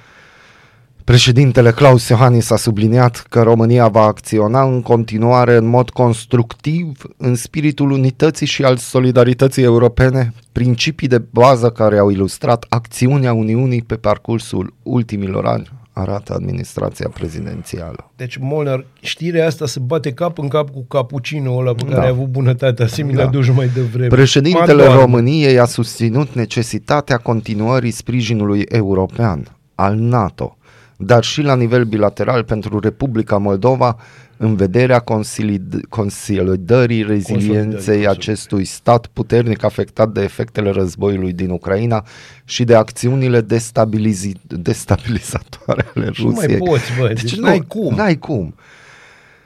Președintele 1.04 1.70
Claus 1.70 2.08
Iohannis 2.08 2.50
a 2.50 2.56
subliniat 2.56 3.26
că 3.28 3.42
România 3.42 3.88
va 3.88 4.02
acționa 4.02 4.62
în 4.62 4.82
continuare 4.82 5.56
în 5.56 5.66
mod 5.66 5.90
constructiv 5.90 7.02
în 7.16 7.34
spiritul 7.34 7.90
unității 7.90 8.46
și 8.46 8.62
al 8.62 8.76
solidarității 8.76 9.62
europene, 9.62 10.32
principii 10.52 11.08
de 11.08 11.18
bază 11.30 11.70
care 11.70 11.98
au 11.98 12.10
ilustrat 12.10 12.66
acțiunea 12.68 13.32
Uniunii 13.32 13.82
pe 13.82 13.94
parcursul 13.94 14.74
ultimilor 14.82 15.46
ani, 15.46 15.70
arată 15.92 16.34
administrația 16.34 17.08
prezidențială. 17.14 18.10
Deci, 18.16 18.36
Molnar, 18.36 18.86
știrea 19.00 19.46
asta 19.46 19.66
se 19.66 19.80
bate 19.80 20.12
cap 20.12 20.38
în 20.38 20.48
cap 20.48 20.70
cu 20.70 20.84
cappuccino 20.88 21.56
ăla 21.56 21.74
pe 21.74 21.82
care 21.82 21.94
Da. 21.94 22.02
a 22.02 22.08
avut 22.08 22.26
bunătatea 22.26 22.86
să 22.86 23.04
mi 23.04 23.12
l 23.12 23.16
Da. 23.16 23.22
aduci 23.22 23.50
mai 23.50 23.70
devreme. 23.74 24.06
Președintele 24.06 24.72
Mă 24.72 24.82
doarme. 24.82 25.00
României 25.00 25.58
a 25.58 25.64
susținut 25.64 26.34
necesitatea 26.34 27.16
continuării 27.16 27.90
sprijinului 27.90 28.64
european, 28.68 29.56
al 29.74 29.94
NATO, 29.96 30.56
dar 31.04 31.24
și 31.24 31.42
la 31.42 31.56
nivel 31.56 31.84
bilateral 31.84 32.44
pentru 32.44 32.78
Republica 32.78 33.36
Moldova 33.36 33.96
în 34.36 34.56
vederea 34.56 34.98
consolid- 34.98 35.80
consolidării 35.88 37.02
rezilienței 37.02 37.64
Consolidării, 37.70 38.08
acestui 38.08 38.64
stat 38.64 39.06
puternic 39.12 39.64
afectat 39.64 40.08
de 40.08 40.22
efectele 40.22 40.70
războiului 40.70 41.32
din 41.32 41.50
Ucraina 41.50 42.04
și 42.44 42.64
de 42.64 42.74
acțiunile 42.74 43.40
destabilizi- 43.40 44.40
destabilizatoare 44.46 45.86
ale 45.94 46.08
Și 46.12 46.24
nu 46.24 46.30
mai 46.30 46.40
Rusiei. 46.46 46.58
poți, 46.68 46.82
bă, 47.00 47.06
deci 47.08 47.36
n-ai 47.36 47.64
cum. 47.68 47.94
N-ai 47.94 48.16
cum. 48.18 48.54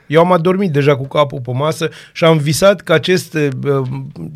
Eu 0.07 0.21
am 0.21 0.31
adormit 0.31 0.71
deja 0.71 0.95
cu 0.95 1.07
capul 1.07 1.39
pe 1.43 1.51
masă 1.51 1.89
și 2.13 2.23
am 2.23 2.37
visat 2.37 2.81
că 2.81 2.93
acest 2.93 3.33
uh, 3.33 3.81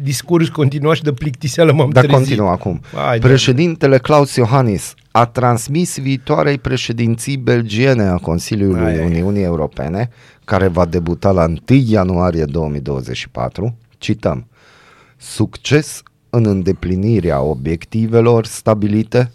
discurs 0.03 0.47
continua 0.49 0.93
și 0.93 1.03
de 1.03 1.13
plictiseală 1.13 1.73
m-am 1.73 1.89
Dar 1.89 2.03
trezit. 2.03 2.19
continuă 2.23 2.49
acum. 2.49 2.81
Hai, 2.95 3.19
Președintele 3.19 3.97
Klaus 3.97 4.35
Iohannis 4.35 4.93
a 5.15 5.25
transmis 5.25 5.97
viitoarei 5.99 6.57
președinții 6.57 7.37
belgiene 7.37 8.03
a 8.03 8.17
Consiliului 8.17 8.85
Ai, 8.85 8.97
ai. 8.97 9.05
Uniunii 9.05 9.43
Europene, 9.43 10.09
care 10.45 10.67
va 10.67 10.85
debuta 10.85 11.31
la 11.31 11.43
1 11.43 11.55
ianuarie 11.67 12.45
2024, 12.45 13.77
cităm, 13.97 14.47
succes 15.17 16.03
în 16.29 16.45
îndeplinirea 16.45 17.41
obiectivelor 17.41 18.45
stabilite 18.45 19.31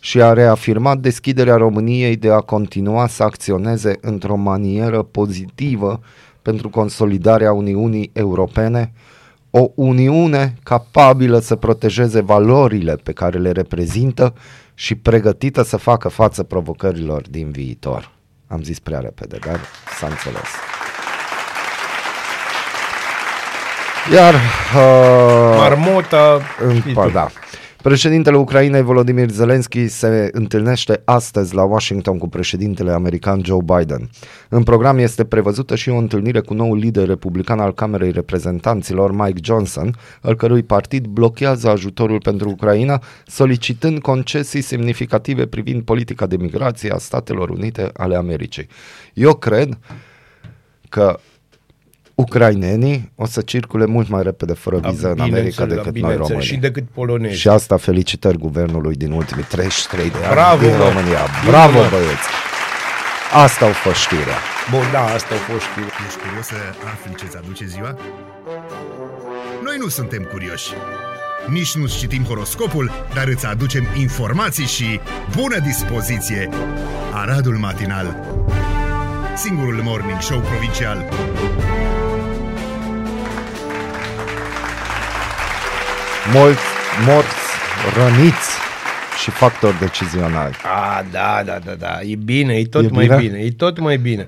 și 0.00 0.22
a 0.22 0.32
reafirmat 0.32 0.98
deschiderea 0.98 1.56
României 1.56 2.16
de 2.16 2.30
a 2.30 2.40
continua 2.40 3.06
să 3.06 3.22
acționeze 3.22 3.98
într-o 4.00 4.36
manieră 4.36 5.02
pozitivă 5.02 6.00
pentru 6.42 6.70
consolidarea 6.70 7.52
Uniunii 7.52 8.10
Europene, 8.12 8.92
o 9.50 9.70
Uniune 9.74 10.54
capabilă 10.62 11.38
să 11.38 11.56
protejeze 11.56 12.20
valorile 12.20 12.96
pe 13.02 13.12
care 13.12 13.38
le 13.38 13.50
reprezintă 13.50 14.34
și 14.78 14.94
pregătită 14.94 15.62
să 15.62 15.76
facă 15.76 16.08
față 16.08 16.42
provocărilor 16.42 17.28
din 17.28 17.50
viitor. 17.50 18.10
Am 18.46 18.62
zis 18.62 18.78
prea 18.78 18.98
repede, 18.98 19.38
dar 19.46 19.60
s-a 19.98 20.06
înțeles. 20.06 20.48
Iar 24.12 24.34
uh, 24.34 25.56
Marmota... 25.56 26.40
în, 26.60 26.78
știi 26.80 26.92
pa, 26.92 27.02
tu. 27.02 27.10
da. 27.10 27.28
Președintele 27.82 28.36
Ucrainei 28.36 28.82
Volodymyr 28.82 29.28
Zelensky 29.28 29.88
se 29.88 30.28
întâlnește 30.32 31.02
astăzi 31.04 31.54
la 31.54 31.62
Washington 31.62 32.18
cu 32.18 32.28
președintele 32.28 32.90
american 32.90 33.40
Joe 33.44 33.60
Biden. 33.64 34.10
În 34.48 34.62
program 34.62 34.98
este 34.98 35.24
prevăzută 35.24 35.74
și 35.74 35.88
o 35.88 35.96
întâlnire 35.96 36.40
cu 36.40 36.54
noul 36.54 36.78
lider 36.78 37.06
republican 37.06 37.60
al 37.60 37.74
Camerei 37.74 38.10
Reprezentanților, 38.10 39.12
Mike 39.12 39.40
Johnson, 39.42 39.94
al 40.22 40.34
cărui 40.34 40.62
partid 40.62 41.06
blochează 41.06 41.68
ajutorul 41.68 42.20
pentru 42.20 42.48
Ucraina, 42.48 43.02
solicitând 43.26 44.00
concesii 44.00 44.60
semnificative 44.60 45.46
privind 45.46 45.82
politica 45.82 46.26
de 46.26 46.36
migrație 46.36 46.90
a 46.90 46.98
Statelor 46.98 47.50
Unite 47.50 47.90
ale 47.96 48.16
Americii. 48.16 48.66
Eu 49.14 49.34
cred 49.34 49.78
că 50.88 51.18
ucrainenii 52.24 53.12
o 53.14 53.26
să 53.26 53.40
circule 53.40 53.86
mult 53.86 54.08
mai 54.08 54.22
repede 54.22 54.52
fără 54.52 54.78
Da, 54.78 54.88
viză 54.88 55.06
în 55.08 55.14
bineînțeles, 55.14 55.58
America 55.58 55.64
da, 55.64 55.74
decât 55.74 55.84
noi 55.84 55.92
bineînțeles, 55.92 56.28
românii. 56.28 56.46
Și 56.48 56.56
decât 56.56 56.84
polonezi. 56.94 57.38
Și 57.38 57.48
asta 57.48 57.76
felicitări 57.76 58.38
guvernului 58.38 58.94
din 58.94 59.12
ultimii 59.12 59.44
33 59.44 60.10
de 60.10 60.16
ani 60.24 60.34
Bravo, 60.34 60.60
din 60.66 60.76
bă! 60.76 60.82
România. 60.88 61.22
Bine, 61.40 61.50
Bravo, 61.50 61.78
mă! 61.78 61.86
băieți! 61.90 62.28
Asta 63.44 63.64
au 63.64 63.72
fost 63.72 63.96
știrea. 64.06 64.38
Bun, 64.70 64.86
da, 64.92 65.02
asta 65.16 65.30
au 65.36 65.42
fost 65.50 65.64
știri. 65.68 65.92
Ești 66.06 66.18
curios 66.24 66.46
să 66.52 66.58
afli 66.92 67.14
ce-ți 67.20 67.36
aduce 67.42 67.64
ziua? 67.74 67.90
Noi 69.66 69.76
nu 69.82 69.88
suntem 69.88 70.22
curioși. 70.32 70.68
Nici 71.58 71.74
nu 71.74 71.86
citim 71.86 72.24
horoscopul, 72.24 72.90
dar 73.14 73.26
îți 73.34 73.46
aducem 73.46 73.84
informații 74.06 74.66
și 74.76 75.00
bună 75.36 75.58
dispoziție. 75.58 76.48
Aradul 77.12 77.56
Matinal 77.66 78.06
Singurul 79.36 79.80
morning 79.82 80.20
show 80.20 80.40
provincial 80.40 80.98
Mulți 86.34 86.60
morți, 87.06 87.34
răniți 87.96 88.50
și 89.20 89.22
și 89.22 89.30
factor 89.30 89.74
decizional. 89.80 90.52
A, 90.64 91.04
da, 91.10 91.42
da, 91.44 91.58
da, 91.64 91.72
da, 91.74 92.00
e 92.02 92.14
bine, 92.14 92.54
e 92.54 92.64
tot 92.64 92.84
E 92.84 92.88
mai 92.92 93.06
bine? 93.06 93.16
bine, 93.18 93.38
e 93.38 93.50
tot 93.50 93.78
mai 93.78 93.96
bine. 93.96 94.24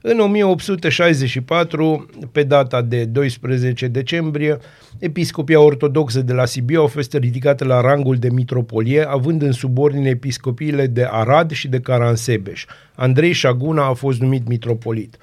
În 0.00 0.20
1864, 0.20 2.06
pe 2.32 2.42
data 2.42 2.82
de 2.82 3.04
12 3.04 3.86
decembrie, 3.86 4.56
Episcopia 4.98 5.60
Ortodoxă 5.60 6.20
de 6.20 6.32
la 6.32 6.44
Sibiu 6.44 6.82
a 6.82 6.86
fost 6.86 7.12
ridicată 7.12 7.64
la 7.64 7.80
rangul 7.80 8.16
de 8.16 8.28
mitropolie, 8.30 9.04
având 9.08 9.42
în 9.42 9.52
subordine 9.52 10.08
episcopiile 10.08 10.86
de 10.86 11.08
Arad 11.10 11.50
și 11.50 11.68
de 11.68 11.80
Caransebeș. 11.80 12.64
Andrei 12.94 13.32
Șaguna 13.32 13.86
a 13.86 13.92
fost 13.92 14.20
numit 14.20 14.48
mitropolit. 14.48 15.16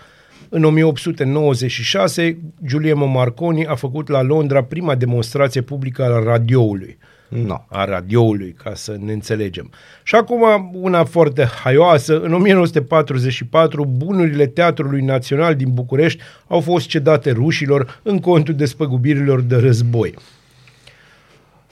În 0.56 0.64
1896, 0.64 2.38
Giuliano 2.66 3.06
Marconi 3.06 3.66
a 3.66 3.76
făcut 3.76 4.10
la 4.10 4.22
Londra 4.22 4.64
prima 4.64 4.96
demonstrație 4.96 5.62
publică 5.62 6.04
a 6.04 6.24
radioului 6.24 6.98
No. 7.28 7.56
a 7.68 7.86
radioului, 7.86 8.56
ca 8.64 8.72
să 8.74 8.98
ne 9.00 9.12
înțelegem. 9.12 9.72
Și 10.04 10.16
acum 10.16 10.72
una 10.74 11.04
foarte 11.04 11.44
haioasă, 11.64 12.20
în 12.20 12.34
1944 12.34 13.86
bunurile 13.86 14.46
Teatrului 14.46 15.02
Național 15.02 15.56
din 15.56 15.74
București 15.74 16.22
au 16.48 16.60
fost 16.60 16.88
cedate 16.88 17.32
rușilor 17.32 18.00
în 18.04 18.20
contul 18.20 18.54
despăgubirilor 18.54 19.42
de 19.42 19.56
război. 19.56 20.14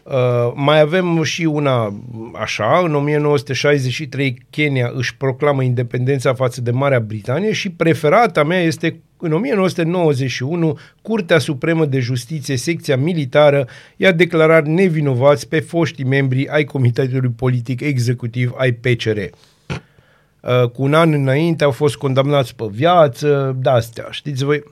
Uh, 0.03 0.51
mai 0.55 0.79
avem 0.79 1.23
și 1.23 1.43
una 1.43 1.93
așa, 2.33 2.81
în 2.83 2.95
1963 2.95 4.45
Kenya 4.49 4.91
își 4.95 5.17
proclamă 5.17 5.63
independența 5.63 6.33
față 6.33 6.61
de 6.61 6.71
Marea 6.71 6.99
Britanie 6.99 7.51
și 7.51 7.69
preferata 7.69 8.43
mea 8.43 8.61
este 8.61 8.99
în 9.17 9.33
1991 9.33 10.77
Curtea 11.01 11.39
Supremă 11.39 11.85
de 11.85 11.99
Justiție, 11.99 12.55
secția 12.55 12.97
militară, 12.97 13.67
i-a 13.97 14.11
declarat 14.11 14.65
nevinovați 14.65 15.47
pe 15.47 15.59
foștii 15.59 16.05
membri 16.05 16.47
ai 16.47 16.63
Comitetului 16.63 17.33
Politic 17.35 17.81
Executiv 17.81 18.53
ai 18.57 18.71
PCR. 18.71 19.17
Uh, 19.17 20.69
cu 20.69 20.83
un 20.83 20.93
an 20.93 21.13
înainte 21.13 21.63
au 21.63 21.71
fost 21.71 21.95
condamnați 21.95 22.55
pe 22.55 22.65
viață, 22.71 23.55
de-astea, 23.59 24.07
știți 24.09 24.43
voi. 24.43 24.63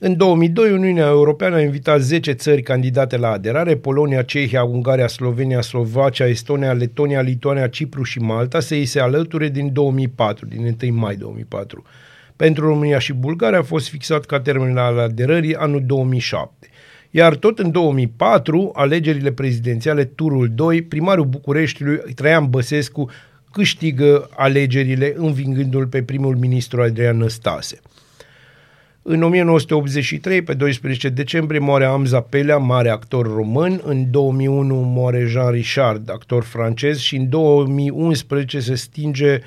În 0.00 0.16
2002, 0.16 0.72
Uniunea 0.72 1.06
Europeană 1.06 1.56
a 1.56 1.60
invitat 1.60 2.00
10 2.00 2.32
țări 2.32 2.62
candidate 2.62 3.16
la 3.16 3.30
aderare, 3.30 3.76
Polonia, 3.76 4.22
Cehia, 4.22 4.64
Ungaria, 4.64 5.06
Slovenia, 5.06 5.60
Slovacia, 5.60 6.26
Estonia, 6.26 6.72
Letonia, 6.72 7.20
Lituania, 7.20 7.68
Cipru 7.68 8.02
și 8.02 8.18
Malta, 8.18 8.60
să 8.60 8.74
îi 8.74 8.84
se 8.84 9.00
alăture 9.00 9.48
din 9.48 9.72
2004, 9.72 10.46
din 10.46 10.76
1 10.82 10.94
mai 10.94 11.16
2004. 11.16 11.84
Pentru 12.36 12.66
România 12.66 12.98
și 12.98 13.12
Bulgaria 13.12 13.58
a 13.58 13.62
fost 13.62 13.88
fixat 13.88 14.24
ca 14.24 14.40
termen 14.40 14.76
al 14.76 14.98
aderării 14.98 15.54
anul 15.54 15.82
2007. 15.86 16.68
Iar 17.10 17.34
tot 17.34 17.58
în 17.58 17.70
2004, 17.70 18.70
alegerile 18.74 19.32
prezidențiale, 19.32 20.04
turul 20.04 20.50
2, 20.54 20.82
primarul 20.82 21.24
Bucureștiului, 21.24 22.00
Traian 22.14 22.50
Băsescu, 22.50 23.10
câștigă 23.52 24.28
alegerile 24.36 25.14
învingându-l 25.16 25.86
pe 25.86 26.02
primul 26.02 26.36
ministru 26.36 26.82
Adrian 26.82 27.16
Năstase. 27.16 27.80
În 29.08 29.22
1983, 29.22 30.42
pe 30.42 30.54
12 30.54 31.08
decembrie, 31.08 31.58
moare 31.58 31.84
Amza 31.84 32.20
Pelea, 32.20 32.56
mare 32.56 32.88
actor 32.88 33.34
român. 33.34 33.80
În 33.84 34.10
2001 34.10 34.74
moare 34.74 35.24
Jean 35.26 35.50
Richard, 35.50 36.10
actor 36.10 36.42
francez. 36.42 36.98
Și 36.98 37.16
în 37.16 37.28
2011 37.28 38.60
se 38.60 38.74
stinge 38.74 39.40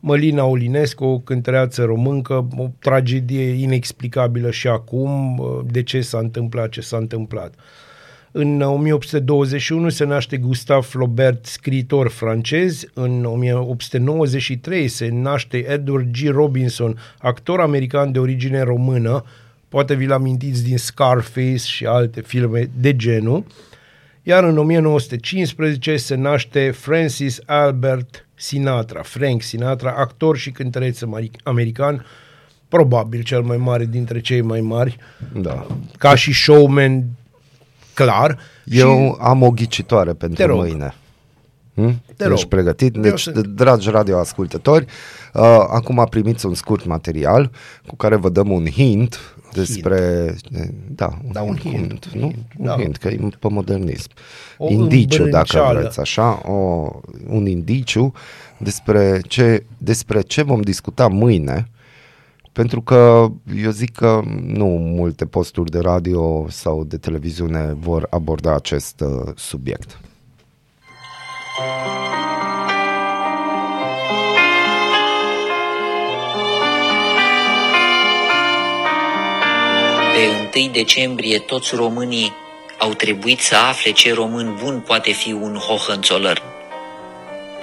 Mălina 0.00 0.44
Olinescu, 0.44 1.04
o 1.04 1.18
cântăreață 1.18 1.84
româncă, 1.84 2.48
o 2.56 2.66
tragedie 2.78 3.42
inexplicabilă 3.42 4.50
și 4.50 4.68
acum. 4.68 5.42
De 5.70 5.82
ce 5.82 6.00
s-a 6.00 6.18
întâmplat 6.18 6.68
ce 6.68 6.80
s-a 6.80 6.96
întâmplat? 6.96 7.54
În 8.32 8.60
1821 8.60 9.88
se 9.88 10.04
naște 10.04 10.36
Gustave 10.36 10.80
Flaubert, 10.80 11.46
scriitor 11.46 12.08
francez. 12.08 12.84
În 12.94 13.24
1893 13.24 14.88
se 14.88 15.08
naște 15.12 15.56
Edward 15.56 16.10
G. 16.12 16.28
Robinson, 16.28 16.98
actor 17.18 17.60
american 17.60 18.12
de 18.12 18.18
origine 18.18 18.62
română. 18.62 19.24
Poate 19.68 19.94
vi-l 19.94 20.12
amintiți 20.12 20.64
din 20.64 20.78
Scarface 20.78 21.56
și 21.56 21.86
alte 21.86 22.20
filme 22.20 22.70
de 22.80 22.96
genul. 22.96 23.44
Iar 24.22 24.44
în 24.44 24.58
1915 24.58 25.96
se 25.96 26.14
naște 26.14 26.70
Francis 26.70 27.40
Albert 27.46 28.26
Sinatra, 28.34 29.02
Frank 29.02 29.42
Sinatra, 29.42 29.94
actor 29.96 30.36
și 30.36 30.50
cântăreț 30.50 31.00
american, 31.42 32.06
probabil 32.68 33.22
cel 33.22 33.42
mai 33.42 33.56
mare 33.56 33.84
dintre 33.84 34.20
cei 34.20 34.40
mai 34.40 34.60
mari, 34.60 34.96
Da. 35.32 35.66
ca 35.98 36.14
și 36.14 36.32
showman 36.32 37.04
clar. 38.04 38.38
Eu 38.64 39.18
am 39.20 39.42
o 39.42 39.50
ghicitoare 39.50 40.10
Te 40.10 40.16
pentru 40.16 40.46
rog. 40.46 40.56
mâine. 40.58 40.94
Hm? 41.74 42.02
Te 42.16 42.24
Ești 42.24 42.28
rog. 42.28 42.44
pregătit? 42.44 42.94
Eu 42.96 43.00
Deci, 43.02 43.20
sunt. 43.20 43.46
dragi 43.46 43.90
radioascultători, 43.90 44.84
uh, 45.34 45.42
acum 45.70 46.06
primiți 46.10 46.46
un 46.46 46.54
scurt 46.54 46.84
material 46.84 47.50
cu 47.86 47.96
care 47.96 48.16
vă 48.16 48.28
dăm 48.28 48.50
un 48.50 48.66
hint 48.66 49.34
despre... 49.52 50.34
Da, 50.88 51.18
Da, 51.32 51.40
un 51.42 51.56
hint, 51.56 52.04
un 52.14 52.20
nu? 52.20 52.26
hint, 52.26 52.36
un 52.58 52.66
da. 52.66 52.76
hint, 52.78 52.96
că 52.96 53.08
e 53.08 53.18
pe 53.38 53.48
modernism. 53.50 54.08
O 54.58 54.70
indiciu, 54.70 55.22
dacă 55.28 55.36
îmbrânceală. 55.36 55.78
vreți, 55.78 56.00
așa, 56.00 56.42
o, 56.50 56.88
un 57.28 57.46
indiciu 57.46 58.12
despre 58.58 59.20
ce, 59.28 59.64
despre 59.78 60.20
ce 60.20 60.42
vom 60.42 60.60
discuta 60.60 61.06
mâine, 61.08 61.68
pentru 62.52 62.82
că 62.82 63.28
eu 63.62 63.70
zic 63.70 63.92
că 63.92 64.20
nu 64.42 64.66
multe 64.66 65.26
posturi 65.26 65.70
de 65.70 65.78
radio 65.78 66.46
sau 66.48 66.84
de 66.84 66.96
televiziune 66.96 67.76
vor 67.78 68.06
aborda 68.10 68.54
acest 68.54 69.00
uh, 69.00 69.32
subiect. 69.36 69.98
Pe 80.52 80.60
1 80.60 80.72
decembrie 80.72 81.38
toți 81.38 81.74
românii 81.74 82.32
au 82.78 82.92
trebuit 82.92 83.40
să 83.40 83.56
afle 83.56 83.90
ce 83.90 84.14
român 84.14 84.58
bun 84.62 84.82
poate 84.86 85.12
fi 85.12 85.32
un 85.32 85.54
hohănțolăr. 85.54 86.42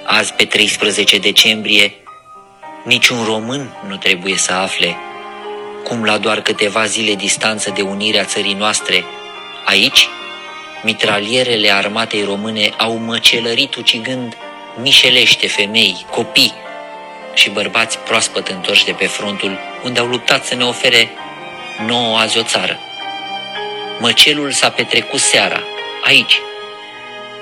Azi, 0.06 0.34
pe 0.34 0.46
13 0.46 1.18
decembrie, 1.20 1.92
niciun 2.88 3.24
român 3.24 3.78
nu 3.88 3.96
trebuie 3.96 4.36
să 4.38 4.54
afle 4.54 4.98
cum 5.84 6.04
la 6.04 6.18
doar 6.18 6.42
câteva 6.42 6.86
zile 6.86 7.16
distanță 7.16 7.72
de 7.76 7.82
unirea 7.82 8.24
țării 8.24 8.54
noastre, 8.54 9.04
aici, 9.66 10.08
mitralierele 10.84 11.72
armatei 11.72 12.24
române 12.24 12.74
au 12.78 12.98
măcelărit 12.98 13.76
ucigând 13.76 14.38
mișelește 14.82 15.48
femei, 15.48 16.06
copii 16.12 16.54
și 17.34 17.50
bărbați 17.50 17.98
proaspăt 17.98 18.48
întorși 18.48 18.86
de 18.86 18.92
pe 18.92 19.06
frontul 19.06 19.60
unde 19.84 20.00
au 20.00 20.08
luptat 20.08 20.46
să 20.46 20.56
ne 20.56 20.64
ofere 20.64 21.10
nouă 21.86 22.18
azi 22.18 22.38
o 22.38 22.44
țară. 22.44 22.80
Măcelul 24.00 24.52
s-a 24.52 24.70
petrecut 24.70 25.20
seara, 25.20 25.64
aici. 26.04 26.40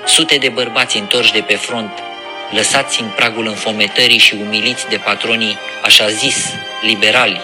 Sute 0.04 0.36
de 0.36 0.48
bărbați 0.48 0.96
întorși 0.96 1.32
de 1.32 1.40
pe 1.40 1.54
front, 1.54 2.02
lăsați 2.50 3.00
în 3.00 3.08
pragul 3.16 3.46
înfometării 3.46 4.18
și 4.18 4.34
umiliți 4.34 4.88
de 4.88 4.96
patronii, 4.96 5.58
așa 5.82 6.08
zis, 6.08 6.52
liberali, 6.82 7.40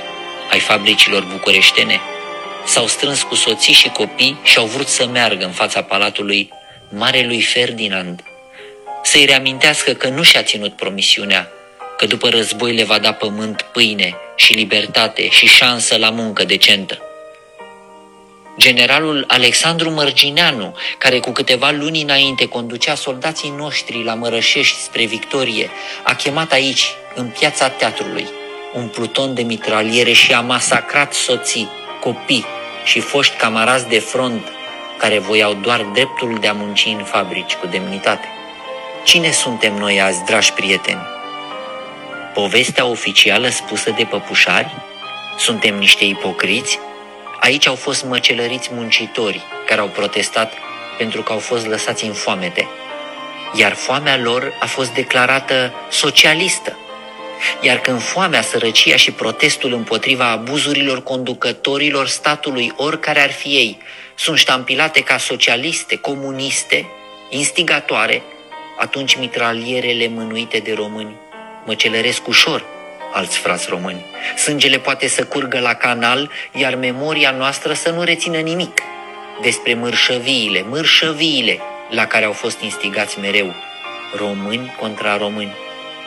ai 0.51 0.59
fabricilor 0.59 1.23
bucureștene, 1.23 2.01
s-au 2.65 2.87
strâns 2.87 3.23
cu 3.23 3.35
soții 3.35 3.73
și 3.73 3.89
copii 3.89 4.39
și 4.43 4.59
au 4.59 4.67
vrut 4.67 4.89
să 4.89 5.07
meargă 5.07 5.45
în 5.45 5.51
fața 5.51 5.83
palatului 5.83 6.51
Marelui 6.89 7.43
Ferdinand, 7.43 8.23
să-i 9.03 9.25
reamintească 9.25 9.93
că 9.93 10.09
nu 10.09 10.23
și-a 10.23 10.43
ținut 10.43 10.77
promisiunea, 10.77 11.49
că 11.97 12.07
după 12.07 12.29
război 12.29 12.73
le 12.73 12.85
va 12.85 12.99
da 12.99 13.13
pământ, 13.13 13.63
pâine 13.63 14.15
și 14.37 14.53
libertate 14.53 15.29
și 15.29 15.47
șansă 15.47 15.97
la 15.97 16.11
muncă 16.11 16.45
decentă. 16.45 16.99
Generalul 18.59 19.25
Alexandru 19.29 19.91
Mărgineanu, 19.91 20.75
care 20.99 21.19
cu 21.19 21.31
câteva 21.31 21.71
luni 21.71 22.03
înainte 22.03 22.49
conducea 22.49 22.95
soldații 22.95 23.55
noștri 23.57 24.05
la 24.05 24.15
Mărășești 24.15 24.81
spre 24.81 25.05
victorie, 25.05 25.71
a 26.03 26.15
chemat 26.15 26.53
aici, 26.53 26.95
în 27.15 27.27
piața 27.39 27.69
teatrului, 27.69 28.29
un 28.75 28.89
pluton 28.89 29.35
de 29.35 29.43
mitraliere 29.43 30.13
și 30.13 30.33
a 30.33 30.41
masacrat 30.41 31.13
soții, 31.13 31.69
copii 32.01 32.45
și 32.85 33.01
foști 33.01 33.37
camarazi 33.37 33.89
de 33.89 33.99
front 33.99 34.49
care 34.99 35.19
voiau 35.19 35.55
doar 35.55 35.81
dreptul 35.81 36.39
de 36.41 36.49
a 36.49 36.53
munci 36.53 36.95
în 36.99 37.05
fabrici 37.05 37.55
cu 37.55 37.67
demnitate. 37.67 38.29
Cine 39.05 39.31
suntem 39.31 39.75
noi 39.75 40.01
azi, 40.01 40.25
dragi 40.25 40.53
prieteni? 40.53 41.03
Povestea 42.35 42.87
oficială 42.87 43.49
spusă 43.49 43.91
de 43.91 44.05
păpușari? 44.05 44.75
Suntem 45.39 45.79
niște 45.79 46.05
ipocriți? 46.05 46.79
Aici 47.43 47.67
au 47.67 47.75
fost 47.75 48.05
măcelăriți 48.05 48.69
muncitori 48.73 49.43
care 49.67 49.81
au 49.81 49.89
protestat 49.89 50.53
pentru 50.99 51.23
că 51.23 51.33
au 51.33 51.39
fost 51.39 51.67
lăsați 51.67 52.05
în 52.05 52.13
foamete. 52.13 52.69
Iar 53.55 53.75
foamea 53.75 54.17
lor 54.17 54.53
a 54.61 54.67
fost 54.67 54.95
declarată 54.95 55.73
socialistă. 55.91 56.77
Iar 57.61 57.79
când 57.79 58.03
foamea, 58.03 58.43
sărăcia 58.43 58.97
și 58.97 59.11
protestul 59.11 59.73
împotriva 59.73 60.31
abuzurilor 60.31 61.03
conducătorilor 61.03 62.07
statului, 62.07 62.73
oricare 62.77 63.21
ar 63.21 63.33
fi 63.33 63.49
ei, 63.49 63.79
sunt 64.15 64.39
ștampilate 64.39 65.01
ca 65.01 65.19
socialiste, 65.19 65.97
comuniste, 65.97 66.87
instigatoare, 67.31 68.23
atunci 68.79 69.17
mitralierele 69.17 70.09
mânuite 70.09 70.59
de 70.59 70.73
români 70.73 71.17
măcelăresc 71.65 72.27
ușor 72.27 72.82
alți 73.13 73.39
frați 73.39 73.67
români. 73.69 74.05
Sângele 74.37 74.79
poate 74.79 75.09
să 75.09 75.25
curgă 75.25 75.59
la 75.59 75.75
canal, 75.75 76.31
iar 76.53 76.75
memoria 76.75 77.31
noastră 77.31 77.73
să 77.73 77.91
nu 77.91 78.03
rețină 78.03 78.39
nimic 78.39 78.83
despre 79.43 79.75
mărșăviile, 79.75 80.65
mărșăviile 80.69 81.61
la 81.91 82.07
care 82.07 82.25
au 82.25 82.33
fost 82.33 82.61
instigați 82.61 83.19
mereu, 83.19 83.55
români 84.17 84.75
contra 84.79 85.17
români. 85.17 85.53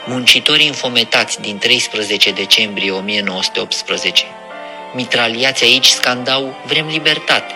Muncitorii 0.05 0.65
infometați 0.65 1.41
din 1.41 1.57
13 1.57 2.31
decembrie 2.31 2.91
1918, 2.91 4.23
mitraliați 4.93 5.63
aici 5.63 5.87
scandau 5.87 6.55
Vrem 6.65 6.87
libertate, 6.87 7.53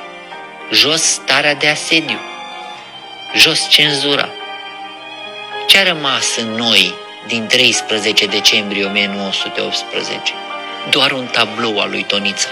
jos 0.71 1.01
starea 1.01 1.55
de 1.55 1.67
asediu, 1.67 2.19
jos 3.35 3.69
cenzura. 3.69 4.29
Ce 5.67 5.77
a 5.77 5.83
rămas 5.83 6.37
în 6.37 6.47
noi 6.47 6.93
din 7.27 7.45
13 7.47 8.25
decembrie 8.25 8.85
1918? 8.85 10.33
Doar 10.89 11.11
un 11.11 11.25
tablou 11.25 11.79
al 11.79 11.89
lui 11.89 12.03
Tonița, 12.03 12.47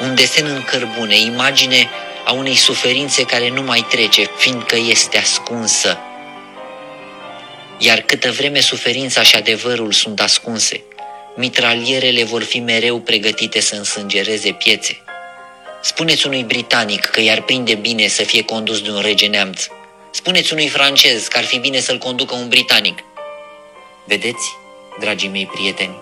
un 0.00 0.14
desen 0.14 0.46
în 0.46 0.62
cărbune, 0.62 1.18
imagine 1.18 1.88
a 2.24 2.32
unei 2.32 2.54
suferințe 2.54 3.22
care 3.22 3.48
nu 3.48 3.62
mai 3.62 3.86
trece, 3.90 4.30
fiindcă 4.36 4.76
este 4.88 5.18
ascunsă. 5.18 5.98
Iar 7.78 8.00
câtă 8.00 8.30
vreme 8.30 8.60
suferința 8.60 9.22
și 9.22 9.36
adevărul 9.36 9.92
sunt 9.92 10.20
ascunse, 10.20 10.82
mitralierele 11.36 12.24
vor 12.24 12.42
fi 12.42 12.58
mereu 12.58 12.98
pregătite 13.00 13.60
să 13.60 13.74
însângereze 13.74 14.52
piețe. 14.52 15.00
Spuneți 15.82 16.26
unui 16.26 16.42
britanic 16.42 17.04
că 17.04 17.20
i-ar 17.20 17.42
prinde 17.42 17.74
bine 17.74 18.08
să 18.08 18.22
fie 18.22 18.42
condus 18.42 18.80
de 18.80 18.90
un 18.90 19.00
rege 19.00 19.26
neamț. 19.26 19.66
Spuneți 20.10 20.52
unui 20.52 20.68
francez 20.68 21.26
că 21.26 21.38
ar 21.38 21.44
fi 21.44 21.58
bine 21.58 21.80
să-l 21.80 21.98
conducă 21.98 22.34
un 22.34 22.48
britanic. 22.48 22.98
Vedeți, 24.06 24.56
dragii 24.98 25.28
mei 25.28 25.46
prieteni, 25.46 25.96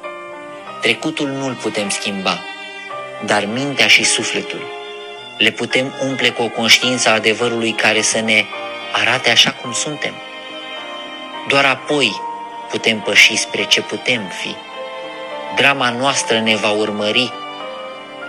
trecutul 0.80 1.28
nu-l 1.28 1.54
putem 1.54 1.88
schimba, 1.88 2.40
dar 3.26 3.44
mintea 3.44 3.86
și 3.86 4.04
sufletul 4.04 4.82
le 5.38 5.50
putem 5.50 5.94
umple 6.02 6.30
cu 6.30 6.42
o 6.42 6.48
conștiință 6.48 7.08
a 7.08 7.12
adevărului 7.12 7.72
care 7.72 8.02
să 8.02 8.20
ne 8.20 8.44
arate 8.92 9.30
așa 9.30 9.50
cum 9.50 9.72
suntem. 9.72 10.14
Doar 11.48 11.64
apoi 11.64 12.20
putem 12.70 13.00
păși 13.00 13.36
spre 13.36 13.64
ce 13.64 13.80
putem 13.80 14.22
fi. 14.40 14.54
Drama 15.56 15.90
noastră 15.90 16.40
ne 16.40 16.56
va 16.56 16.70
urmări. 16.70 17.32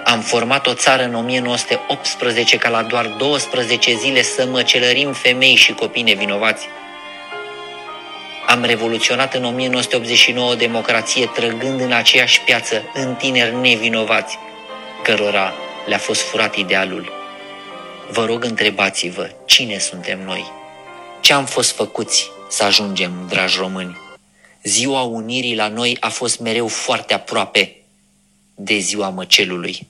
Am 0.03 0.19
format 0.19 0.67
o 0.67 0.73
țară 0.73 1.03
în 1.03 1.15
1918 1.15 2.57
ca 2.57 2.69
la 2.69 2.81
doar 2.81 3.05
12 3.05 3.95
zile 3.95 4.21
să 4.21 4.45
măcelărim 4.51 5.13
femei 5.13 5.55
și 5.55 5.73
copii 5.73 6.03
nevinovați. 6.03 6.67
Am 8.47 8.63
revoluționat 8.63 9.33
în 9.33 9.43
1989 9.43 10.55
democrație 10.55 11.25
trăgând 11.25 11.79
în 11.79 11.91
aceeași 11.91 12.41
piață 12.41 12.81
în 12.93 13.15
tineri 13.15 13.55
nevinovați, 13.55 14.37
cărora 15.03 15.53
le-a 15.85 15.97
fost 15.97 16.21
furat 16.21 16.55
idealul. 16.55 17.11
Vă 18.11 18.25
rog, 18.25 18.43
întrebați-vă 18.43 19.31
cine 19.45 19.77
suntem 19.77 20.19
noi, 20.25 20.51
ce 21.21 21.33
am 21.33 21.45
fost 21.45 21.75
făcuți 21.75 22.31
să 22.49 22.63
ajungem, 22.63 23.11
dragi 23.29 23.57
români. 23.57 23.97
Ziua 24.63 25.01
Unirii 25.01 25.55
la 25.55 25.67
noi 25.67 25.97
a 25.99 26.09
fost 26.09 26.39
mereu 26.39 26.67
foarte 26.67 27.13
aproape 27.13 27.75
de 28.55 28.77
ziua 28.77 29.09
măcelului. 29.09 29.87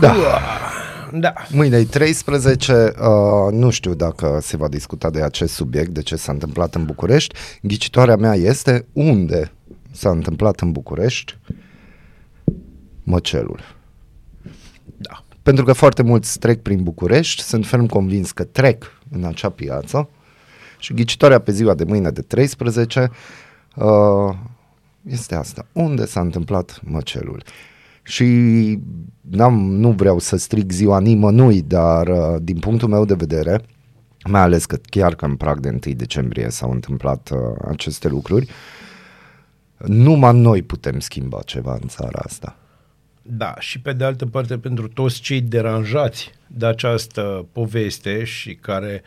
Da. 0.00 0.14
Da. 1.16 1.32
Mâine 1.50 1.76
e 1.76 1.84
13, 1.84 2.72
uh, 2.72 3.52
nu 3.52 3.70
știu 3.70 3.94
dacă 3.94 4.38
se 4.42 4.56
va 4.56 4.68
discuta 4.68 5.10
de 5.10 5.22
acest 5.22 5.54
subiect, 5.54 5.90
de 5.90 6.02
ce 6.02 6.16
s-a 6.16 6.32
întâmplat 6.32 6.74
în 6.74 6.84
București. 6.84 7.34
Ghicitoarea 7.62 8.16
mea 8.16 8.34
este 8.34 8.86
unde 8.92 9.52
s-a 9.90 10.10
întâmplat 10.10 10.60
în 10.60 10.72
București 10.72 11.38
măcelul. 13.02 13.60
Da. 14.96 15.24
Pentru 15.42 15.64
că 15.64 15.72
foarte 15.72 16.02
mulți 16.02 16.38
trec 16.38 16.62
prin 16.62 16.82
București, 16.82 17.42
sunt 17.42 17.66
ferm 17.66 17.86
convins 17.86 18.32
că 18.32 18.44
trec 18.44 18.84
în 19.10 19.24
acea 19.24 19.48
piață 19.48 20.08
și 20.78 20.94
ghicitoarea 20.94 21.38
pe 21.38 21.52
ziua 21.52 21.74
de 21.74 21.84
mâine 21.84 22.10
de 22.10 22.20
13 22.20 23.10
uh, 23.74 24.34
este 25.02 25.34
asta. 25.34 25.66
Unde 25.72 26.06
s-a 26.06 26.20
întâmplat 26.20 26.80
măcelul? 26.82 27.42
Și 28.04 28.24
n-am, 29.20 29.54
nu 29.54 29.90
vreau 29.90 30.18
să 30.18 30.36
stric 30.36 30.70
ziua 30.70 31.00
nimănui, 31.00 31.62
dar 31.62 32.08
uh, 32.08 32.36
din 32.42 32.58
punctul 32.58 32.88
meu 32.88 33.04
de 33.04 33.14
vedere, 33.14 33.60
mai 34.24 34.40
ales 34.40 34.64
că 34.64 34.78
chiar 34.82 35.14
că 35.14 35.24
în 35.24 35.36
prag 35.36 35.60
de 35.60 35.68
1 35.68 35.78
decembrie 35.94 36.50
s-au 36.50 36.70
întâmplat 36.70 37.30
uh, 37.32 37.38
aceste 37.68 38.08
lucruri, 38.08 38.48
numai 39.76 40.34
noi 40.34 40.62
putem 40.62 40.98
schimba 40.98 41.40
ceva 41.44 41.78
în 41.80 41.88
țara 41.88 42.18
asta. 42.24 42.56
Da, 43.22 43.54
și 43.58 43.80
pe 43.80 43.92
de 43.92 44.04
altă 44.04 44.26
parte 44.26 44.58
pentru 44.58 44.88
toți 44.88 45.20
cei 45.20 45.40
deranjați 45.40 46.30
de 46.46 46.66
această 46.66 47.46
poveste 47.52 48.24
și 48.24 48.54
care 48.54 49.02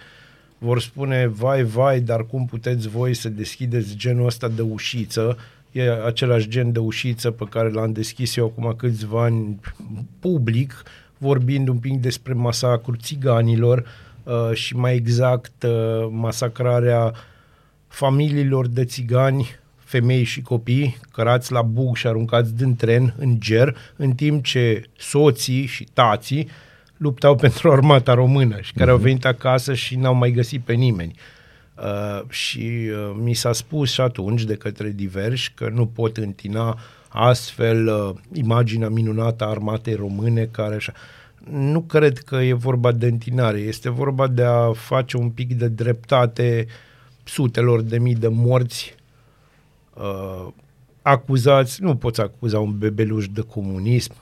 vor 0.57 0.81
spune, 0.81 1.27
vai, 1.27 1.63
vai, 1.63 1.99
dar 1.99 2.25
cum 2.25 2.45
puteți 2.45 2.87
voi 2.87 3.13
să 3.13 3.29
deschideți 3.29 3.95
genul 3.95 4.25
ăsta 4.25 4.47
de 4.47 4.61
ușiță? 4.61 5.37
E 5.71 6.05
același 6.05 6.47
gen 6.47 6.71
de 6.71 6.79
ușiță 6.79 7.31
pe 7.31 7.45
care 7.49 7.69
l-am 7.69 7.91
deschis 7.91 8.35
eu 8.35 8.45
acum 8.45 8.73
câțiva 8.77 9.23
ani 9.23 9.59
public, 10.19 10.83
vorbind 11.17 11.67
un 11.67 11.77
pic 11.77 11.99
despre 11.99 12.33
masacrul 12.33 12.97
țiganilor 13.01 13.85
uh, 14.23 14.53
și 14.53 14.75
mai 14.75 14.95
exact 14.95 15.63
uh, 15.63 16.07
masacrarea 16.11 17.13
familiilor 17.87 18.67
de 18.67 18.85
țigani 18.85 19.59
femei 19.75 20.23
și 20.23 20.41
copii 20.41 20.97
cărați 21.11 21.51
la 21.51 21.61
bug 21.61 21.95
și 21.95 22.07
aruncați 22.07 22.55
din 22.55 22.75
tren 22.75 23.13
în 23.17 23.39
ger, 23.39 23.77
în 23.95 24.11
timp 24.11 24.43
ce 24.43 24.83
soții 24.97 25.65
și 25.65 25.87
tații 25.93 26.49
luptau 26.97 27.35
pentru 27.45 27.71
armata 27.71 28.13
română 28.13 28.57
și 28.61 28.73
care 28.73 28.89
uh-huh. 28.89 28.93
au 28.93 28.99
venit 28.99 29.25
acasă 29.25 29.73
și 29.73 29.95
n-au 29.95 30.13
mai 30.13 30.31
găsit 30.31 30.61
pe 30.61 30.73
nimeni. 30.73 31.13
Uh, 31.15 31.36
și 32.29 32.89
uh, 32.91 33.15
mi 33.21 33.33
s-a 33.33 33.53
spus 33.53 33.91
și 33.91 34.01
atunci 34.01 34.43
de 34.43 34.55
către 34.55 34.89
diversi 34.89 35.51
că 35.55 35.69
nu 35.69 35.85
pot 35.85 36.17
întina 36.17 36.77
astfel 37.07 37.87
uh, 37.87 38.15
imaginea 38.33 38.89
minunată 38.89 39.43
a 39.43 39.49
armatei 39.49 39.93
române 39.93 40.45
care 40.45 40.75
așa. 40.75 40.93
Nu 41.51 41.81
cred 41.81 42.17
că 42.17 42.35
e 42.35 42.53
vorba 42.53 42.91
de 42.91 43.05
întinare, 43.05 43.57
este 43.57 43.89
vorba 43.89 44.27
de 44.27 44.43
a 44.43 44.71
face 44.73 45.17
un 45.17 45.29
pic 45.29 45.53
de 45.53 45.67
dreptate 45.67 46.67
sutelor 47.23 47.81
de 47.81 47.97
mii 47.97 48.15
de 48.15 48.27
morți 48.27 48.95
uh, 49.93 50.47
acuzați, 51.01 51.83
nu 51.83 51.95
poți 51.95 52.21
acuza 52.21 52.59
un 52.59 52.77
bebeluș 52.77 53.27
de 53.27 53.41
comunism 53.41 54.13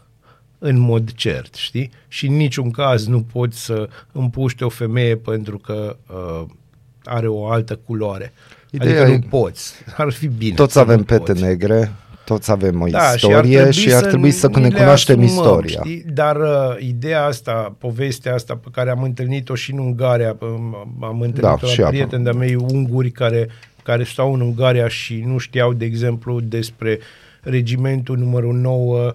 în 0.57 0.77
mod 0.77 1.11
cert, 1.11 1.55
știi? 1.55 1.91
Și 2.07 2.27
în 2.27 2.35
niciun 2.35 2.71
caz 2.71 3.07
nu 3.07 3.21
poți 3.21 3.65
să 3.65 3.89
împuște 4.11 4.65
o 4.65 4.69
femeie 4.69 5.15
pentru 5.15 5.57
că 5.57 5.97
uh, 6.07 6.45
are 7.05 7.27
o 7.27 7.47
altă 7.47 7.79
culoare. 7.85 8.33
Ideea 8.69 9.01
adică 9.01 9.11
e- 9.11 9.15
nu 9.15 9.27
poți. 9.29 9.73
Ar 9.97 10.11
fi 10.11 10.27
bine. 10.27 10.55
Toți 10.55 10.73
să 10.73 10.79
avem 10.79 10.97
nu 10.97 11.03
pete 11.03 11.31
poți. 11.31 11.41
negre, 11.41 11.91
toți 12.25 12.51
avem 12.51 12.81
o 12.81 12.87
Da, 12.87 13.11
istorie 13.15 13.71
și 13.71 13.93
ar 13.93 14.05
trebui 14.05 14.31
să, 14.31 14.47
ni 14.47 14.61
ne 14.61 14.67
le 14.67 14.75
cunoaștem 14.75 15.23
asumăm, 15.23 15.43
istoria. 15.43 15.81
Știi? 15.83 16.03
Dar 16.13 16.35
uh, 16.35 16.75
ideea 16.79 17.25
asta, 17.25 17.75
povestea 17.77 18.33
asta 18.33 18.55
pe 18.55 18.67
care 18.71 18.89
am 18.89 19.03
întâlnit-o 19.03 19.55
și 19.55 19.71
în 19.71 19.79
Ungaria, 19.79 20.35
uh, 20.39 20.49
am 21.01 21.21
întâlnit-o 21.21 21.65
Da, 21.65 21.67
și 21.67 21.79
la 21.79 21.85
acum. 21.85 21.97
prieteni 21.97 22.23
de-a 22.23 22.33
mei 22.33 22.55
unguri 22.55 23.11
care, 23.11 23.47
care 23.83 24.03
stau 24.03 24.33
în 24.33 24.41
Ungaria 24.41 24.87
și 24.87 25.23
nu 25.25 25.37
știau, 25.37 25.73
de 25.73 25.85
exemplu, 25.85 26.39
despre 26.39 26.99
regimentul 27.41 28.17
numărul 28.17 28.53
9 28.53 29.13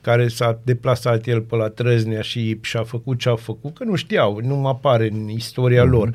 care 0.00 0.28
s-a 0.28 0.58
deplasat 0.62 1.26
el 1.26 1.40
pe 1.40 1.56
la 1.56 1.68
Trăznea 1.68 2.20
și 2.20 2.58
și-a 2.60 2.82
făcut 2.82 3.18
ce 3.18 3.28
a 3.28 3.36
făcut, 3.36 3.74
că 3.74 3.84
nu 3.84 3.94
știau, 3.94 4.40
nu 4.42 4.66
apare 4.66 5.10
în 5.12 5.28
istoria 5.28 5.84
mm-hmm. 5.84 5.90
lor. 5.90 6.14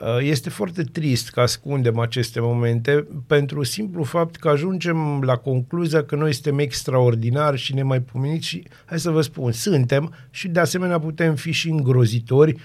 Uh, 0.00 0.18
Este 0.20 0.50
foarte 0.50 0.82
trist 0.82 1.30
că 1.30 1.40
ascundem 1.40 1.98
aceste 1.98 2.40
momente 2.40 3.06
pentru 3.26 3.62
simplu 3.62 4.02
fapt 4.02 4.36
că 4.36 4.48
ajungem 4.48 5.22
la 5.22 5.36
concluzia 5.36 6.04
că 6.04 6.16
noi 6.16 6.32
suntem 6.32 6.58
extraordinari 6.58 7.56
și 7.56 7.74
nemaipomeniți 7.74 8.46
și, 8.46 8.66
hai 8.84 9.00
să 9.00 9.10
vă 9.10 9.20
spun, 9.20 9.52
suntem 9.52 10.14
și 10.30 10.48
de 10.48 10.60
asemenea 10.60 10.98
putem 10.98 11.34
fi 11.34 11.50
și 11.50 11.68
îngrozitori 11.68 12.56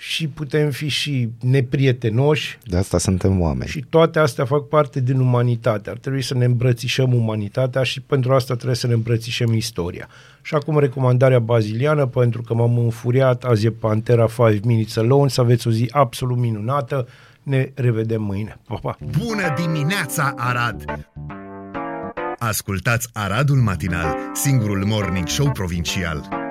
și 0.00 0.28
putem 0.28 0.70
fi 0.70 0.88
și 0.88 1.28
neprietenoși 1.40 2.58
De 2.64 2.76
asta 2.76 2.98
suntem 2.98 3.40
oameni. 3.40 3.70
și 3.70 3.84
toate 3.90 4.18
astea 4.18 4.44
fac 4.44 4.68
parte 4.68 5.00
din 5.00 5.20
umanitate. 5.20 5.90
Ar 5.90 5.96
trebui 5.96 6.22
să 6.22 6.34
ne 6.34 6.44
îmbrățișăm 6.44 7.14
umanitatea 7.14 7.82
și 7.82 8.00
pentru 8.00 8.34
asta 8.34 8.54
trebuie 8.54 8.76
să 8.76 8.86
ne 8.86 8.92
îmbrățișăm 8.92 9.52
istoria. 9.52 10.08
Și 10.42 10.54
acum 10.54 10.78
recomandarea 10.78 11.38
baziliană, 11.38 12.06
pentru 12.06 12.42
că 12.42 12.54
m-am 12.54 12.78
înfuriat, 12.78 13.44
azi 13.44 13.66
e 13.66 13.70
Pantera 13.70 14.26
5 14.36 14.64
Minutes 14.64 14.96
Alone, 14.96 15.28
să 15.28 15.40
aveți 15.40 15.68
o 15.68 15.70
zi 15.70 15.88
absolut 15.90 16.36
minunată. 16.36 17.08
Ne 17.42 17.70
revedem 17.74 18.22
mâine. 18.22 18.58
Pa, 18.66 18.74
pa! 18.74 18.98
Bună 19.18 19.54
dimineața, 19.56 20.34
Arad! 20.36 21.08
Ascultați 22.38 23.08
Aradul 23.12 23.56
Matinal, 23.56 24.16
singurul 24.32 24.84
morning 24.84 25.28
show 25.28 25.50
provincial. 25.50 26.47